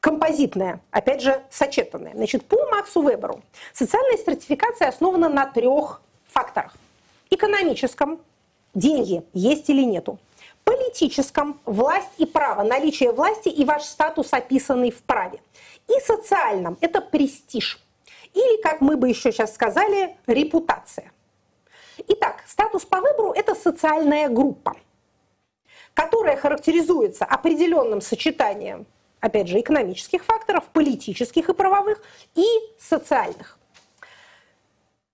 композитное, 0.01 0.81
опять 0.91 1.21
же, 1.21 1.43
сочетанное. 1.51 2.13
Значит, 2.15 2.45
по 2.45 2.57
Максу 2.71 3.03
Веберу 3.03 3.43
социальная 3.73 4.17
стратификация 4.17 4.89
основана 4.89 5.29
на 5.29 5.47
трех 5.47 6.01
факторах. 6.27 6.75
Экономическом– 7.31 8.21
деньги 8.75 9.23
есть 9.33 9.69
или 9.69 9.83
нету 9.83 10.19
политическом– 10.79 11.61
власть 11.65 12.13
и 12.19 12.27
право, 12.27 12.63
наличие 12.63 13.13
власти 13.13 13.49
и 13.49 13.65
ваш 13.65 13.83
статус, 13.83 14.33
описанный 14.33 14.91
в 14.91 15.03
праве. 15.03 15.41
И 15.89 16.01
социальном– 16.01 16.79
это 16.81 17.01
престиж. 17.01 17.81
Или, 18.35 18.61
как 18.63 18.81
мы 18.81 18.97
бы 18.97 19.09
еще 19.09 19.33
сейчас 19.33 19.55
сказали, 19.55 20.17
репутация. 20.27 21.13
Итак, 22.09 22.45
статус 22.47 22.85
по 22.85 23.01
выбору– 23.01 23.33
это 23.37 23.55
социальная 23.55 24.29
группа, 24.29 24.77
которая 25.95 26.37
характеризуется 26.37 27.25
определенным 27.25 28.01
сочетанием, 28.01 28.87
опять 29.21 29.49
же, 29.49 29.59
экономических 29.59 30.25
факторов, 30.25 30.65
политических 30.73 31.49
и 31.49 31.55
правовых, 31.55 32.03
и 32.35 32.45
социальных. 32.79 33.59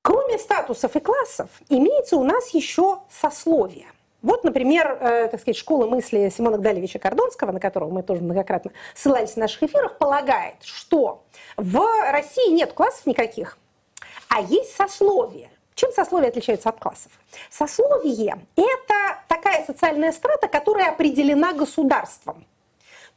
Кроме 0.03 0.39
статусов 0.39 0.97
и 0.97 1.01
классов, 1.01 1.49
имеется 1.71 2.17
у 2.17 2.25
нас 2.25 2.51
еще 2.51 2.99
сословие. 3.09 3.87
Вот, 4.25 4.43
например, 4.43 4.97
э, 5.01 5.29
так 5.29 5.39
сказать, 5.39 5.59
школа 5.59 5.87
мысли 5.87 6.33
Симона 6.35 6.57
Гдалевича 6.57 6.99
Кордонского, 6.99 7.53
на 7.53 7.61
которого 7.61 7.91
мы 7.91 8.03
тоже 8.03 8.23
многократно 8.23 8.73
ссылались 8.95 9.33
в 9.33 9.37
наших 9.37 9.65
эфирах, 9.65 9.99
полагает, 9.99 10.55
что 10.63 11.25
в 11.59 11.79
России 12.11 12.51
нет 12.51 12.73
классов 12.73 13.05
никаких, 13.05 13.59
а 14.31 14.41
есть 14.41 14.75
сословия. 14.75 15.51
Чем 15.75 15.93
сословия 15.93 16.31
отличаются 16.31 16.71
от 16.71 16.81
классов? 16.81 17.13
Сословие– 17.51 18.39
это 18.57 19.19
такая 19.29 19.63
социальная 19.67 20.13
страта, 20.13 20.49
которая 20.49 20.89
определена 20.89 21.53
государством. 21.53 22.47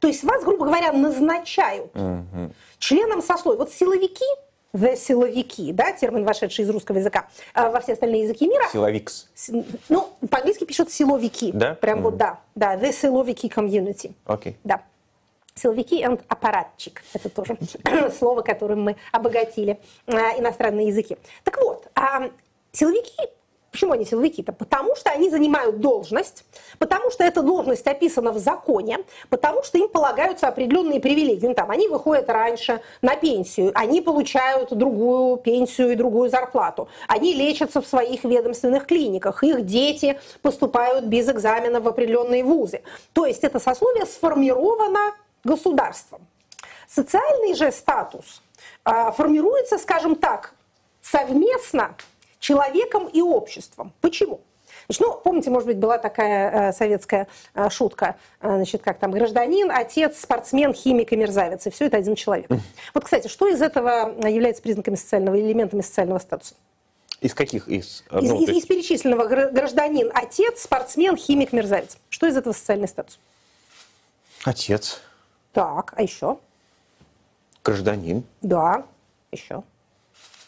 То 0.00 0.08
есть 0.08 0.22
вас, 0.24 0.44
грубо 0.44 0.66
говоря, 0.66 0.92
назначают 0.92 1.90
угу. 1.96 2.52
членом 2.78 3.22
сословия. 3.22 3.58
Вот 3.58 3.72
силовики 3.72 4.26
the 4.74 4.96
силовики, 4.96 5.72
да, 5.72 5.92
термин, 5.92 6.24
вошедший 6.24 6.64
из 6.64 6.70
русского 6.70 6.98
языка, 6.98 7.28
а 7.54 7.70
во 7.70 7.80
все 7.80 7.94
остальные 7.94 8.24
языки 8.24 8.46
мира. 8.46 8.64
Силовикс. 8.72 9.28
Ну, 9.88 10.08
по-английски 10.30 10.64
пишут 10.64 10.90
силовики. 10.90 11.52
Да? 11.52 11.74
Прям 11.74 11.98
mm-hmm. 11.98 12.02
вот, 12.02 12.16
да. 12.16 12.40
Да, 12.54 12.76
the 12.76 12.92
силовики 12.92 13.48
community. 13.48 14.12
Окей. 14.26 14.52
Okay. 14.52 14.56
Да. 14.64 14.82
Силовики 15.54 16.02
and 16.04 16.22
аппаратчик. 16.28 17.02
Это 17.12 17.28
тоже 17.28 17.58
слово, 18.18 18.42
которым 18.42 18.82
мы 18.82 18.96
обогатили 19.10 19.80
а, 20.06 20.38
иностранные 20.38 20.88
языки. 20.88 21.16
Так 21.42 21.58
вот, 21.60 21.88
силовики 22.72 23.12
Почему 23.70 23.92
они 23.92 24.06
силовики-то? 24.06 24.52
Потому 24.52 24.96
что 24.96 25.10
они 25.10 25.28
занимают 25.28 25.80
должность, 25.80 26.44
потому 26.78 27.10
что 27.10 27.22
эта 27.22 27.42
должность 27.42 27.86
описана 27.86 28.32
в 28.32 28.38
законе, 28.38 28.98
потому 29.28 29.62
что 29.62 29.76
им 29.76 29.88
полагаются 29.88 30.48
определенные 30.48 31.00
привилегии. 31.00 31.46
Ну, 31.46 31.54
там, 31.54 31.70
они 31.70 31.86
выходят 31.86 32.30
раньше 32.30 32.80
на 33.02 33.14
пенсию, 33.16 33.72
они 33.74 34.00
получают 34.00 34.72
другую 34.72 35.36
пенсию 35.36 35.92
и 35.92 35.96
другую 35.96 36.30
зарплату, 36.30 36.88
они 37.08 37.34
лечатся 37.34 37.82
в 37.82 37.86
своих 37.86 38.24
ведомственных 38.24 38.86
клиниках, 38.86 39.44
их 39.44 39.66
дети 39.66 40.18
поступают 40.40 41.04
без 41.04 41.28
экзамена 41.28 41.80
в 41.80 41.88
определенные 41.88 42.44
вузы. 42.44 42.80
То 43.12 43.26
есть 43.26 43.44
это 43.44 43.58
сословие 43.58 44.06
сформировано 44.06 45.14
государством. 45.44 46.26
Социальный 46.88 47.54
же 47.54 47.70
статус 47.70 48.40
а, 48.84 49.12
формируется, 49.12 49.76
скажем 49.76 50.16
так, 50.16 50.54
совместно 51.02 51.94
человеком 52.38 53.06
и 53.08 53.20
обществом. 53.20 53.92
Почему? 54.00 54.40
Значит, 54.88 55.02
ну, 55.02 55.20
помните, 55.22 55.50
может 55.50 55.66
быть, 55.66 55.76
была 55.76 55.98
такая 55.98 56.70
э, 56.70 56.72
советская 56.72 57.28
э, 57.54 57.68
шутка, 57.68 58.16
э, 58.40 58.48
значит, 58.48 58.80
как 58.80 58.98
там, 58.98 59.10
гражданин, 59.10 59.70
отец, 59.70 60.18
спортсмен, 60.20 60.72
химик 60.72 61.12
и 61.12 61.16
мерзавец, 61.16 61.66
и 61.66 61.70
все 61.70 61.86
это 61.86 61.98
один 61.98 62.14
человек. 62.14 62.50
Вот, 62.94 63.04
кстати, 63.04 63.28
что 63.28 63.48
из 63.48 63.60
этого 63.60 64.14
является 64.26 64.62
признаками 64.62 64.94
социального, 64.94 65.38
элементами 65.38 65.82
социального 65.82 66.18
статуса? 66.18 66.54
Из 67.20 67.34
каких? 67.34 67.68
Из, 67.68 68.04
из, 68.12 68.32
из, 68.32 68.48
из 68.48 68.66
перечисленного 68.66 69.26
гражданин, 69.26 70.10
отец, 70.14 70.62
спортсмен, 70.62 71.16
химик, 71.16 71.52
мерзавец. 71.52 71.98
Что 72.08 72.26
из 72.26 72.36
этого 72.36 72.54
социальный 72.54 72.88
статус? 72.88 73.18
Отец. 74.44 75.00
Так, 75.52 75.92
а 75.96 76.02
еще? 76.02 76.38
Гражданин. 77.64 78.24
Да, 78.40 78.84
еще. 79.32 79.64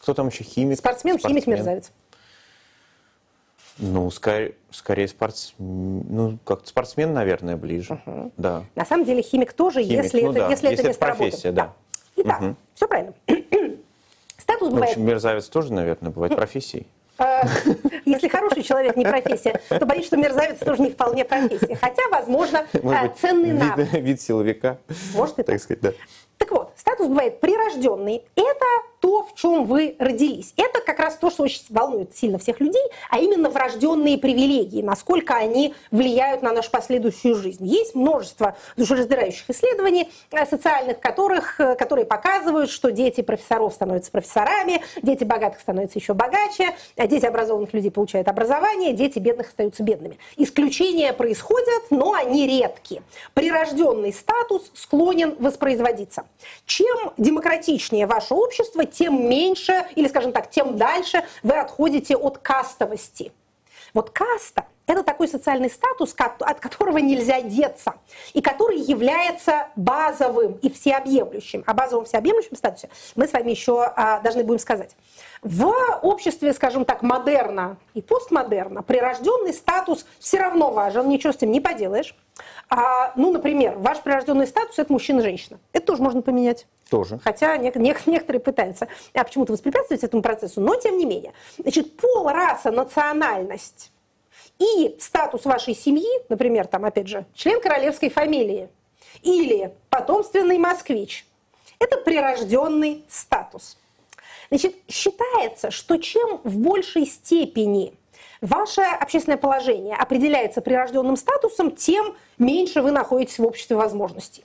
Кто 0.01 0.15
там 0.15 0.29
еще 0.29 0.45
химик? 0.45 0.79
Спортсмен, 0.79 1.19
спортсмен. 1.19 1.43
химик, 1.43 1.47
мерзавец. 1.47 1.93
Ну, 3.79 4.11
скорее, 4.11 4.55
скорее 4.71 5.09
спортсмен, 5.09 6.05
ну, 6.09 6.39
как 6.45 6.67
спортсмен, 6.67 7.13
наверное, 7.15 7.57
ближе. 7.57 8.01
Угу. 8.05 8.33
Да. 8.37 8.65
На 8.75 8.85
самом 8.85 9.05
деле 9.05 9.23
химик 9.23 9.53
тоже, 9.53 9.83
химик, 9.83 10.05
если, 10.05 10.23
ну, 10.23 10.33
это, 10.33 10.41
да. 10.41 10.49
если, 10.51 10.67
если 10.69 10.79
это 10.81 10.89
место 10.89 11.07
профессия, 11.07 11.49
работы. 11.49 11.55
да. 11.55 11.75
да. 12.17 12.23
Итак, 12.23 12.43
угу. 12.43 12.57
все 12.75 12.89
правильно. 12.89 13.15
Статус 14.39 14.69
ну, 14.69 14.75
бывает... 14.75 14.97
мерзавец 14.97 15.49
тоже, 15.49 15.73
наверное, 15.73 16.11
бывает 16.11 16.35
профессией. 16.35 16.87
А, 17.19 17.43
если 18.07 18.29
хороший 18.29 18.63
человек 18.63 18.97
не 18.97 19.05
профессия, 19.05 19.61
то 19.69 19.85
боюсь, 19.85 20.07
что 20.07 20.17
мерзавец 20.17 20.59
тоже 20.59 20.83
не 20.83 20.91
вполне 20.91 21.25
профессия. 21.25 21.77
Хотя, 21.77 22.03
возможно, 22.11 22.67
Может 22.83 23.03
быть, 23.03 23.17
ценный 23.19 23.53
навык. 23.53 23.93
Вид, 23.93 24.03
вид 24.03 24.21
силовика. 24.21 24.79
Может 25.15 25.35
и 25.35 25.43
так. 25.43 25.47
так 25.47 25.61
сказать, 25.61 25.81
да. 25.83 25.93
Так 26.39 26.51
вот, 26.51 26.73
статус 26.77 27.09
бывает 27.09 27.41
прирожденный. 27.41 28.25
Это 28.35 28.67
то, 29.01 29.25
в 29.25 29.35
чем 29.35 29.65
вы 29.65 29.97
родились. 29.99 30.53
Это 30.57 30.81
как 30.81 30.99
раз 30.99 31.17
то, 31.17 31.31
что 31.31 31.45
очень 31.45 31.63
волнует 31.71 32.15
сильно 32.17 32.39
всех 32.39 32.61
людей, 32.61 32.83
а 33.09 33.19
именно 33.19 33.49
врожденные 33.49 34.19
привилегии, 34.19 34.83
насколько 34.83 35.35
они 35.35 35.75
влияют 35.91 36.43
на 36.43 36.53
нашу 36.53 36.71
последующую 36.71 37.35
жизнь. 37.35 37.67
Есть 37.67 37.95
множество 37.95 38.57
душераздирающих 38.77 39.49
исследований 39.49 40.11
э, 40.31 40.47
социальных, 40.47 41.01
которых, 41.01 41.59
э, 41.61 41.75
которые 41.77 42.05
показывают, 42.05 42.71
что 42.71 42.93
дети 42.93 43.23
профессоров 43.23 43.73
становятся 43.73 44.11
профессорами, 44.11 44.83
дети 45.03 45.25
богатых 45.25 45.61
становятся 45.61 45.99
еще 45.99 46.13
богаче, 46.15 46.77
а 46.97 47.07
дети 47.07 47.25
образованных 47.25 47.73
людей 47.73 47.91
получают 47.91 48.29
образование, 48.29 48.93
дети 48.93 49.19
бедных 49.19 49.49
остаются 49.49 49.83
бедными. 49.83 50.19
Исключения 50.37 51.13
происходят, 51.13 51.91
но 51.91 52.13
они 52.13 52.47
редки. 52.47 53.03
Прирожденный 53.33 54.13
статус 54.13 54.71
склонен 54.75 55.37
воспроизводиться. 55.39 56.25
Чем 56.67 57.13
демократичнее 57.17 58.07
ваше 58.07 58.35
общество, 58.35 58.85
тем 58.93 59.29
меньше, 59.29 59.87
или, 59.95 60.09
скажем 60.09 60.33
так, 60.33 60.51
тем 60.51 60.77
дальше 60.77 61.25
вы 61.43 61.59
отходите 61.59 62.17
от 62.17 62.39
кастовости. 62.39 63.33
Вот 63.95 64.11
каста 64.11 64.67
Это 64.87 65.03
такой 65.05 65.29
социальный 65.29 65.71
статус, 65.71 66.15
от 66.19 66.61
которого 66.61 66.99
нельзя 66.99 67.41
деться, 67.43 67.95
и 68.33 68.41
который 68.41 68.79
является 68.79 69.69
базовым 69.77 70.55
и 70.63 70.71
всеобъемлющим. 70.71 71.63
О 71.67 71.75
базовом 71.75 72.07
всеобъемлющем 72.07 72.57
статусе 72.57 72.89
мы 73.15 73.29
с 73.29 73.33
вами 73.33 73.51
еще 73.51 73.83
а, 73.85 74.21
должны 74.21 74.43
будем 74.43 74.59
сказать. 74.59 74.97
В 75.43 75.73
обществе, 76.03 76.53
скажем 76.53 76.85
так, 76.85 77.03
модерна 77.03 77.77
и 77.95 78.03
постмодерна 78.03 78.83
прирожденный 78.83 79.55
статус 79.55 80.05
все 80.19 80.39
равно 80.39 80.71
важен, 80.71 81.09
ничего 81.09 81.33
с 81.33 81.37
этим 81.37 81.53
не 81.53 81.61
поделаешь. 81.61 82.17
А, 82.69 83.13
ну, 83.17 83.33
например, 83.33 83.79
ваш 83.79 84.01
прирожденный 84.01 84.47
статус– 84.47 84.75
это 84.79 84.93
мужчина-женщина. 84.93 85.61
Это 85.73 85.87
тоже 85.87 86.03
можно 86.03 86.21
поменять. 86.23 86.67
Тоже. 86.91 87.21
Хотя 87.23 87.57
некоторые 87.57 88.41
пытаются 88.41 88.89
а 89.15 89.23
почему-то 89.23 89.53
воспрепятствовать 89.53 90.03
этому 90.03 90.23
процессу, 90.23 90.61
но 90.61 90.75
тем 90.75 90.99
не 90.99 91.05
менее. 91.05 91.33
Значит, 91.59 91.97
пол, 91.97 92.29
раса, 92.29 92.73
национальность 92.73 93.93
и 94.61 94.97
статус 95.01 95.45
вашей 95.45 95.75
семьи, 95.75 96.09
например, 96.29 96.67
там, 96.67 96.85
опять 96.85 97.09
же, 97.09 97.25
член 97.35 97.61
королевской 97.61 98.11
фамилии 98.11 98.69
или 99.23 99.73
потомственный 99.89 100.59
москвич, 100.59 101.27
это 101.79 101.97
прирожденный 101.97 103.05
статус. 103.09 103.79
Значит, 104.51 104.77
считается, 104.89 105.71
что 105.71 105.97
чем 105.97 106.41
в 106.45 106.59
большей 106.59 107.07
степени 107.07 107.95
ваше 108.41 108.83
общественное 108.83 109.39
положение 109.39 109.97
определяется 109.97 110.61
прирожденным 110.61 111.17
статусом, 111.17 111.71
тем 111.71 112.17
меньше 112.39 112.83
вы 112.83 112.91
находитесь 112.91 113.39
в 113.39 113.47
обществе 113.47 113.77
возможностей. 113.77 114.45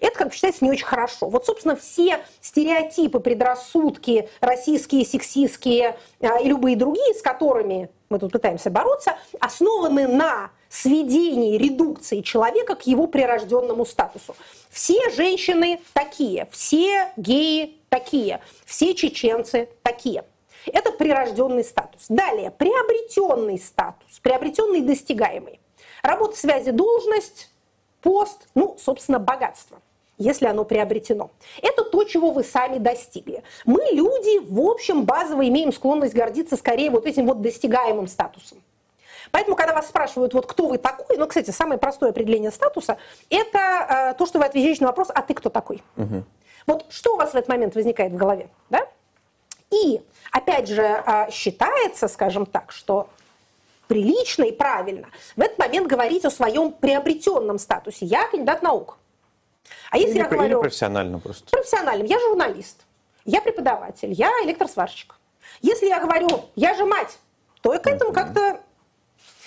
Это, 0.00 0.18
как 0.18 0.32
считается, 0.32 0.64
не 0.64 0.70
очень 0.70 0.86
хорошо. 0.86 1.28
Вот, 1.28 1.44
собственно, 1.44 1.76
все 1.76 2.24
стереотипы, 2.40 3.20
предрассудки, 3.20 4.28
российские, 4.40 5.04
сексистские 5.04 5.96
а, 6.20 6.38
и 6.38 6.48
любые 6.48 6.76
другие, 6.76 7.14
с 7.14 7.20
которыми 7.22 7.90
мы 8.12 8.18
тут 8.18 8.32
пытаемся 8.32 8.70
бороться, 8.70 9.16
основаны 9.40 10.06
на 10.06 10.50
сведении, 10.68 11.56
редукции 11.56 12.20
человека 12.20 12.76
к 12.76 12.82
его 12.82 13.06
прирожденному 13.06 13.86
статусу. 13.86 14.36
Все 14.70 15.10
женщины 15.10 15.80
такие, 15.94 16.46
все 16.50 17.12
геи 17.16 17.78
такие, 17.88 18.40
все 18.66 18.94
чеченцы 18.94 19.68
такие. 19.82 20.24
Это 20.66 20.92
прирожденный 20.92 21.64
статус. 21.64 22.04
Далее, 22.08 22.50
приобретенный 22.50 23.58
статус, 23.58 24.20
приобретенный 24.20 24.82
достигаемый. 24.82 25.58
Работа, 26.02 26.36
связи, 26.36 26.70
должность, 26.70 27.50
пост, 28.02 28.46
ну, 28.54 28.76
собственно, 28.78 29.18
богатство 29.18 29.80
если 30.22 30.46
оно 30.46 30.64
приобретено. 30.64 31.30
Это 31.60 31.84
то, 31.84 32.04
чего 32.04 32.30
вы 32.30 32.44
сами 32.44 32.78
достигли. 32.78 33.42
Мы, 33.64 33.82
люди, 33.92 34.38
в 34.40 34.60
общем, 34.60 35.04
базово 35.04 35.46
имеем 35.48 35.72
склонность 35.72 36.14
гордиться 36.14 36.56
скорее 36.56 36.90
вот 36.90 37.06
этим 37.06 37.26
вот 37.26 37.42
достигаемым 37.42 38.06
статусом. 38.06 38.62
Поэтому, 39.30 39.56
когда 39.56 39.74
вас 39.74 39.88
спрашивают, 39.88 40.34
вот 40.34 40.46
кто 40.46 40.66
вы 40.66 40.78
такой, 40.78 41.16
ну, 41.16 41.26
кстати, 41.26 41.50
самое 41.50 41.78
простое 41.78 42.10
определение 42.10 42.50
статуса– 42.50 42.98
это 43.30 43.58
э, 43.58 44.14
то, 44.18 44.26
что 44.26 44.38
вы 44.38 44.44
отвечаете 44.44 44.82
на 44.82 44.88
вопрос, 44.88 45.08
а 45.12 45.22
ты 45.22 45.34
кто 45.34 45.48
такой? 45.48 45.82
Угу. 45.96 46.24
Вот 46.66 46.86
что 46.90 47.14
у 47.14 47.16
вас 47.16 47.32
в 47.32 47.34
этот 47.34 47.48
момент 47.48 47.74
возникает 47.74 48.12
в 48.12 48.16
голове, 48.16 48.48
да? 48.68 48.86
И, 49.70 50.02
опять 50.30 50.68
же, 50.68 50.82
э, 50.82 51.30
считается, 51.30 52.08
скажем 52.08 52.44
так, 52.44 52.72
что 52.72 53.08
прилично 53.88 54.44
и 54.44 54.52
правильно 54.52 55.08
в 55.36 55.40
этот 55.40 55.58
момент 55.58 55.86
говорить 55.86 56.24
о 56.24 56.30
своем 56.30 56.72
приобретенном 56.72 57.58
статусе. 57.58 58.06
Я 58.06 58.26
кандидат 58.28 58.62
наук. 58.62 58.98
А 59.90 59.98
если 59.98 60.14
или, 60.14 60.18
я 60.18 60.28
говорю... 60.28 60.56
Или 60.56 60.62
профессионально 60.62 61.18
просто. 61.18 61.50
Профессиональным. 61.50 62.06
Я 62.06 62.18
журналист, 62.20 62.82
я 63.24 63.40
преподаватель, 63.40 64.12
я 64.12 64.30
электросварщик. 64.44 65.16
Если 65.60 65.86
я 65.86 66.00
говорю, 66.00 66.44
я 66.56 66.74
же 66.74 66.84
мать, 66.84 67.18
то 67.60 67.72
я 67.72 67.78
к 67.78 67.86
этому 67.86 68.12
как-то 68.12 68.60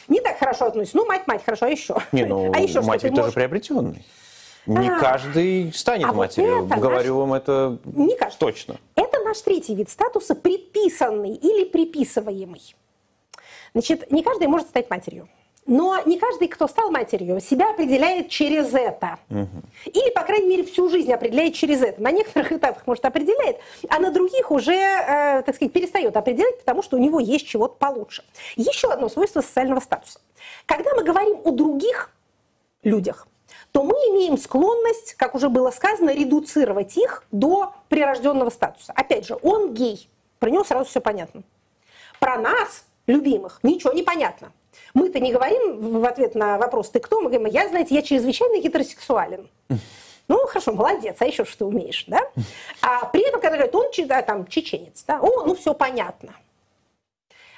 не 0.07 0.21
так 0.21 0.37
хорошо 0.37 0.65
относюсь. 0.65 0.93
Ну, 0.93 1.05
мать-мать, 1.05 1.43
хорошо, 1.43 1.65
а 1.65 1.69
еще? 1.69 1.97
Не, 2.11 2.25
ну, 2.25 2.51
а 2.55 2.59
еще 2.59 2.81
мать 2.81 3.03
ведь 3.03 3.15
тоже 3.15 3.31
приобретенный. 3.31 4.05
Не 4.65 4.89
а, 4.89 4.99
каждый 4.99 5.71
станет 5.73 6.07
а 6.07 6.13
матерью. 6.13 6.65
Вот 6.65 6.79
Говорю 6.79 7.19
наш... 7.19 7.27
вам 7.27 7.33
это 7.33 7.77
не 7.85 8.15
каждый. 8.15 8.39
точно. 8.39 8.77
Это 8.95 9.19
наш 9.19 9.39
третий 9.41 9.75
вид 9.75 9.89
статуса, 9.89 10.33
предписанный 10.33 11.35
или 11.35 11.65
приписываемый. 11.65 12.75
Значит, 13.73 14.09
не 14.11 14.23
каждый 14.23 14.47
может 14.47 14.69
стать 14.69 14.89
матерью. 14.89 15.27
Но 15.65 15.99
не 16.05 16.19
каждый, 16.19 16.47
кто 16.47 16.67
стал 16.67 16.91
матерью, 16.91 17.39
себя 17.39 17.71
определяет 17.71 18.29
через 18.29 18.71
это. 18.73 19.17
Угу. 19.31 19.61
Или, 19.85 20.11
по 20.11 20.21
крайней 20.21 20.47
мере, 20.47 20.63
всю 20.63 20.89
жизнь 20.89 21.11
определяет 21.11 21.55
через 21.55 21.81
это. 21.81 22.01
На 22.01 22.11
некоторых 22.11 22.51
этапах, 22.51 22.85
может, 22.85 23.03
определяет, 23.03 23.57
а 23.89 23.99
на 23.99 24.11
других 24.11 24.51
уже, 24.51 24.75
э, 24.75 25.41
так 25.43 25.55
сказать, 25.55 25.73
перестает 25.73 26.15
определять, 26.15 26.59
потому 26.59 26.83
что 26.83 26.97
у 26.97 26.99
него 26.99 27.19
есть 27.19 27.47
чего-то 27.47 27.75
получше. 27.79 28.23
Еще 28.55 28.91
одно 28.91 29.09
свойство 29.09 29.41
социального 29.41 29.79
статуса. 29.79 30.19
Когда 30.67 30.93
мы 30.93 31.03
говорим 31.03 31.39
о 31.43 31.51
других 31.51 32.11
людях, 32.83 33.27
то 33.71 33.83
мы 33.83 33.95
имеем 33.95 34.37
склонность, 34.37 35.15
как 35.15 35.33
уже 35.33 35.49
было 35.49 35.71
сказано, 35.71 36.11
редуцировать 36.11 36.95
их 36.95 37.23
до 37.31 37.73
прирожденного 37.89 38.51
статуса. 38.51 38.93
Опять 38.95 39.25
же, 39.25 39.37
он 39.41 39.73
гей, 39.73 40.07
про 40.37 40.51
него 40.51 40.63
сразу 40.63 40.87
все 40.87 41.01
понятно. 41.01 41.41
Про 42.19 42.37
нас, 42.37 42.85
любимых, 43.07 43.59
ничего 43.63 43.91
не 43.93 44.03
понятно. 44.03 44.51
Мы-то 44.93 45.19
не 45.19 45.31
говорим 45.31 45.99
в 45.99 46.05
ответ 46.05 46.35
на 46.35 46.57
вопрос 46.57 46.89
«ты 46.89 46.99
кто?», 46.99 47.21
мы 47.21 47.29
говорим 47.29 47.47
«я, 47.47 47.67
знаете, 47.67 47.95
я 47.95 48.01
чрезвычайно 48.01 48.61
гетеросексуален». 48.61 49.49
Ну, 50.27 50.37
хорошо, 50.47 50.71
молодец, 50.71 51.17
а 51.19 51.25
еще 51.25 51.45
что 51.45 51.59
ты 51.59 51.65
умеешь, 51.65 52.05
да? 52.07 52.21
А 52.81 53.05
при 53.05 53.21
этом, 53.27 53.39
когда 53.39 53.57
говорят, 53.57 53.75
он 53.75 53.85
да, 54.07 54.21
там, 54.23 54.47
чеченец, 54.47 55.03
да, 55.05 55.19
о, 55.21 55.45
ну, 55.45 55.55
все 55.55 55.73
понятно. 55.73 56.33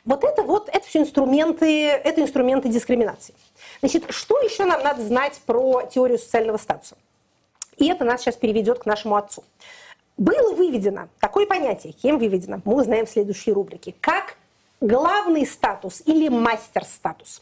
Вот 0.04 0.24
это 0.24 0.42
вот, 0.42 0.70
это 0.70 0.86
все 0.86 1.00
инструменты, 1.00 1.88
это 1.88 2.22
инструменты 2.22 2.70
дискриминации. 2.70 3.36
Значит, 3.80 4.06
что 4.10 4.40
еще 4.40 4.66
нам 4.66 4.82
надо 4.82 5.04
знать 5.04 5.40
про 5.46 5.84
теорию 5.84 6.18
социального 6.18 6.58
статуса? 6.58 6.98
И 7.78 7.88
это 7.90 8.06
нас 8.06 8.22
сейчас 8.22 8.36
переведет 8.36 8.80
к 8.80 8.86
нашему 8.86 9.16
отцу. 9.16 9.44
Было 10.18 10.54
выведено 10.54 11.10
такое 11.20 11.46
понятие, 11.46 11.94
кем 11.94 12.18
выведено, 12.18 12.62
мы 12.66 12.76
узнаем 12.76 13.06
в 13.06 13.10
следующей 13.10 13.52
рубрике, 13.52 13.94
как 14.02 14.38
главный 14.82 15.46
статус 15.46 16.02
или 16.06 16.28
мастер-статус. 16.28 17.42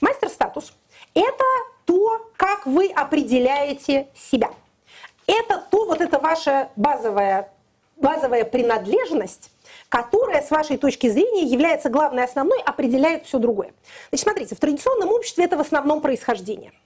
Мастер-статус– 0.00 0.74
это 1.14 1.44
то, 1.84 2.30
как 2.36 2.66
вы 2.66 2.88
определяете 2.88 4.08
себя. 4.14 4.50
Это 5.26 5.64
то, 5.70 5.86
вот 5.86 6.00
это 6.00 6.18
ваша 6.18 6.70
базовая, 6.76 7.50
базовая 7.96 8.44
принадлежность, 8.44 9.50
которая, 9.88 10.42
с 10.42 10.50
вашей 10.50 10.76
точки 10.76 11.08
зрения, 11.08 11.44
является 11.44 11.88
главной 11.88 12.24
основной, 12.24 12.60
определяет 12.62 13.24
все 13.24 13.38
другое. 13.38 13.72
Значит, 14.10 14.24
смотрите, 14.24 14.54
в 14.54 14.60
традиционном 14.60 15.10
обществе 15.10 15.44
это 15.44 15.56
в 15.56 15.60
основном 15.60 16.00
происхождение– 16.00 16.72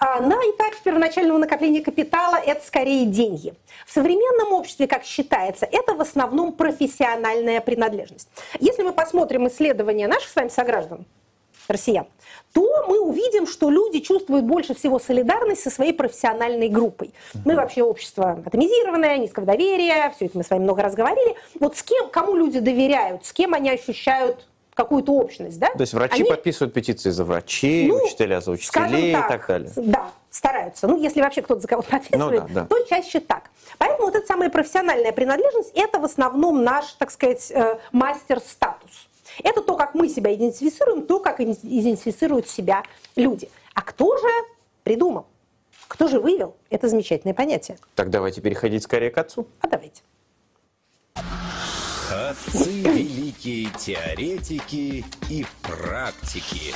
на 0.00 0.34
этапе 0.34 0.76
первоначального 0.84 1.38
накопления 1.38 1.80
капитала 1.82 2.36
это 2.36 2.64
скорее 2.64 3.06
деньги. 3.06 3.54
В 3.86 3.92
современном 3.92 4.52
обществе, 4.52 4.86
как 4.86 5.04
считается, 5.04 5.66
это 5.70 5.94
в 5.94 6.00
основном 6.00 6.52
профессиональная 6.52 7.60
принадлежность. 7.60 8.28
Если 8.60 8.82
мы 8.82 8.92
посмотрим 8.92 9.48
исследования 9.48 10.06
наших 10.06 10.28
с 10.28 10.36
вами 10.36 10.48
сограждан, 10.48 11.06
россиян, 11.68 12.06
то 12.52 12.86
мы 12.88 13.00
увидим, 13.00 13.46
что 13.46 13.70
люди 13.70 14.00
чувствуют 14.00 14.44
больше 14.44 14.74
всего 14.74 14.98
солидарность 14.98 15.62
со 15.62 15.70
своей 15.70 15.92
профессиональной 15.92 16.68
группой. 16.68 17.12
Мы 17.44 17.54
вообще 17.54 17.82
общество 17.82 18.42
атомизированное, 18.44 19.18
низкого 19.18 19.46
доверия, 19.46 20.12
все 20.14 20.26
это 20.26 20.38
мы 20.38 20.44
с 20.44 20.50
вами 20.50 20.62
много 20.62 20.82
раз 20.82 20.94
говорили. 20.94 21.36
Вот 21.58 21.76
с 21.76 21.82
кем, 21.82 22.08
кому 22.08 22.36
люди 22.36 22.60
доверяют, 22.60 23.24
с 23.24 23.32
кем 23.32 23.54
они 23.54 23.70
ощущают 23.70 24.46
какую-то 24.76 25.12
общность, 25.12 25.58
да? 25.58 25.70
То 25.70 25.80
есть 25.80 25.94
врачи 25.94 26.20
Они... 26.20 26.30
подписывают 26.30 26.74
петиции 26.74 27.08
за 27.08 27.24
врачей, 27.24 27.88
ну, 27.88 28.04
учителя 28.04 28.42
за 28.42 28.50
учителей 28.50 29.12
так, 29.12 29.24
и 29.24 29.28
так 29.28 29.46
далее. 29.48 29.72
Да, 29.74 30.10
стараются. 30.30 30.86
Ну, 30.86 31.00
если 31.00 31.22
вообще 31.22 31.40
кто-то 31.40 31.62
за 31.62 31.66
кого-то 31.66 31.88
подписывает, 31.90 32.42
ну, 32.42 32.48
да, 32.54 32.60
да. 32.62 32.66
то 32.66 32.84
чаще 32.84 33.20
так. 33.20 33.44
Поэтому 33.78 34.06
вот 34.06 34.14
эта 34.14 34.26
самая 34.26 34.50
профессиональная 34.50 35.12
принадлежность– 35.12 35.72
это 35.74 35.98
в 35.98 36.04
основном 36.04 36.62
наш, 36.62 36.92
так 36.92 37.10
сказать, 37.10 37.50
э, 37.50 37.78
мастер-статус. 37.92 39.08
Это 39.42 39.62
то, 39.62 39.76
как 39.76 39.94
мы 39.94 40.10
себя 40.10 40.34
идентифицируем, 40.34 41.06
то, 41.06 41.20
как 41.20 41.40
идентифицируют 41.40 42.46
себя 42.46 42.82
люди. 43.16 43.48
А 43.74 43.80
кто 43.80 44.18
же 44.18 44.28
придумал? 44.84 45.26
Кто 45.88 46.06
же 46.06 46.20
вывел 46.20 46.54
это 46.68 46.88
замечательное 46.88 47.34
понятие? 47.34 47.78
Так 47.94 48.10
давайте 48.10 48.42
переходить 48.42 48.82
скорее 48.82 49.10
к 49.10 49.16
отцу. 49.16 49.46
А 49.62 49.68
давайте. 49.68 50.02
Отцы 52.12 52.82
великие 52.82 53.68
теоретики 53.76 55.04
и 55.28 55.44
практики. 55.60 56.72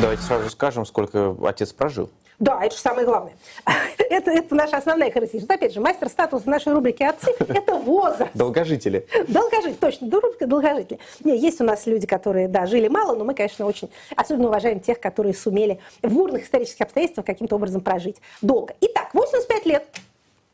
Давайте 0.00 0.22
сразу 0.22 0.50
скажем, 0.50 0.84
сколько 0.84 1.36
отец 1.44 1.72
прожил. 1.72 2.10
Да, 2.40 2.64
это 2.64 2.74
же 2.74 2.80
самое 2.80 3.06
главное. 3.06 3.34
Это, 4.10 4.30
это 4.30 4.54
наша 4.54 4.78
основная 4.78 5.10
характеристика. 5.12 5.54
Опять 5.54 5.74
же, 5.74 5.80
мастер 5.80 6.08
статус 6.08 6.44
в 6.44 6.46
нашей 6.46 6.72
рубрике 6.72 7.06
«Отцы»– 7.06 7.30
это 7.38 7.74
возраст. 7.74 8.30
Долгожители. 8.32 9.06
Долгожители, 9.28 9.74
точно, 9.74 10.10
рубрика 10.10 10.46
«Долгожители». 10.46 10.98
Не, 11.22 11.36
есть 11.36 11.60
у 11.60 11.64
нас 11.64 11.86
люди, 11.86 12.06
которые, 12.06 12.48
да, 12.48 12.64
жили 12.64 12.88
мало, 12.88 13.14
но 13.14 13.24
мы, 13.24 13.34
конечно, 13.34 13.66
очень 13.66 13.90
особенно 14.16 14.48
уважаем 14.48 14.80
тех, 14.80 14.98
которые 14.98 15.34
сумели 15.34 15.78
в 16.02 16.10
бурных 16.10 16.44
исторических 16.44 16.80
обстоятельствах 16.80 17.26
каким-то 17.26 17.56
образом 17.56 17.82
прожить 17.82 18.16
долго. 18.40 18.74
Итак, 18.80 19.10
85 19.12 19.66
лет 19.66 19.86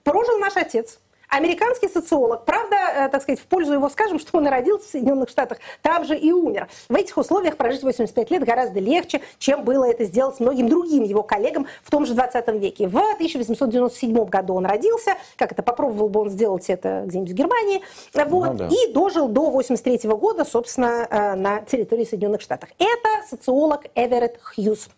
прожил 0.03 0.39
наш 0.39 0.57
отец– 0.57 0.99
американский 1.35 1.89
социолог. 1.89 2.45
Правда, 2.45 2.77
э, 2.95 3.09
так 3.09 3.23
сказать, 3.23 3.41
в 3.41 3.47
пользу 3.47 3.75
его 3.75 3.89
скажем, 3.89 4.19
что 4.25 4.39
он 4.39 4.47
родился 4.47 4.89
в 4.89 4.91
Соединенных 4.91 5.29
Штатах, 5.29 5.59
там 5.83 6.05
же 6.05 6.17
и 6.17 6.33
умер. 6.33 6.69
В 6.89 6.95
этих 6.95 7.17
условиях 7.17 7.57
прожить 7.57 7.83
85 7.83 8.31
лет 8.31 8.45
гораздо 8.45 8.81
легче, 8.81 9.21
чем 9.39 9.65
было 9.65 9.85
это 9.85 10.05
сделать 10.05 10.41
многим 10.41 10.69
другим 10.69 11.03
его 11.03 11.23
коллегам 11.23 11.67
в 11.83 11.91
том 11.91 12.07
же 12.07 12.15
20 12.15 12.49
веке. 12.61 12.89
В 12.89 12.97
1897 12.97 14.25
году 14.25 14.55
он 14.55 14.67
родился, 14.67 15.15
как 15.37 15.53
это 15.53 15.63
попробовал 15.63 16.09
бы 16.09 16.21
он 16.21 16.31
сделать 16.31 16.69
это 16.69 17.05
где-нибудь 17.07 17.33
в 17.33 17.35
Германии, 17.35 17.83
вот, 18.15 18.53
ну, 18.53 18.55
да. 18.55 18.69
и 18.69 18.93
дожил 18.93 19.29
до 19.29 19.51
83 19.51 20.09
года, 20.11 20.45
собственно, 20.45 21.07
э, 21.11 21.35
на 21.35 21.61
территории 21.61 22.05
Соединенных 22.05 22.41
Штатов. 22.41 22.69
Это 22.79 23.27
социолог 23.29 23.83
Эверетт 23.95 24.39
Хьюз. 24.41 24.89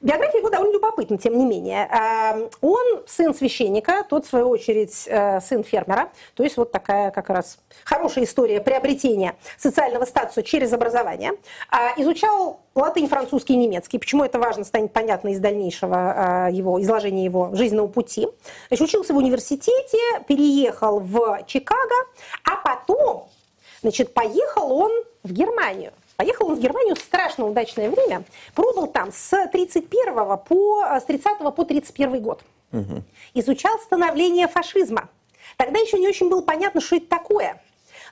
Биография 0.00 0.38
его 0.38 0.48
довольно 0.48 0.74
любопытна, 0.74 1.18
тем 1.18 1.36
не 1.36 1.44
менее. 1.44 1.88
Эм, 1.88 2.50
он 2.60 3.02
сын 3.06 3.34
священника, 3.34 4.04
тот, 4.08 4.26
в 4.26 4.28
свою 4.28 4.48
очередь, 4.48 5.04
э, 5.08 5.40
сын 5.40 5.64
фермера. 5.64 6.10
То 6.34 6.44
есть 6.44 6.56
вот 6.56 6.70
такая 6.70 7.10
как 7.10 7.28
раз 7.30 7.58
хорошая 7.84 8.24
история 8.24 8.60
приобретения 8.60 9.34
социального 9.56 10.04
статуса 10.04 10.44
через 10.44 10.72
образование. 10.72 11.32
А, 11.68 11.94
изучал 11.96 12.60
латынь, 12.76 13.08
французский 13.08 13.54
и 13.54 13.56
немецкий. 13.56 13.98
Почему 13.98 14.22
это 14.22 14.38
важно, 14.38 14.62
станет 14.62 14.92
понятно 14.92 15.30
из 15.30 15.40
дальнейшего 15.40 16.48
э, 16.48 16.52
его 16.52 16.80
изложения 16.80 17.24
его 17.24 17.50
жизненного 17.54 17.88
пути. 17.88 18.28
Значит, 18.68 18.88
учился 18.88 19.14
в 19.14 19.16
университете, 19.16 19.98
переехал 20.28 21.00
в 21.00 21.42
Чикаго, 21.46 21.96
а 22.44 22.54
потом 22.56 23.28
значит, 23.82 24.14
поехал 24.14 24.70
он 24.72 24.92
в 25.24 25.32
Германию. 25.32 25.92
Поехал 26.18 26.48
он 26.48 26.56
в 26.56 26.58
Германию 26.58 26.96
в 26.96 26.98
страшно 26.98 27.46
удачное 27.46 27.88
время. 27.88 28.24
Пробыл 28.52 28.88
там 28.88 29.12
с 29.12 29.46
31 29.52 30.36
по, 30.38 30.82
с 30.82 31.04
30 31.04 31.38
по 31.38 31.64
31 31.64 32.20
год. 32.20 32.42
Угу. 32.72 33.04
Изучал 33.34 33.78
становление 33.78 34.48
фашизма. 34.48 35.10
Тогда 35.56 35.78
еще 35.78 35.96
не 35.96 36.08
очень 36.08 36.28
было 36.28 36.42
понятно, 36.42 36.80
что 36.80 36.96
это 36.96 37.06
такое. 37.06 37.62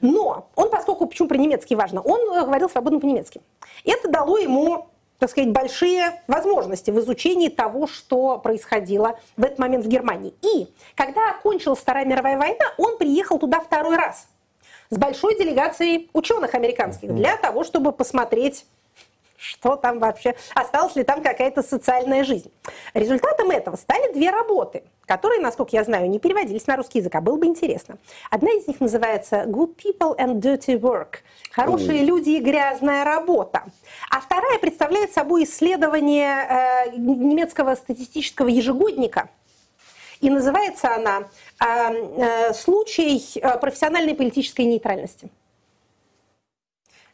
Но 0.00 0.48
он, 0.54 0.70
поскольку, 0.70 1.06
почему 1.06 1.26
про 1.26 1.36
немецкий 1.36 1.74
важно, 1.74 2.00
он 2.00 2.20
э, 2.30 2.44
говорил 2.44 2.70
свободно 2.70 3.00
по-немецки. 3.00 3.40
Это 3.84 4.08
дало 4.08 4.38
ему 4.38 4.86
так 5.18 5.30
сказать, 5.30 5.50
большие 5.50 6.22
возможности 6.28 6.92
в 6.92 7.00
изучении 7.00 7.48
того, 7.48 7.88
что 7.88 8.38
происходило 8.38 9.18
в 9.36 9.42
этот 9.42 9.58
момент 9.58 9.84
в 9.84 9.88
Германии. 9.88 10.34
И 10.42 10.68
когда 10.94 11.30
окончилась 11.30 11.80
Вторая 11.80 12.04
мировая 12.04 12.38
война, 12.38 12.66
он 12.76 12.98
приехал 12.98 13.38
туда 13.38 13.60
второй 13.60 13.96
раз 13.96 14.28
с 14.90 14.96
большой 14.96 15.38
делегацией 15.38 16.10
ученых 16.12 16.54
американских 16.54 17.14
для 17.14 17.36
того, 17.36 17.64
чтобы 17.64 17.92
посмотреть 17.92 18.66
что 19.38 19.76
там 19.76 19.98
вообще, 19.98 20.34
осталась 20.54 20.96
ли 20.96 21.04
там 21.04 21.22
какая-то 21.22 21.62
социальная 21.62 22.24
жизнь. 22.24 22.50
Результатом 22.94 23.50
этого 23.50 23.76
стали 23.76 24.12
две 24.12 24.30
работы, 24.30 24.84
которые, 25.06 25.40
насколько 25.40 25.76
я 25.76 25.84
знаю, 25.84 26.08
не 26.08 26.18
переводились 26.18 26.66
на 26.66 26.76
русский 26.76 26.98
язык, 26.98 27.14
а 27.14 27.20
было 27.20 27.36
бы 27.36 27.46
интересно. 27.46 27.98
Одна 28.30 28.50
из 28.52 28.66
них 28.66 28.80
называется 28.80 29.44
«Good 29.46 29.76
People 29.76 30.16
and 30.18 30.40
Dirty 30.40 30.78
Work»– 30.78 31.18
«Хорошие 31.52 32.02
люди 32.02 32.30
и 32.30 32.40
грязная 32.40 33.04
работа». 33.04 33.64
А 34.10 34.20
вторая 34.20 34.58
представляет 34.58 35.12
собой 35.12 35.44
исследование 35.44 36.88
э, 36.88 36.96
немецкого 36.96 37.74
статистического 37.74 38.48
ежегодника– 38.48 39.28
и 40.20 40.30
называется 40.30 40.94
она 40.94 41.28
а, 41.58 41.92
э, 41.92 42.54
«Случай 42.54 43.22
э, 43.38 43.58
профессиональной 43.58 44.14
политической 44.14 44.62
нейтральности». 44.62 45.30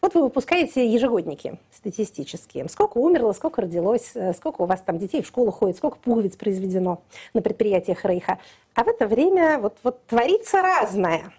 Вот 0.03 0.15
вы 0.15 0.23
выпускаете 0.23 0.85
ежегодники 0.85 1.61
статистические. 1.73 2.69
Сколько 2.69 2.99
умерло, 2.99 3.33
сколько 3.33 3.63
родилось, 3.63 4.11
э, 4.15 4.33
сколько 4.35 4.63
у 4.63 4.67
вас 4.67 4.81
там 4.81 4.99
детей 4.99 5.23
в 5.23 5.27
школу 5.29 5.53
ходит, 5.53 5.77
сколько 5.77 5.97
пуговиц 5.99 6.37
произведено 6.37 7.03
на 7.35 7.41
предприятиях 7.41 8.05
Рейха. 8.05 8.39
А 8.75 8.83
в 8.83 8.89
это 8.89 9.07
время 9.07 9.59
вот, 9.59 9.77
вот 9.85 10.05
творится 10.07 10.61
разное. 10.61 11.33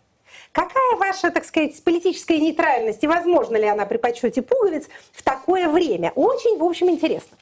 Какая 0.53 0.95
ваша, 0.97 1.29
так 1.29 1.43
сказать, 1.43 1.83
политическая 1.83 2.39
нейтральность 2.39 3.03
и 3.03 3.07
возможно 3.07 3.57
ли 3.57 3.65
она 3.65 3.85
при 3.85 3.97
подсчете 3.97 4.41
пуговиц 4.41 4.87
в 5.11 5.23
такое 5.23 5.67
время? 5.67 6.13
Очень, 6.15 6.57
в 6.57 6.63
общем, 6.63 6.89
интересно. 6.89 7.37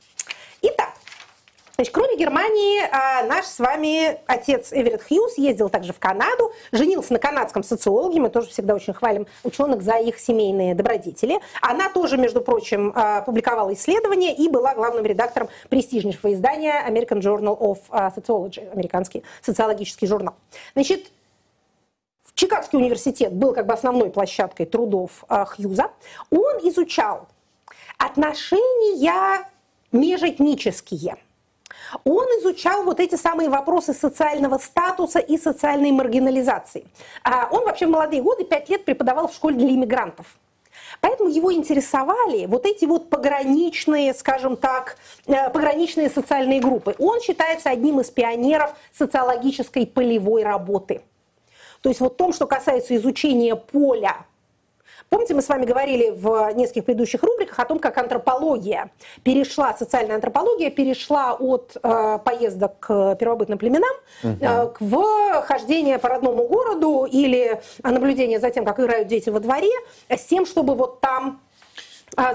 Итак, 0.63 0.90
Значит, 1.81 1.95
кроме 1.95 2.15
Германии, 2.15 2.79
а, 2.91 3.23
наш 3.23 3.45
с 3.45 3.57
вами 3.57 4.19
отец 4.27 4.71
Эверетт 4.71 5.01
Хьюз 5.01 5.39
ездил 5.39 5.67
также 5.67 5.93
в 5.93 5.99
Канаду, 5.99 6.51
женился 6.71 7.11
на 7.11 7.17
канадском 7.17 7.63
социологе, 7.63 8.19
мы 8.19 8.29
тоже 8.29 8.49
всегда 8.49 8.75
очень 8.75 8.93
хвалим 8.93 9.25
ученых 9.43 9.81
за 9.81 9.95
их 9.95 10.19
семейные 10.19 10.75
добродетели. 10.75 11.39
Она 11.59 11.89
тоже, 11.89 12.17
между 12.17 12.39
прочим, 12.41 12.93
а, 12.95 13.21
публиковала 13.21 13.73
исследования 13.73 14.35
и 14.35 14.47
была 14.47 14.75
главным 14.75 15.07
редактором 15.07 15.49
престижнейшего 15.69 16.31
издания 16.33 16.87
American 16.87 17.19
Journal 17.19 17.59
of 17.59 17.79
а, 17.89 18.13
Sociology, 18.15 18.71
американский 18.71 19.23
социологический 19.41 20.07
журнал. 20.07 20.35
Значит, 20.75 21.11
Чикагский 22.35 22.77
университет 22.77 23.33
был 23.33 23.55
как 23.55 23.65
бы 23.65 23.73
основной 23.73 24.11
площадкой 24.11 24.67
трудов 24.67 25.25
Хьюза. 25.27 25.89
Он 26.29 26.59
изучал 26.59 27.27
отношения 27.97 29.47
межэтнические– 29.91 31.17
он 32.03 32.25
изучал 32.39 32.83
вот 32.83 32.99
эти 32.99 33.15
самые 33.15 33.49
вопросы 33.49 33.93
социального 33.93 34.57
статуса 34.57 35.19
и 35.19 35.37
социальной 35.37 35.91
маргинализации. 35.91 36.85
А 37.23 37.49
он 37.51 37.65
вообще 37.65 37.87
в 37.87 37.89
молодые 37.89 38.21
годы 38.21 38.43
пять 38.43 38.69
лет 38.69 38.85
преподавал 38.85 39.27
в 39.27 39.33
школе 39.33 39.55
для 39.55 39.69
иммигрантов. 39.69 40.25
Поэтому 40.99 41.29
его 41.29 41.53
интересовали 41.53 42.45
вот 42.45 42.65
эти 42.65 42.85
вот 42.85 43.09
пограничные, 43.09 44.13
скажем 44.13 44.57
так, 44.57 44.97
э, 45.25 45.49
пограничные 45.49 46.09
социальные 46.09 46.59
группы. 46.59 46.95
Он 46.99 47.19
считается 47.21 47.69
одним 47.69 47.99
из 48.01 48.09
пионеров 48.09 48.73
социологической 48.93 49.87
полевой 49.87 50.43
работы. 50.43 51.01
То 51.81 51.89
есть 51.89 52.01
вот 52.01 52.13
в 52.13 52.15
том, 52.17 52.33
что 52.33 52.45
касается 52.45 52.95
изучения 52.95 53.55
поля 53.55 54.25
Помните, 55.11 55.33
мы 55.33 55.41
с 55.41 55.49
вами 55.49 55.65
говорили 55.65 56.09
в 56.09 56.53
нескольких 56.53 56.85
предыдущих 56.85 57.21
рубриках 57.21 57.59
о 57.59 57.65
том, 57.65 57.79
как 57.79 57.97
антропология 57.97 58.91
перешла, 59.23 59.73
социальная 59.73 60.15
антропология 60.15 60.69
перешла 60.69 61.33
от 61.33 61.75
э, 61.83 62.19
поездок 62.23 62.79
к 62.79 63.15
первобытным 63.15 63.57
племенам 63.57 63.93
угу. 64.23 64.37
э, 64.39 64.71
в 64.79 65.41
хождение 65.41 65.99
по 65.99 66.07
родному 66.07 66.47
городу 66.47 67.05
или 67.11 67.61
наблюдение 67.83 68.39
за 68.39 68.51
тем, 68.51 68.63
как 68.63 68.79
играют 68.79 69.09
дети 69.09 69.29
во 69.29 69.41
дворе, 69.41 69.73
с 70.07 70.23
тем, 70.23 70.45
чтобы 70.45 70.75
вот 70.75 71.01
там 71.01 71.41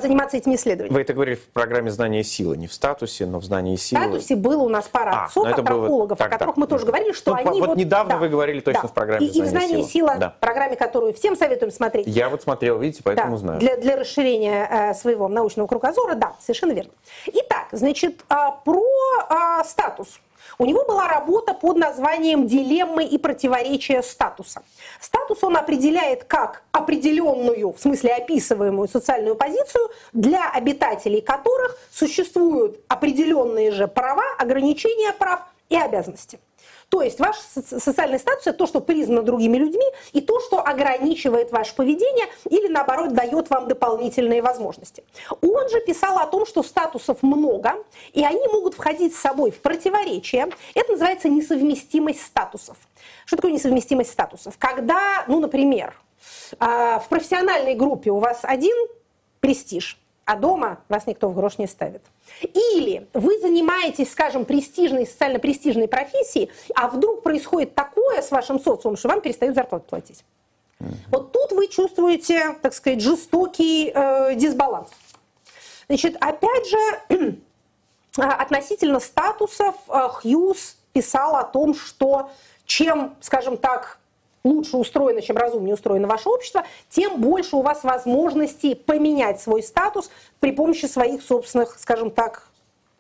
заниматься 0.01 0.37
этими 0.37 0.55
исследованиями. 0.55 0.95
Вы 0.95 1.01
это 1.03 1.13
говорили 1.13 1.37
в 1.37 1.49
программе 1.49 1.91
«Знание 1.91 2.25
силы», 2.25 2.57
не 2.57 2.67
в 2.67 2.73
статусе, 2.73 3.27
но 3.27 3.39
в 3.39 3.45
«Знании 3.45 3.77
силы». 3.77 4.01
В 4.01 4.05
статусе 4.05 4.37
было 4.37 4.63
у 4.63 4.69
нас 4.69 4.89
пара 4.89 5.11
а, 5.11 5.25
отцов, 5.25 5.47
антропологов, 5.47 6.09
было... 6.09 6.17
так, 6.17 6.29
о 6.29 6.31
которых 6.31 6.55
так, 6.55 6.61
мы 6.61 6.67
тоже 6.67 6.87
говорили, 6.87 7.13
что 7.13 7.33
ну, 7.33 7.51
они... 7.51 7.61
Вот, 7.61 7.69
вот 7.71 7.79
недавно 7.79 8.15
да, 8.15 8.19
вы 8.19 8.29
говорили 8.29 8.61
точно 8.61 8.83
да. 8.83 8.89
в 8.89 8.93
программе 8.95 9.27
и, 9.27 9.31
«Знание, 9.31 9.45
и 9.45 9.47
в 9.47 9.51
«Знание 9.51 9.85
сила», 9.85 10.17
да. 10.19 10.35
программе, 10.41 10.77
которую 10.77 11.13
всем 11.15 11.37
советуем 11.37 11.73
смотреть. 11.73 12.07
Я 12.07 12.29
вот 12.29 12.43
смотрел, 12.43 12.79
видите, 12.79 13.03
поэтому 13.05 13.33
да, 13.33 13.37
знаю. 13.37 13.61
Для, 13.61 13.77
для 13.77 13.97
расширения 13.97 14.69
э, 14.71 14.95
своего 14.95 15.29
научного 15.29 15.67
кругозора, 15.67 16.15
да, 16.15 16.35
совершенно 16.41 16.73
верно. 16.73 16.93
Итак, 17.27 17.69
значит, 17.73 18.25
э, 18.29 18.35
про 18.65 18.83
э, 19.31 19.65
статус. 19.65 20.21
У 20.59 20.67
него 20.67 20.85
была 20.85 21.09
работа 21.09 21.55
под 21.55 21.77
названием 21.77 22.47
«Дилеммы 22.47 23.05
и 23.05 23.19
противоречия 23.19 24.03
статуса». 24.03 24.63
Статус 25.01 25.43
он 25.43 25.57
определяет 25.57 26.25
как 26.25 26.63
определенную, 26.73 27.73
в 27.73 27.81
смысле 27.81 28.15
описываемую 28.15 28.89
социальную 28.89 29.37
позицию, 29.37 29.91
для 30.13 30.51
обитателей 30.51 31.21
которых 31.21 31.79
существуют 31.91 32.81
определенные 32.89 33.73
же 33.73 33.87
права, 33.89 34.25
ограничения 34.39 35.13
прав 35.13 35.41
и 35.69 35.77
обязанности. 35.77 36.39
То 36.89 37.03
есть 37.03 37.19
ваш 37.19 37.37
социальный 37.37 38.19
статус– 38.19 38.43
это 38.47 38.59
то, 38.59 38.67
что 38.67 38.81
признано 38.81 39.23
другими 39.23 39.57
людьми, 39.57 39.85
и 40.13 40.21
то, 40.21 40.41
что 40.41 40.61
ограничивает 40.61 41.51
ваше 41.51 41.75
поведение 41.75 42.27
или, 42.49 42.69
наоборот, 42.69 43.13
дает 43.13 43.51
вам 43.51 43.67
дополнительные 43.67 44.41
возможности. 44.41 45.03
Он 45.41 45.69
же 45.69 45.81
писал 45.81 46.19
о 46.19 46.27
том, 46.27 46.47
что 46.47 46.63
статусов 46.63 47.23
много, 47.23 47.75
и 48.13 48.25
они 48.25 48.47
могут 48.49 48.75
входить 48.75 49.17
с 49.17 49.21
собой 49.21 49.51
в 49.51 49.61
противоречие. 49.61 50.49
Это 50.75 50.93
называется 50.93 51.29
несовместимость 51.29 52.25
статусов. 52.25 52.77
Что 53.25 53.37
такое 53.37 53.53
несовместимость 53.53 54.13
статусов? 54.13 54.57
Когда, 54.57 55.25
ну, 55.27 55.41
например, 55.41 55.95
а, 56.61 57.01
в 57.01 57.09
профессиональной 57.09 57.75
группе 57.75 58.11
у 58.11 58.19
вас 58.19 58.41
один 58.43 58.77
престиж– 59.41 59.99
а 60.27 60.37
дома 60.37 60.81
вас 60.89 61.07
никто 61.07 61.29
в 61.29 61.35
грош 61.35 61.57
не 61.57 61.67
ставит. 61.67 62.03
Или 62.43 63.07
вы 63.15 63.39
занимаетесь, 63.39 64.11
скажем, 64.11 64.45
престижной, 64.45 65.07
социально 65.07 65.39
престижной 65.39 65.89
профессией, 65.89 66.51
а 66.75 66.89
вдруг 66.89 67.23
происходит 67.23 67.75
такое 67.75 68.21
с 68.21 68.31
вашим 68.33 68.61
социумом, 68.61 68.97
что 68.97 69.09
вам 69.09 69.21
перестают 69.21 69.55
зарплату 69.55 69.87
платить. 69.89 70.25
Вот 71.11 71.33
тут 71.33 71.53
вы 71.53 71.69
чувствуете, 71.69 72.57
так 72.61 72.75
сказать, 72.75 73.01
жестокий 73.01 73.91
э, 73.95 74.35
дисбаланс. 74.35 74.91
Значит, 75.89 76.17
опять 76.21 76.69
же, 76.69 77.39
относительно 78.17 78.99
статусов 78.99 79.77
э, 79.89 80.09
Хьюз 80.09 80.77
писал 80.93 81.37
о 81.37 81.45
том, 81.45 81.75
что 81.75 82.31
чем, 82.67 83.15
скажем 83.21 83.57
так, 83.57 83.99
лучше 84.47 84.77
устроено, 84.77 85.21
чем 85.21 85.37
разумнее 85.37 85.75
устроено 85.75 86.07
ваше 86.07 86.29
общество, 86.29 86.65
тем 86.89 87.21
больше 87.21 87.57
у 87.57 87.63
вас 87.63 87.85
возможностей 87.85 88.75
поменять 88.75 89.41
свой 89.41 89.63
статус 89.63 90.11
при 90.41 90.53
помощи 90.53 90.87
своих 90.87 91.23
собственных, 91.23 91.79
скажем 91.79 92.11
так, 92.11 92.49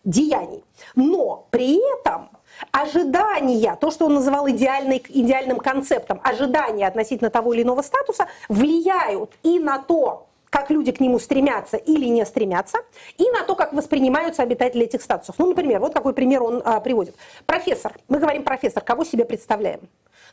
деяний. 0.04 0.64
Но 0.94 1.46
при 1.50 1.80
этом 1.98 2.30
ожидания, 2.72 3.76
то, 3.80 3.90
что 3.90 4.06
он 4.06 4.14
называл 4.14 4.48
идеальный, 4.48 5.02
идеальным 5.08 5.58
концептом, 5.58 6.20
ожидания 6.22 6.86
относительно 6.86 7.30
того 7.30 7.54
или 7.54 7.62
иного 7.62 7.82
статуса 7.82 8.28
влияют 8.48 9.32
и 9.42 9.58
на 9.58 9.78
то, 9.78 10.26
как 10.50 10.70
люди 10.70 10.92
к 10.92 11.00
нему 11.00 11.18
стремятся 11.18 11.76
или 11.76 12.06
не 12.06 12.24
стремятся, 12.24 12.78
и 13.18 13.30
на 13.30 13.42
то, 13.42 13.56
как 13.56 13.72
воспринимаются 13.72 14.42
обитатели 14.42 14.84
этих 14.84 15.02
статусов. 15.02 15.34
Ну, 15.38 15.48
например, 15.48 15.80
вот 15.80 15.92
какой 15.92 16.14
пример 16.14 16.42
он 16.42 16.62
а, 16.64 16.80
приводит. 16.80 17.14
Профессор, 17.44 17.94
мы 18.08 18.18
говорим 18.18 18.42
профессор, 18.42 18.82
кого 18.82 19.04
себе 19.04 19.24
представляем? 19.24 19.80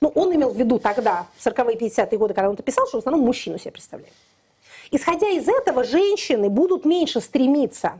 Ну, 0.02 0.10
он 0.16 0.36
имел 0.36 0.50
в 0.50 0.58
виду 0.58 0.80
тогда, 0.80 1.28
в 1.38 1.46
40-е 1.46 1.78
50-е 1.78 2.18
годы, 2.18 2.34
когда 2.34 2.50
он 2.50 2.56
это 2.56 2.64
писал, 2.64 2.88
что 2.88 2.98
в 2.98 3.00
основном 3.00 3.26
мужчину 3.26 3.58
себе 3.58 3.72
представляем. 3.72 4.14
Исходя 4.92 5.30
из 5.30 5.48
этого, 5.48 5.84
женщины 5.84 6.50
будут 6.50 6.86
меньше 6.86 7.20
стремиться 7.22 8.00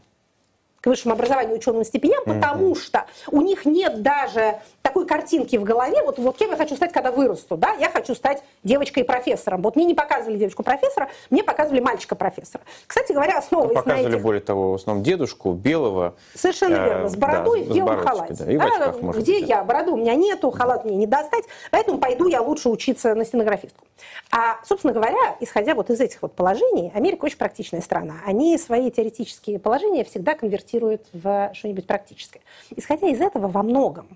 к 0.82 0.88
высшему 0.88 1.14
образованию 1.14 1.56
ученым 1.56 1.86
степеням, 1.86 2.24
потому 2.26 2.76
что 2.76 3.06
у 3.32 3.42
них 3.42 3.66
нет 3.66 4.02
даже 4.02 4.60
такой 4.84 5.08
картинки 5.08 5.56
в 5.56 5.64
голове, 5.64 6.04
вот, 6.04 6.20
вот 6.20 6.38
кем 6.38 6.52
я 6.52 6.58
хочу 6.58 6.76
стать, 6.76 6.92
когда 6.92 7.12
вырасту, 7.12 7.58
да, 7.58 7.72
я 7.80 7.90
хочу 7.90 8.14
стать 8.14 8.44
девочкой-профессором. 8.64 9.62
Вот 9.62 9.76
мне 9.76 9.86
не 9.86 9.96
показывали 9.96 10.38
девочку-профессора, 10.38 11.10
мне 11.30 11.42
показывали 11.42 11.80
мальчика-профессора. 11.80 12.64
Кстати 12.86 13.14
говоря, 13.14 13.40
основываясь 13.40 13.78
ну, 13.78 13.82
показывали, 13.82 14.12
на 14.12 14.16
этих... 14.16 14.24
более 14.24 14.42
того, 14.42 14.74
в 14.74 14.76
основном 14.76 15.04
дедушку 15.04 15.54
белого. 15.54 16.16
Совершенно 16.36 16.76
э, 16.76 16.86
верно, 16.86 17.10
с 17.10 17.16
бородой 17.16 17.64
да, 17.64 17.72
в 17.72 17.76
белом 17.76 17.98
халате. 18.00 18.34
Да, 18.38 18.52
и 18.52 18.58
в 18.58 18.62
очках, 18.62 18.96
А, 19.00 19.02
может 19.02 19.22
где 19.24 19.40
быть, 19.40 19.50
я? 19.50 19.58
да. 19.58 19.64
Бороду 19.64 19.94
у 19.94 19.98
меня 19.98 20.16
нету, 20.16 20.52
халат 20.52 20.84
мне 20.84 20.98
не 20.98 21.08
достать, 21.08 21.46
поэтому 21.72 21.98
пойду 21.98 22.28
я 22.28 22.42
лучше 22.42 22.68
учиться 22.68 23.16
на 23.16 23.24
стенографистку. 23.24 23.86
А, 24.32 24.58
собственно 24.66 24.94
говоря, 24.94 25.38
исходя 25.40 25.76
вот 25.76 25.90
из 25.92 26.02
этих 26.02 26.22
вот 26.22 26.34
положений, 26.34 26.92
Америка 26.94 27.24
очень 27.24 27.38
практичная 27.38 27.82
страна. 27.82 28.16
Они 28.26 28.58
свои 28.58 28.92
теоретические 28.92 29.60
положения 29.60 30.04
всегда 30.04 30.34
конвертируют 30.34 31.04
в 31.14 31.52
что-нибудь 31.54 31.88
практическое. 31.88 32.42
Исходя 32.76 33.08
из 33.08 33.22
этого 33.22 33.48
во 33.48 33.64
многом 33.64 34.08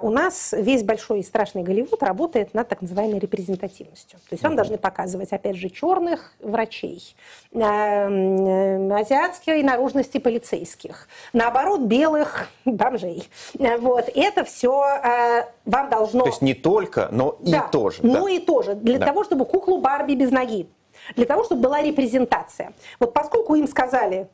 у 0.00 0.10
нас 0.10 0.54
весь 0.56 0.82
большой 0.82 1.20
и 1.20 1.22
страшный 1.22 1.62
Голливуд 1.62 2.02
работает 2.02 2.54
над 2.54 2.66
так 2.68 2.80
называемой 2.80 3.18
репрезентативностью. 3.18 4.18
То 4.20 4.32
есть 4.32 4.42
вам 4.42 4.56
должны 4.56 4.78
показывать, 4.78 5.32
опять 5.32 5.56
же, 5.56 5.68
черных 5.68 6.32
врачей, 6.40 7.14
э, 7.52 7.58
э, 7.60 8.90
азиатской 8.90 9.62
наружности 9.62 10.16
полицейских, 10.18 11.08
наоборот, 11.34 11.82
белых 11.82 12.48
бомжей. 12.64 13.28
Э, 13.58 13.76
Вот. 13.76 14.10
Это 14.14 14.44
все 14.44 15.44
вам 15.66 15.90
должно... 15.90 16.20
То 16.22 16.28
есть 16.28 16.42
не 16.42 16.54
только, 16.54 17.08
но 17.12 17.36
и 17.42 17.52
Да, 17.52 17.68
тоже. 17.68 17.98
Но 18.02 18.24
да. 18.24 18.30
и 18.30 18.38
тоже. 18.38 18.74
Для 18.74 18.98
Да. 18.98 19.06
того, 19.06 19.24
чтобы 19.24 19.44
куклу 19.44 19.78
Барби 19.78 20.14
без 20.14 20.30
ноги. 20.30 20.68
Для 21.16 21.26
того, 21.26 21.44
чтобы 21.44 21.60
была 21.62 21.82
репрезентация. 21.82 22.72
Вот 22.98 23.12
поскольку 23.12 23.54
им 23.54 23.68
сказали 23.68 24.28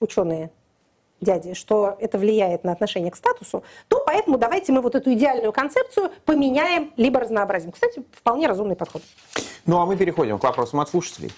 ученые, 0.00 0.50
дяди, 1.22 1.54
что 1.54 1.96
это 2.00 2.18
влияет 2.18 2.64
на 2.64 2.72
отношение 2.72 3.10
к 3.10 3.16
статусу, 3.16 3.62
то 3.88 4.02
поэтому 4.04 4.36
давайте 4.36 4.72
мы 4.72 4.80
вот 4.80 4.94
эту 4.94 5.12
идеальную 5.12 5.52
концепцию 5.52 6.10
поменяем 6.24 6.92
либо 6.96 7.20
разнообразим. 7.20 7.72
Кстати, 7.72 8.02
вполне 8.12 8.46
разумный 8.46 8.76
подход. 8.76 9.02
Ну 9.64 9.78
а 9.78 9.86
мы 9.86 9.96
переходим 9.96 10.38
к 10.38 10.44
вопросам 10.44 10.80
от 10.80 10.88
слушателей. 10.88 11.32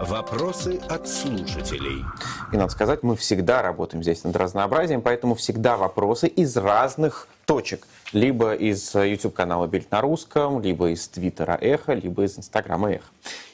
Вопросы 0.00 0.80
от 0.88 1.08
слушателей. 1.08 2.04
И 2.52 2.56
надо 2.56 2.70
сказать, 2.70 3.02
мы 3.02 3.16
всегда 3.16 3.62
работаем 3.62 4.02
здесь 4.02 4.22
над 4.22 4.36
разнообразием, 4.36 5.02
поэтому 5.02 5.34
всегда 5.34 5.76
вопросы 5.76 6.28
из 6.28 6.56
разных 6.56 7.26
точек. 7.46 7.86
Либо 8.12 8.54
из 8.54 8.94
YouTube-канала 8.94 9.66
Бильд 9.66 9.90
на 9.90 10.00
русском, 10.00 10.62
либо 10.62 10.90
из 10.90 11.08
Твиттера 11.08 11.58
Эхо, 11.60 11.94
либо 11.94 12.22
из 12.22 12.38
Инстаграма 12.38 12.92
Эхо. 12.92 13.08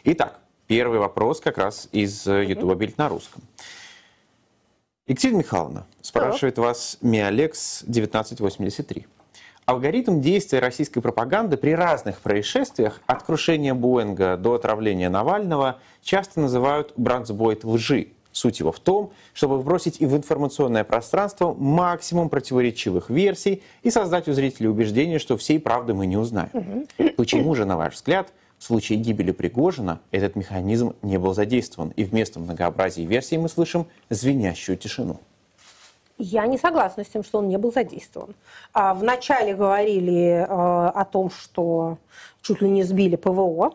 Итак, 0.04 0.38
первый 0.66 0.98
вопрос 0.98 1.40
как 1.40 1.58
раз 1.58 1.88
из 1.92 2.26
э, 2.26 2.44
YouTube 2.44 2.76
Бильд 2.76 2.98
на 2.98 3.08
русском. 3.08 3.42
Екатерина 5.06 5.38
Михайловна, 5.38 5.86
спрашивает 6.00 6.56
вас 6.56 6.98
Миалекс 7.02 7.82
1983. 7.82 9.06
Алгоритм 9.66 10.20
действия 10.20 10.58
российской 10.58 11.00
пропаганды 11.00 11.56
при 11.56 11.74
разных 11.74 12.18
происшествиях, 12.18 13.00
от 13.06 13.22
крушения 13.22 13.74
Боинга 13.74 14.36
до 14.36 14.54
отравления 14.54 15.08
Навального, 15.08 15.78
часто 16.02 16.40
называют 16.40 16.92
бранцбойт 16.96 17.64
лжи. 17.64 18.08
Суть 18.32 18.60
его 18.60 18.72
в 18.72 18.80
том, 18.80 19.12
чтобы 19.32 19.58
вбросить 19.58 20.00
и 20.00 20.06
в 20.06 20.16
информационное 20.16 20.84
пространство 20.84 21.54
максимум 21.54 22.28
противоречивых 22.28 23.08
версий 23.08 23.62
и 23.82 23.90
создать 23.90 24.26
у 24.28 24.32
зрителей 24.32 24.68
убеждение, 24.68 25.18
что 25.18 25.36
всей 25.36 25.60
правды 25.60 25.94
мы 25.94 26.06
не 26.06 26.16
узнаем. 26.16 26.86
Почему 27.16 27.54
же, 27.54 27.64
на 27.64 27.76
ваш 27.76 27.94
взгляд, 27.94 28.32
в 28.64 28.66
случае 28.66 28.98
гибели 28.98 29.30
Пригожина 29.30 30.00
этот 30.10 30.36
механизм 30.36 30.94
не 31.02 31.18
был 31.18 31.34
задействован, 31.34 31.90
и 31.96 32.04
вместо 32.04 32.40
многообразия 32.40 33.04
версий 33.04 33.36
мы 33.36 33.50
слышим 33.50 33.86
звенящую 34.08 34.78
тишину? 34.78 35.20
Я 36.16 36.46
не 36.46 36.56
согласна 36.56 37.04
с 37.04 37.08
тем, 37.08 37.22
что 37.24 37.40
он 37.40 37.48
не 37.48 37.58
был 37.58 37.70
задействован. 37.70 38.34
А, 38.72 38.94
Вначале 38.94 39.54
говорили 39.54 40.30
э, 40.30 40.46
о 40.46 41.04
том, 41.04 41.28
что 41.28 41.98
чуть 42.40 42.62
ли 42.62 42.70
не 42.70 42.84
сбили 42.84 43.16
ПВО. 43.16 43.74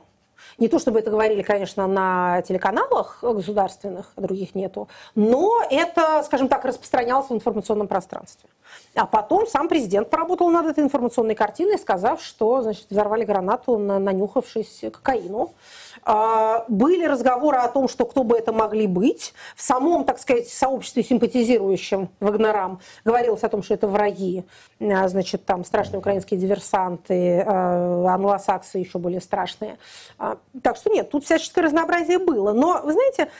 Не 0.60 0.68
то 0.68 0.78
чтобы 0.80 1.00
это 1.00 1.10
говорили, 1.10 1.42
конечно, 1.42 1.88
на 1.88 2.42
телеканалах 2.42 3.20
государственных, 3.22 4.12
а 4.16 4.22
других 4.22 4.56
нету, 4.56 4.88
но 5.16 5.62
это, 5.70 6.22
скажем 6.24 6.48
так, 6.48 6.66
распространялось 6.66 7.30
в 7.30 7.34
информационном 7.34 7.88
пространстве. 7.88 8.50
А 8.96 9.06
потом 9.06 9.48
сам 9.48 9.68
президент 9.68 10.10
поработал 10.10 10.50
над 10.50 10.66
этой 10.68 10.84
информационной 10.84 11.36
картиной, 11.36 11.78
сказав, 11.80 12.22
что 12.22 12.62
значит, 12.62 12.86
взорвали 12.90 13.24
гранату, 13.24 13.78
на- 13.78 14.00
нанюхавшись 14.00 14.82
кокаину. 14.92 15.54
А, 16.04 16.66
Были 16.68 17.06
разговоры 17.06 17.58
о 17.58 17.68
том, 17.68 17.88
что 17.88 18.06
кто 18.06 18.24
бы 18.24 18.38
это 18.38 18.52
могли 18.54 18.88
быть. 18.88 19.34
В 19.56 19.62
самом, 19.62 20.04
так 20.06 20.20
сказать, 20.20 20.48
сообществе, 20.50 21.04
симпатизирующем 21.04 22.10
Вагнерам, 22.20 22.80
говорилось 23.06 23.44
о 23.44 23.50
том, 23.50 23.64
что 23.64 23.74
это 23.74 23.88
враги. 23.88 24.44
А, 24.80 25.08
Значит, 25.08 25.46
там 25.46 25.66
страшные 25.66 26.00
украинские 26.00 26.40
диверсанты, 26.40 27.42
англосаксы 27.42 28.78
еще 28.78 28.98
более 29.00 29.22
страшные. 29.22 29.78
Так 30.64 30.78
что 30.78 30.90
нет, 30.90 31.12
тут 31.12 31.26
всяческое 31.26 31.66
разнообразие 31.66 32.18
было. 32.18 32.54
Но, 32.54 32.82
вы 32.84 32.94
знаете, 32.94 33.32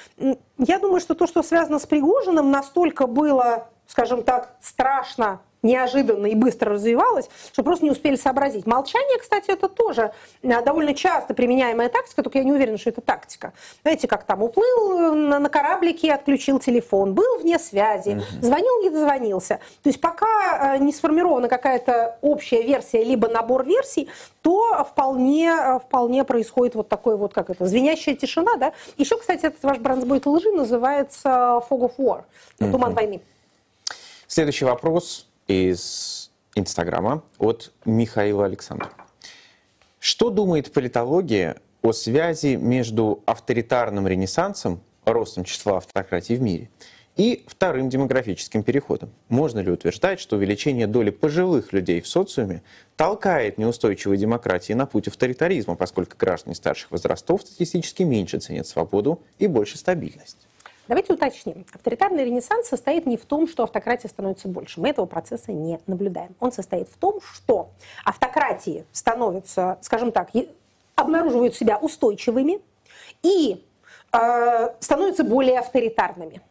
я 0.58 0.80
думаю, 0.80 1.00
что 1.00 1.16
то, 1.16 1.26
что 1.28 1.42
связано 1.42 1.80
с 1.80 1.86
Пригожиным, 1.86 2.52
настолько 2.52 3.08
было, 3.08 3.68
скажем 3.88 4.24
так, 4.24 4.56
страшно 4.62 5.42
неожиданно 5.62 6.28
и 6.28 6.36
быстро 6.36 6.74
развивалось, 6.74 7.30
что 7.52 7.64
просто 7.64 7.86
не 7.86 7.92
успели 7.92 8.16
сообразить. 8.16 8.66
Молчание, 8.66 9.20
кстати, 9.20 9.52
это 9.52 9.68
тоже 9.68 10.12
э, 10.42 10.64
довольно 10.64 10.94
часто 10.94 11.34
применяемая 11.34 11.90
тактика, 11.90 12.24
только 12.24 12.38
я 12.38 12.44
не 12.44 12.52
уверена, 12.52 12.78
что 12.78 12.90
это 12.90 13.02
тактика. 13.02 13.54
Знаете, 13.82 14.08
как 14.08 14.24
там 14.24 14.44
уплыл 14.44 15.14
э, 15.14 15.40
на 15.40 15.50
кораблике, 15.50 16.14
отключил 16.14 16.60
телефон, 16.60 17.14
был 17.14 17.40
вне 17.40 17.60
связи, 17.60 18.22
звонил, 18.42 18.82
не 18.82 18.90
дозвонился. 18.90 19.60
То 19.84 19.90
есть 19.90 20.02
пока 20.02 20.76
э, 20.76 20.78
не 20.80 20.94
сформирована 20.94 21.48
какая-то 21.48 22.18
общая 22.22 22.64
версия, 22.64 23.04
либо 23.04 23.28
набор 23.28 23.66
версий, 23.66 24.10
то 24.42 24.86
вполне, 24.90 25.80
вполне 25.86 26.24
происходит 26.24 26.76
вот 26.76 26.88
такой 26.88 27.18
вот, 27.18 27.34
как 27.34 27.50
это, 27.50 27.66
звенящая 27.66 28.16
тишина, 28.16 28.56
да. 28.56 28.74
Еще, 28.98 29.18
кстати, 29.18 29.46
этот 29.46 29.62
ваш 29.64 29.80
бронзбойт 29.80 30.26
лжи 30.26 30.52
называется 30.52 31.62
Fog 31.70 31.82
of 31.82 31.94
War, 31.98 32.24
туман 32.58 32.94
войны. 32.94 33.22
Следующий 34.28 34.66
вопрос 34.66 35.29
из 35.50 36.30
Инстаграма 36.56 37.24
от 37.40 37.74
Михаила 37.84 38.46
Александрова. 38.46 38.94
Что 40.00 40.30
думает 40.30 40.72
политология 40.72 41.58
о 41.82 41.92
связи 41.92 42.56
между 42.56 43.24
авторитарным 43.26 44.08
ренессансом, 44.08 44.80
ростом 45.06 45.44
числа 45.44 45.78
автократий 45.78 46.36
в 46.36 46.42
мире, 46.42 46.70
и 47.18 47.44
вторым 47.48 47.90
демографическим 47.90 48.64
переходом? 48.64 49.10
Можно 49.28 49.60
ли 49.60 49.72
утверждать, 49.72 50.20
что 50.20 50.38
увеличение 50.38 50.88
доли 50.88 51.10
пожилых 51.10 51.74
людей 51.74 52.00
в 52.00 52.08
социуме 52.08 52.62
толкает 52.96 53.58
неустойчивые 53.58 54.20
демократии 54.20 54.74
на 54.74 54.86
путь 54.86 55.08
авторитаризма, 55.08 55.76
поскольку 55.76 56.16
граждане 56.16 56.56
старших 56.56 56.92
возрастов 56.92 57.42
статистически 57.42 58.04
меньше 58.04 58.40
ценят 58.40 58.68
свободу 58.68 59.22
и 59.40 59.48
больше 59.48 59.78
стабильность? 59.78 60.49
Давайте 60.90 61.14
уточним. 61.14 61.68
Авторитарный 61.72 62.26
ренессанс 62.26 62.68
состоит 62.68 63.06
не 63.06 63.16
в 63.16 63.24
том, 63.24 63.48
что 63.48 63.62
автократия 63.62 64.10
становится 64.10 64.48
больше. 64.48 64.82
Мы 64.82 64.90
этого 64.90 65.06
процесса 65.06 65.52
не 65.52 65.80
наблюдаем. 65.86 66.36
Он 66.40 66.52
состоит 66.52 66.90
в 66.90 66.98
том, 66.98 67.22
что 67.22 67.70
автократии 68.04 68.86
становятся, 68.92 69.78
скажем 69.82 70.12
так, 70.12 70.32
обнаруживают 70.96 71.54
себя 71.54 71.78
устойчивыми 71.78 72.60
и 73.22 73.64
э, 74.12 74.70
становятся 74.80 75.24
более 75.24 75.60
авторитарными. 75.60 76.42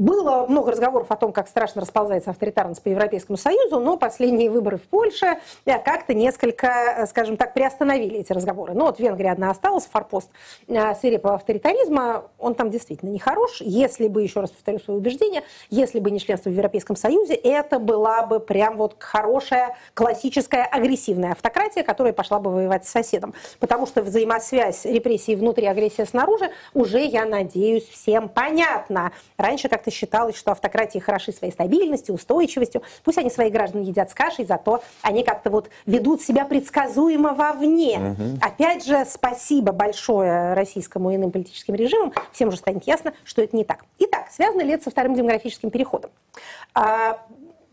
Было 0.00 0.46
много 0.48 0.70
разговоров 0.70 1.08
о 1.10 1.16
том, 1.16 1.30
как 1.30 1.46
страшно 1.46 1.82
расползается 1.82 2.30
авторитарность 2.30 2.82
по 2.82 2.88
Европейскому 2.88 3.36
Союзу, 3.36 3.80
но 3.80 3.98
последние 3.98 4.48
выборы 4.50 4.78
в 4.78 4.84
Польше 4.84 5.38
э, 5.66 5.78
как-то 5.78 6.14
несколько, 6.14 6.68
э, 6.68 7.06
скажем 7.06 7.36
так, 7.36 7.52
приостановили 7.52 8.20
эти 8.20 8.32
разговоры. 8.32 8.72
Но 8.72 8.86
вот 8.86 8.98
Венгрия 8.98 9.30
одна 9.30 9.50
осталась, 9.50 9.84
форпост 9.84 10.30
э, 10.68 10.94
свирепого 10.94 11.34
авторитаризма, 11.34 12.24
он 12.38 12.54
там 12.54 12.70
действительно 12.70 13.10
нехорош. 13.10 13.60
Если 13.60 14.08
бы, 14.08 14.22
еще 14.22 14.40
раз 14.40 14.52
повторю 14.52 14.78
свое 14.78 14.98
убеждение, 14.98 15.42
если 15.68 16.00
бы 16.00 16.10
не 16.10 16.18
членство 16.18 16.48
в 16.48 16.54
Европейском 16.54 16.96
Союзе, 16.96 17.34
это 17.34 17.78
была 17.78 18.24
бы 18.24 18.40
прям 18.40 18.78
вот 18.78 18.96
хорошая, 18.98 19.76
классическая, 19.92 20.64
агрессивная 20.64 21.32
автократия, 21.32 21.82
которая 21.82 22.14
пошла 22.14 22.40
бы 22.40 22.50
воевать 22.50 22.86
с 22.86 22.88
соседом. 22.88 23.34
Потому 23.58 23.86
что 23.86 24.00
взаимосвязь 24.02 24.86
репрессий 24.86 25.36
внутри, 25.36 25.66
агрессия 25.66 26.06
снаружи 26.06 26.50
уже, 26.72 27.04
я 27.04 27.26
надеюсь, 27.26 27.86
всем 27.86 28.30
понятно. 28.30 29.12
Раньше 29.36 29.68
как-то 29.68 29.89
как-то 29.90 29.96
считалось, 29.96 30.36
что 30.36 30.52
автократии 30.52 30.98
хороши 30.98 31.32
своей 31.32 31.52
стабильностью, 31.52 32.14
устойчивостью. 32.14 32.82
Пусть 33.04 33.18
они 33.18 33.30
своих 33.30 33.52
граждан 33.52 33.82
едят 33.82 34.10
с 34.10 34.14
кашей, 34.14 34.44
зато 34.44 34.82
они 35.02 35.22
как-то 35.22 35.50
вот 35.50 35.70
ведут 35.86 36.22
себя 36.22 36.44
предсказуемо 36.44 37.34
вовне. 37.34 37.98
Угу. 37.98 38.38
Опять 38.40 38.86
же, 38.86 39.04
спасибо 39.08 39.72
большое 39.72 40.54
российскому 40.54 41.10
и 41.10 41.16
иным 41.16 41.30
политическим 41.30 41.74
режимам. 41.74 42.12
Всем 42.32 42.48
уже 42.48 42.56
станет 42.56 42.86
ясно, 42.86 43.12
что 43.24 43.42
это 43.42 43.56
не 43.56 43.64
так. 43.64 43.84
Итак, 43.98 44.26
связано 44.30 44.62
ли 44.62 44.72
это 44.72 44.84
со 44.84 44.90
вторым 44.90 45.14
демографическим 45.14 45.70
переходом? 45.70 46.10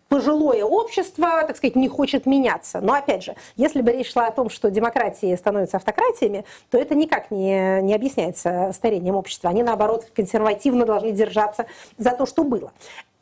Пожилое 0.09 0.63
общество, 0.63 1.43
так 1.45 1.57
сказать, 1.57 1.75
не 1.75 1.89
хочет 1.89 2.25
меняться. 2.25 2.79
Но 2.79 2.93
опять 2.93 3.23
же, 3.23 3.35
если 3.55 3.81
бы 3.81 3.91
речь 3.91 4.11
шла 4.11 4.27
о 4.27 4.31
том, 4.31 4.49
что 4.49 4.71
демократии 4.71 5.35
становятся 5.35 5.77
автократиями, 5.77 6.45
то 6.69 6.77
это 6.77 6.95
никак 6.95 7.29
не, 7.29 7.81
не 7.81 7.93
объясняется 7.93 8.71
старением 8.73 9.15
общества. 9.15 9.49
Они, 9.49 9.63
наоборот, 9.63 10.09
консервативно 10.15 10.85
должны 10.85 11.11
держаться 11.11 11.65
за 11.97 12.11
то, 12.11 12.25
что 12.25 12.43
было. 12.43 12.71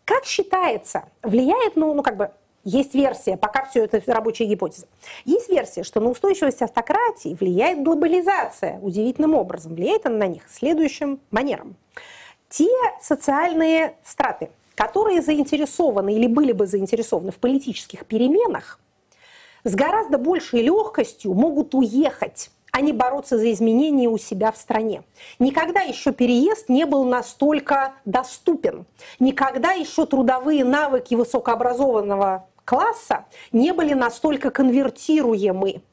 Как 0.03 0.25
считается, 0.25 1.05
влияет, 1.23 1.75
ну, 1.75 1.93
ну 1.95 2.03
как 2.03 2.17
бы, 2.17 2.29
есть 2.65 2.95
версия, 2.95 3.37
пока 3.37 3.63
все 3.65 3.85
это 3.85 4.01
рабочая 4.11 4.45
гипотеза. 4.45 4.87
Есть 5.23 5.49
версия, 5.49 5.83
что 5.83 5.99
на 5.99 6.09
устойчивость 6.09 6.63
автократии 6.63 7.37
влияет 7.39 7.83
глобализация 7.83 8.79
удивительным 8.79 9.35
образом. 9.35 9.75
Влияет 9.75 10.07
она 10.07 10.17
на 10.17 10.27
них 10.27 10.43
следующим 10.49 11.19
манером. 11.29 11.75
Те 12.49 12.69
социальные 13.01 13.95
страты, 14.03 14.49
которые 14.75 15.21
заинтересованы 15.21 16.13
или 16.13 16.27
были 16.27 16.51
бы 16.51 16.67
заинтересованы 16.67 17.31
в 17.31 17.37
политических 17.37 18.05
переменах, 18.05 18.79
с 19.63 19.73
гораздо 19.73 20.17
большей 20.17 20.61
легкостью 20.61 21.33
могут 21.33 21.73
уехать 21.73 22.51
а 22.75 22.81
не 22.81 22.91
бороться 22.91 23.37
за 23.37 23.53
изменения 23.53 24.09
у 24.09 24.17
себя 24.17 24.51
в 24.51 24.57
стране. 24.57 25.03
Никогда 25.39 25.79
еще 25.79 26.11
переезд 26.11 26.67
не 26.67 26.85
был 26.85 27.05
настолько 27.05 27.93
доступен. 28.03 28.85
Никогда 29.17 29.71
еще 29.71 30.05
трудовые 30.05 30.65
навыки 30.65 31.15
высокообразованного 31.15 32.49
класса 32.65 33.27
не 33.53 33.71
были 33.71 33.93
настолько 33.93 34.51
конвертируемы. 34.51 35.83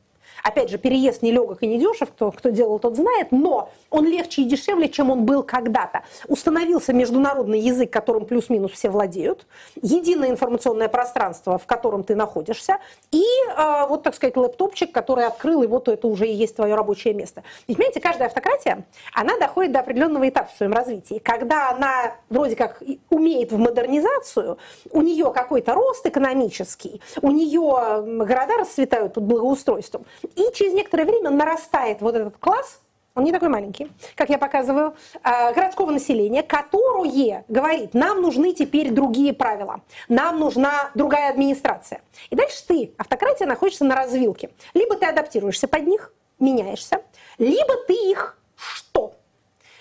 Опять 0.43 0.71
же, 0.71 0.79
переезд 0.79 1.23
не 1.23 1.31
легок 1.31 1.63
и 1.63 1.67
не 1.67 1.79
дешев, 1.79 2.11
кто, 2.11 2.31
кто 2.33 2.51
делал, 2.51 2.79
тот 2.79 2.97
знает, 2.97 3.29
но 3.31 3.71
он 3.91 4.07
легче 4.07 4.43
и 4.43 4.45
дешевле, 4.45 4.89
чем 4.89 5.11
он 5.11 5.25
был 5.25 5.43
когда-то. 5.43 6.03
Установился 6.27 6.93
международный 6.93 7.61
язык, 7.61 7.91
которым 7.91 8.25
плюс-минус 8.27 8.73
все 8.73 8.91
владеют, 8.91 9.47
единое 9.81 10.31
информационное 10.31 10.89
пространство, 10.89 11.59
в 11.59 11.67
котором 11.67 12.03
ты 12.03 12.17
находишься, 12.17 12.79
и 13.11 13.23
э, 13.23 13.87
вот, 13.89 14.03
так 14.03 14.15
сказать, 14.15 14.37
лэптопчик, 14.37 14.93
который 14.93 15.27
открыл, 15.27 15.63
и 15.63 15.67
вот 15.67 15.89
это 15.89 16.07
уже 16.09 16.27
и 16.27 16.33
есть 16.33 16.57
твое 16.57 16.75
рабочее 16.75 17.15
место. 17.15 17.45
Ведь, 17.69 17.77
понимаете, 17.77 18.01
каждая 18.01 18.29
автократия, 18.29 18.85
она 19.15 19.39
доходит 19.39 19.73
до 19.73 19.81
определенного 19.81 20.29
этапа 20.29 20.51
в 20.53 20.57
своем 20.57 20.73
развитии. 20.73 21.21
Когда 21.23 21.71
она 21.71 22.15
вроде 22.31 22.57
как 22.57 22.83
умеет 23.11 23.53
в 23.53 23.59
модернизацию, 23.59 24.59
у 24.91 25.03
нее 25.03 25.33
какой-то 25.33 25.75
рост 25.75 26.05
экономический, 26.07 27.01
у 27.21 27.31
нее 27.31 28.03
города 28.25 28.57
расцветают 28.59 29.15
под 29.15 29.25
благоустройством, 29.25 30.05
и 30.35 30.53
через 30.55 30.73
некоторое 30.73 31.05
время 31.05 31.31
нарастает 31.31 32.01
вот 32.01 32.15
этот 32.15 32.37
класс, 32.39 32.81
он 33.15 33.25
не 33.25 33.33
такой 33.33 33.49
маленький, 33.49 33.91
как 34.15 34.31
я 34.31 34.39
показываю, 34.39 34.95
а, 35.23 35.53
городского 35.53 35.91
населения, 35.91 36.43
которое 36.43 37.45
говорит, 37.49 37.93
нам 37.93 38.23
нужны 38.23 38.55
теперь 38.55 38.91
другие 38.91 39.35
правила, 39.35 39.83
нам 40.09 40.39
нужна 40.39 40.91
другая 40.95 41.31
администрация. 41.31 42.01
И 42.31 42.37
дальше 42.37 42.67
ты, 42.67 42.95
автократия, 42.97 43.47
находишься 43.47 43.85
на 43.85 43.95
развилке. 43.95 44.51
Либо 44.73 44.97
ты 44.97 45.07
адаптируешься 45.07 45.69
под 45.69 45.87
них, 45.87 46.13
меняешься, 46.39 47.03
либо 47.39 47.77
ты 47.87 47.93
их 47.93 48.39
что? 48.57 49.15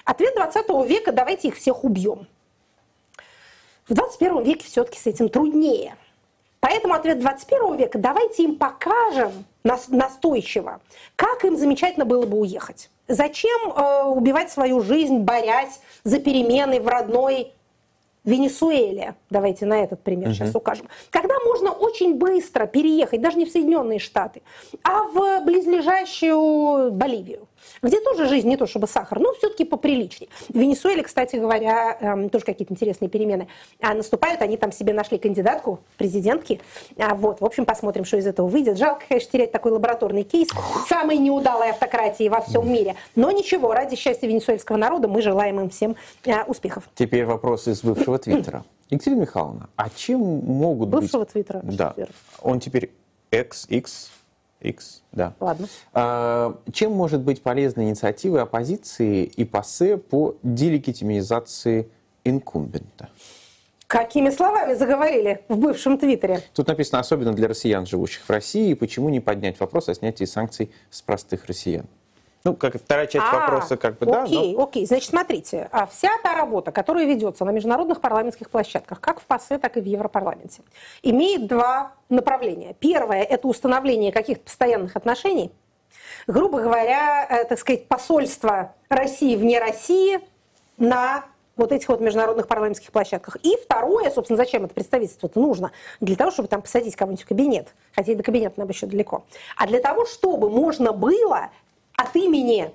Ответ 0.04 0.36
20 0.36 0.68
века, 0.89 1.14
давайте 1.14 1.47
их 1.47 1.58
всех 1.58 1.84
убьем. 1.86 2.28
В 3.88 3.93
21 3.93 4.43
веке 4.43 4.66
все-таки 4.66 4.99
с 4.99 5.08
этим 5.08 5.30
труднее. 5.30 5.95
Поэтому 6.72 6.93
ответ 6.93 7.19
21 7.19 7.76
века, 7.76 7.97
давайте 7.97 8.43
им 8.43 8.55
покажем 8.55 9.43
настойчиво, 9.65 10.80
как 11.17 11.43
им 11.43 11.57
замечательно 11.57 12.05
было 12.05 12.26
бы 12.26 12.39
уехать. 12.39 12.89
Зачем 13.09 13.74
э, 13.74 14.03
убивать 14.05 14.51
свою 14.51 14.80
жизнь, 14.80 15.17
борясь 15.17 15.82
за 16.05 16.19
перемены 16.19 16.80
в 16.80 16.88
родной 16.88 17.51
Венесуэле, 18.24 19.15
давайте 19.30 19.65
на 19.65 19.84
этот 19.84 20.01
пример 20.01 20.30
угу. 20.30 20.36
сейчас 20.36 20.55
укажем, 20.55 20.88
когда 21.09 21.36
можно 21.45 21.72
очень 21.72 22.15
быстро 22.15 22.67
переехать, 22.67 23.19
даже 23.19 23.38
не 23.38 23.45
в 23.45 23.51
Соединенные 23.51 23.99
Штаты, 23.99 24.41
а 24.82 25.03
в 25.03 25.43
близлежащую 25.43 26.89
Боливию 26.93 27.49
где 27.82 27.99
тоже 28.01 28.28
жизнь 28.28 28.47
не 28.47 28.57
то 28.57 28.68
чтобы 28.68 28.88
сахар, 28.88 29.20
но 29.20 29.34
все-таки 29.34 29.66
поприличнее. 29.66 30.30
В 30.49 30.57
Венесуэле, 30.57 31.03
кстати 31.03 31.36
говоря, 31.36 31.97
эм, 31.99 32.30
тоже 32.30 32.45
какие-то 32.45 32.74
интересные 32.74 33.09
перемены 33.09 33.47
а, 33.80 33.93
наступают. 33.93 34.41
Они 34.41 34.57
там 34.57 34.72
себе 34.72 34.93
нашли 34.93 35.18
кандидатку 35.18 35.80
президентки. 35.97 36.62
А, 36.97 37.16
вот, 37.16 37.41
в 37.41 37.45
общем, 37.45 37.66
посмотрим, 37.66 38.05
что 38.05 38.18
из 38.18 38.28
этого 38.28 38.47
выйдет. 38.47 38.78
Жалко, 38.78 39.03
конечно, 39.07 39.32
терять 39.32 39.51
такой 39.51 39.72
лабораторный 39.72 40.24
кейс 40.24 40.49
самой 40.88 41.18
неудалой 41.18 41.72
автократии 41.72 42.28
во 42.30 42.41
всем 42.41 42.72
мире. 42.72 42.95
Но 43.16 43.32
ничего, 43.32 43.74
ради 43.74 43.95
счастья 43.95 44.28
венесуэльского 44.28 44.78
народа 44.78 45.07
мы 45.07 45.22
желаем 45.22 45.59
им 45.59 45.70
всем 45.70 45.95
а, 46.26 46.43
успехов. 46.47 46.89
Теперь 46.95 47.26
вопрос 47.26 47.68
из 47.68 47.84
бывшего 47.84 48.18
твиттера. 48.20 48.64
Екатерина 48.89 49.22
Михайловна, 49.22 49.70
а 49.78 49.89
чем 49.89 50.20
могут 50.20 50.89
бывшего 50.89 50.99
быть... 50.99 51.12
Бывшего 51.12 51.26
твиттера? 51.26 51.62
Да. 51.64 51.95
Он 52.41 52.59
теперь 52.59 52.91
XX 53.32 53.88
X, 54.62 55.03
да. 55.12 55.34
Ладно. 55.39 55.68
А, 55.93 56.57
чем 56.72 56.93
может 56.93 57.22
быть 57.22 57.41
полезна 57.41 57.82
инициатива 57.82 58.43
оппозиции 58.43 59.24
и 59.24 59.43
ПАСЕ 59.43 59.97
по 59.97 60.36
делегитимизации 60.43 61.89
инкумбента? 62.24 63.09
Какими 63.88 64.30
словами 64.30 64.74
заговорили 64.74 65.43
в 65.49 65.57
бывшем 65.57 65.97
Твиттере? 65.97 66.41
Тут 66.53 66.68
написано 66.68 66.99
особенно 66.99 67.34
для 67.34 67.49
россиян, 67.49 67.86
живущих 67.86 68.24
в 68.24 68.30
России, 68.30 68.74
почему 68.74 69.09
не 69.09 69.20
поднять 69.20 69.59
вопрос 69.59 69.89
о 69.89 69.93
снятии 69.93 70.24
санкций 70.24 70.72
с 70.89 71.01
простых 71.01 71.45
россиян? 71.47 71.88
Ну, 72.44 72.56
как 72.56 72.76
вторая 72.76 73.06
часть 73.06 73.26
а, 73.30 73.39
вопроса, 73.39 73.78
как 73.78 74.00
бы, 74.00 74.08
да. 74.08 74.24
Окей, 74.24 74.56
но... 74.56 74.64
окей. 74.64 74.86
Значит, 74.86 75.10
смотрите, 75.10 75.70
а 75.72 75.86
вся 75.86 76.10
та 76.24 76.34
работа, 76.34 76.72
которая 76.72 77.06
ведется 77.06 77.46
на 77.46 77.52
международных 77.52 78.02
парламентских 78.02 78.50
площадках, 78.50 79.00
как 79.00 79.20
в 79.20 79.26
ПАСЕ, 79.26 79.60
так 79.60 79.78
и 79.78 79.82
в 79.82 79.86
Европарламенте, 79.86 80.64
имеет 81.04 81.48
два 81.48 81.94
направления. 82.10 82.76
Первое– 82.80 83.22
это 83.30 83.48
установление 83.48 84.12
каких-то 84.12 84.46
постоянных 84.46 84.96
отношений, 84.96 85.52
грубо 86.26 86.62
говоря, 86.62 87.28
э, 87.30 87.46
так 87.46 87.60
сказать, 87.60 87.88
посольство 87.88 88.74
России 88.89 89.36
вне 89.36 89.60
России 89.60 90.20
на 90.78 91.26
вот 91.58 91.72
этих 91.72 91.89
вот 91.89 92.02
международных 92.02 92.48
парламентских 92.48 92.92
площадках. 92.92 93.38
И 93.44 93.56
второе, 93.64 94.10
собственно, 94.10 94.38
зачем 94.38 94.66
это 94.66 94.74
представительство-то 94.74 95.39
нужно? 95.39 95.72
Для 96.00 96.16
того, 96.16 96.32
чтобы 96.32 96.48
там 96.48 96.64
посадить 96.64 96.96
кого-нибудь 96.96 97.24
в 97.24 97.28
кабинет, 97.28 97.76
хотя 97.94 98.14
и 98.14 98.16
до 98.16 98.24
кабинета 98.24 98.60
нам 98.60 98.68
еще 98.68 98.88
далеко, 98.88 99.26
а 99.56 99.68
для 99.68 99.80
того, 99.80 100.06
чтобы 100.08 100.50
можно 100.50 100.92
было 100.92 101.52
от 102.02 102.16
имени 102.16 102.72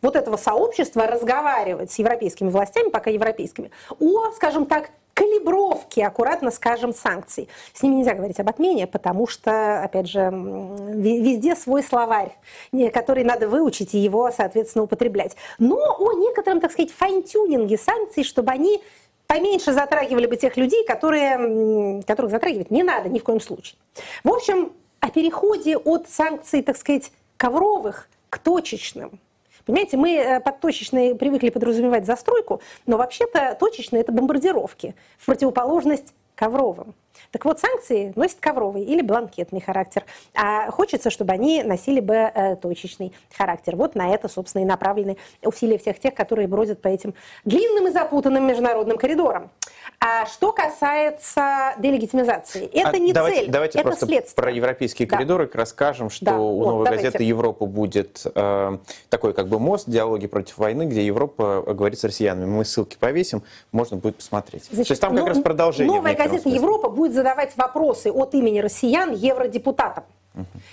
вот 0.00 0.16
этого 0.16 0.36
сообщества 0.36 1.06
разговаривать 1.06 1.92
с 1.92 1.98
европейскими 1.98 2.50
властями, 2.50 2.90
пока 2.90 3.10
европейскими, 3.10 3.70
о, 4.00 4.32
скажем 4.32 4.66
так, 4.66 4.90
калибровке, 5.14 6.06
аккуратно 6.06 6.50
скажем, 6.50 6.94
санкций. 6.94 7.48
С 7.74 7.82
ними 7.82 7.96
нельзя 7.96 8.14
говорить 8.14 8.40
об 8.40 8.48
отмене, 8.48 8.86
потому 8.86 9.26
что, 9.26 9.82
опять 9.82 10.08
же, 10.08 10.30
везде 10.32 11.54
свой 11.54 11.82
словарь, 11.82 12.36
который 12.92 13.22
надо 13.22 13.46
выучить 13.46 13.94
и 13.94 13.98
его, 13.98 14.30
соответственно, 14.34 14.84
употреблять. 14.84 15.36
Но 15.58 15.76
о 15.98 16.14
некотором, 16.14 16.60
так 16.60 16.72
сказать, 16.72 16.90
файн-тюнинге 16.92 17.76
санкций, 17.76 18.24
чтобы 18.24 18.50
они 18.52 18.82
поменьше 19.26 19.72
затрагивали 19.72 20.26
бы 20.26 20.36
тех 20.36 20.56
людей, 20.56 20.84
которые, 20.86 22.02
которых 22.02 22.30
затрагивать 22.30 22.70
не 22.70 22.82
надо 22.82 23.08
ни 23.08 23.18
в 23.18 23.24
коем 23.24 23.40
случае. 23.40 23.76
В 24.24 24.32
общем, 24.32 24.72
о 25.00 25.10
переходе 25.10 25.76
от 25.76 26.08
санкций, 26.08 26.62
так 26.62 26.76
сказать, 26.76 27.12
ковровых 27.36 28.08
к 28.32 28.38
точечным. 28.38 29.20
Понимаете, 29.66 29.98
мы 29.98 30.14
э, 30.14 30.40
под 30.40 30.58
точечной 30.60 31.14
привыкли 31.14 31.50
подразумевать 31.50 32.06
застройку, 32.06 32.62
но 32.86 32.96
вообще-то 32.96 33.54
точечные– 33.60 34.00
это 34.02 34.10
бомбардировки, 34.10 34.94
в 35.18 35.26
противоположность 35.26 36.14
ковровым. 36.34 36.94
Так 37.30 37.44
вот, 37.44 37.60
санкции 37.60 38.12
носят 38.16 38.38
ковровый 38.40 38.82
или 38.82 39.02
бланкетный 39.02 39.60
характер, 39.60 40.04
а 40.34 40.70
хочется, 40.70 41.10
чтобы 41.10 41.32
они 41.32 41.62
носили 41.62 42.00
бы 42.00 42.14
э, 42.14 42.56
точечный 42.56 43.12
характер. 43.36 43.76
Вот 43.76 43.94
на 43.94 44.14
это, 44.14 44.28
собственно, 44.28 44.62
и 44.62 44.64
направлены 44.64 45.16
усилия 45.42 45.78
всех 45.78 45.98
тех, 45.98 46.14
которые 46.14 46.48
бродят 46.48 46.80
по 46.80 46.88
этим 46.88 47.14
длинным 47.44 47.88
и 47.88 47.90
запутанным 47.90 48.46
международным 48.46 48.98
коридорам. 48.98 49.50
А 50.00 50.26
что 50.26 50.52
касается 50.52 51.74
делегитимизации, 51.78 52.66
это 52.72 52.90
а 52.90 52.98
не 52.98 53.12
давайте, 53.12 53.42
цель, 53.42 53.50
давайте 53.50 53.78
это 53.78 53.88
просто 53.88 54.06
следствие. 54.06 54.34
про 54.34 54.50
европейские 54.50 55.08
да. 55.08 55.16
коридоры 55.16 55.50
расскажем, 55.52 56.10
что 56.10 56.24
да. 56.24 56.38
у 56.38 56.64
«Новой 56.64 56.78
вот, 56.78 56.88
газеты 56.88 57.22
Европа» 57.22 57.66
будет 57.66 58.22
э, 58.34 58.78
такой 59.08 59.32
как 59.32 59.48
бы 59.48 59.58
мост, 59.58 59.88
диалоги 59.88 60.26
против 60.26 60.58
войны, 60.58 60.84
где 60.84 61.04
Европа 61.04 61.62
говорит 61.68 61.98
с 61.98 62.04
россиянами. 62.04 62.46
Мы 62.46 62.64
ссылки 62.64 62.96
повесим, 62.98 63.42
можно 63.70 63.96
будет 63.96 64.16
посмотреть. 64.16 64.64
Значит, 64.70 64.88
То 64.88 64.92
есть 64.92 65.02
там 65.02 65.14
как 65.14 65.20
ну, 65.20 65.28
раз 65.28 65.38
продолжение. 65.38 65.94
Новая 65.94 66.14
газета 66.14 66.48
Европа 66.48 66.88
будет 66.88 67.01
задавать 67.10 67.56
вопросы 67.56 68.12
от 68.12 68.34
имени 68.34 68.60
россиян 68.60 69.12
евродепутатам. 69.12 70.04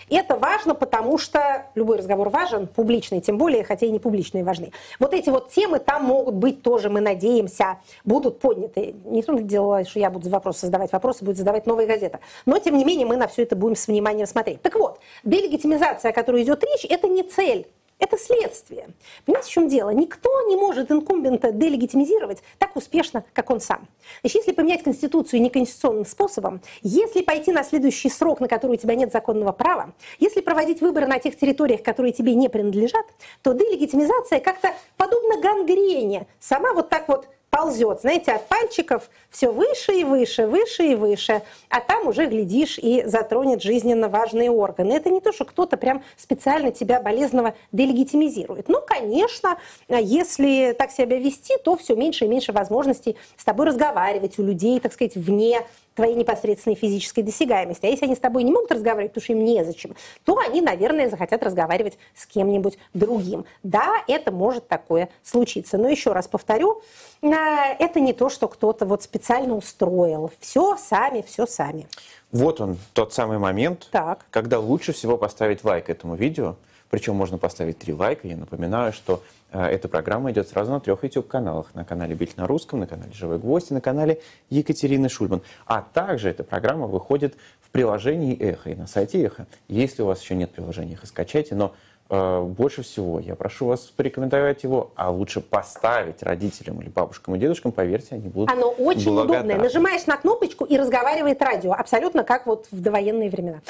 Это 0.09 0.36
важно, 0.36 0.73
потому 0.73 1.17
что 1.17 1.65
любой 1.75 1.97
разговор 1.97 2.30
важен, 2.30 2.67
публичный 2.67 3.19
тем 3.19 3.38
более, 3.38 3.63
хотя 3.63 3.86
и 3.86 3.91
не 3.91 3.99
публичные 3.99 4.43
важны. 4.43 4.71
Вот 4.99 5.13
эти 5.13 5.30
вот 5.30 5.49
темы 5.49 5.80
там 5.80 6.05
могут 6.05 6.36
быть 6.36 6.63
тоже, 6.63 6.89
мы 6.89 7.01
надеемся, 7.01 7.80
будут 8.05 8.39
подняты. 8.39 8.95
Не 9.05 9.21
в 9.21 9.25
том 9.25 9.45
дело, 9.47 9.84
что 9.84 9.99
я 9.99 10.09
буду 10.09 10.30
вопросы 10.30 10.67
задавать 10.67 10.91
вопросы, 10.91 11.25
будет 11.25 11.38
задавать 11.38 11.65
новая 11.65 11.88
газета. 11.88 12.19
Но, 12.45 12.57
тем 12.59 12.77
не 12.77 12.86
менее, 12.86 13.05
мы 13.05 13.17
на 13.17 13.27
все 13.27 13.43
это 13.43 13.55
будем 13.55 13.75
с 13.75 13.88
вниманием 13.88 14.27
смотреть. 14.27 14.61
Так 14.61 14.75
вот, 14.75 14.99
делегитимизация, 15.23 16.11
о 16.11 16.13
которой 16.13 16.43
идет 16.43 16.63
речь, 16.63 16.86
это 16.89 17.07
не 17.07 17.23
цель 17.23 17.67
это 18.00 18.18
следствие. 18.18 18.89
Понимаете, 19.26 19.50
в 19.50 19.52
чем 19.52 19.68
дело? 19.68 19.89
Никто 19.89 20.30
не 20.47 20.56
может 20.56 20.91
инкумбента 20.91 21.52
делегитимизировать 21.52 22.41
так 22.58 22.76
успешно, 22.76 23.24
как 23.34 23.50
он 23.50 23.60
сам. 23.60 23.88
Значит, 24.22 24.38
если 24.38 24.52
поменять 24.54 24.84
Конституцию 24.84 25.41
неконституционным 25.41 26.06
способом, 26.06 26.62
если 26.82 27.22
пойти 27.22 27.52
на 27.52 27.64
следующий 27.64 28.10
срок, 28.10 28.39
на 28.39 28.47
который 28.47 28.74
у 28.74 28.80
тебя 28.80 28.95
нет 28.95 29.12
законного 29.12 29.52
права, 29.52 29.93
если 30.20 30.41
проводить 30.41 30.82
выборы 30.82 31.08
на 31.08 31.20
тех 31.20 31.38
территориях, 31.38 31.84
которые 31.84 32.14
тебе 32.14 32.34
не 32.36 32.50
принадлежат, 32.50 33.06
то 33.43 33.54
делегитимизация 33.54 34.39
как-то 34.39 34.74
подобно 34.97 35.39
гангрене. 35.41 36.28
Сама 36.39 36.74
вот 36.74 36.89
так 36.89 37.08
вот 37.08 37.28
ползет, 37.50 38.02
знаете, 38.02 38.32
от 38.32 38.47
пальчиков 38.47 39.10
все 39.30 39.52
выше 39.52 39.93
и 39.93 40.04
выше, 40.04 40.47
выше 40.47 40.84
и 40.88 40.95
выше, 40.95 41.41
а 41.70 41.80
там 41.82 42.08
уже, 42.08 42.26
глядишь, 42.26 42.78
и 42.78 43.04
затронет 43.06 43.62
жизненно 43.62 44.08
важные 44.08 44.52
органы. 44.52 44.93
Это 44.93 45.10
не 45.10 45.20
то, 45.22 45.32
что 45.34 45.45
кто-то 45.45 45.78
прям 45.78 46.04
специально 46.18 46.72
тебя 46.72 47.02
болезненно 47.02 47.56
делегитимизирует. 47.72 48.70
Ну, 48.70 48.82
конечно, 48.86 49.58
если 49.88 50.76
так 50.78 50.91
себя 50.91 51.18
вести, 51.18 51.58
то 51.58 51.76
все 51.76 51.95
меньше 51.95 52.26
и 52.26 52.28
меньше 52.28 52.52
возможностей 52.52 53.18
с 53.38 53.43
тобой 53.43 53.68
разговаривать 53.68 54.39
у 54.39 54.43
людей, 54.43 54.80
так 54.80 54.93
сказать, 54.93 55.16
вне 55.16 55.62
твоей 56.00 56.16
непосредственной 56.16 56.76
физической 56.76 57.22
досягаемости. 57.22 57.86
А 57.86 57.89
если 57.89 58.06
они 58.06 58.16
с 58.16 58.20
тобой 58.20 58.43
не 58.43 58.54
могут 58.54 58.72
разговаривать, 58.72 59.12
потому 59.12 59.24
что 59.24 59.34
им 59.34 59.43
незачем, 59.43 59.95
то 60.24 60.38
они, 60.38 60.62
наверное, 60.62 61.10
захотят 61.10 61.43
разговаривать 61.43 61.97
с 62.16 62.26
кем-нибудь 62.26 62.78
другим. 62.93 63.43
Да, 63.64 63.95
это 64.08 64.32
может 64.32 64.70
такое 64.70 65.10
случиться. 65.24 65.78
Но 65.78 65.89
еще 65.89 66.14
раз 66.14 66.30
повторю, 66.30 66.82
а, 67.22 67.74
это 67.78 68.00
не 68.00 68.14
то, 68.14 68.30
что 68.30 68.47
кто-то 68.47 68.86
вот 68.86 69.04
специально 69.04 69.54
устроил. 69.56 70.32
Все 70.39 70.78
сами, 70.78 71.22
все 71.22 71.45
сами. 71.45 71.86
Вот 72.32 72.62
он, 72.62 72.78
тот 72.93 73.12
самый 73.12 73.38
момент, 73.38 73.89
так. 73.91 74.26
когда 74.30 74.58
лучше 74.58 74.93
всего 74.93 75.18
поставить 75.18 75.66
лайк 75.66 75.89
этому 75.89 76.16
видео. 76.16 76.56
Причем 76.89 77.16
можно 77.16 77.38
поставить 77.38 77.78
три 77.78 77.93
лайка. 77.93 78.28
Я 78.28 78.38
напоминаю, 78.38 78.93
что 78.93 79.16
э, 79.16 79.39
эта 79.52 79.88
программа 79.88 80.32
идет 80.32 80.47
сразу 80.47 80.72
на 80.72 80.80
трех 80.80 81.04
YouTube-каналах. 81.04 81.74
На 81.74 81.84
канале 81.84 82.16
Бильд 82.16 82.38
на 82.38 82.45
русском, 82.47 82.80
на 82.80 82.88
канале 82.88 83.12
Живой 83.14 83.39
Гвоздь 83.39 83.72
и 83.72 83.74
на 83.74 83.82
канале 83.82 84.22
Екатерины 84.50 85.10
Шульман. 85.10 85.41
А 85.66 85.82
также 85.82 86.30
эта 86.30 86.43
программа 86.43 86.88
выходит 86.88 87.36
в 87.62 87.72
приложении 87.72 88.38
Эхо 88.38 88.70
и 88.70 88.76
на 88.76 88.88
сайте 88.88 89.24
Эхо. 89.24 89.47
Если 89.68 90.02
у 90.04 90.06
вас 90.06 90.22
еще 90.22 90.36
нет 90.36 90.52
приложения 90.52 90.93
Эхо, 90.93 91.08
скачайте. 91.08 91.56
Но 91.56 91.74
э, 92.10 92.41
больше 92.41 92.84
всего 92.84 93.20
я 93.20 93.36
прошу 93.36 93.68
вас 93.68 93.82
порекомендовать 93.82 94.64
его, 94.64 94.91
а 94.95 95.10
лучше 95.10 95.41
поставить 95.41 96.22
родителям 96.22 96.82
или 96.82 96.89
бабушкам 96.89 97.36
и 97.36 97.39
дедушкам, 97.39 97.72
поверьте, 97.72 98.16
они 98.16 98.30
будут 98.30 98.52
Оно 98.52 98.70
очень 98.70 99.14
благодарны. 99.14 99.54
удобное. 99.54 99.58
Нажимаешь 99.58 100.06
на 100.06 100.18
кнопочку 100.18 100.66
и 100.66 100.78
разговаривает 100.78 101.41
радио. 101.41 101.74
Абсолютно 101.74 102.24
как 102.24 102.45
вот 102.45 102.68
в 102.72 102.82
довоенные 102.82 103.30
времена. 103.30 103.62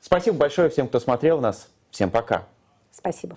Спасибо 0.00 0.36
большое 0.38 0.70
всем, 0.70 0.88
кто 0.88 0.98
смотрел 0.98 1.40
нас. 1.40 1.68
Всем 1.90 2.10
пока. 2.10 2.46
Спасибо. 2.92 3.36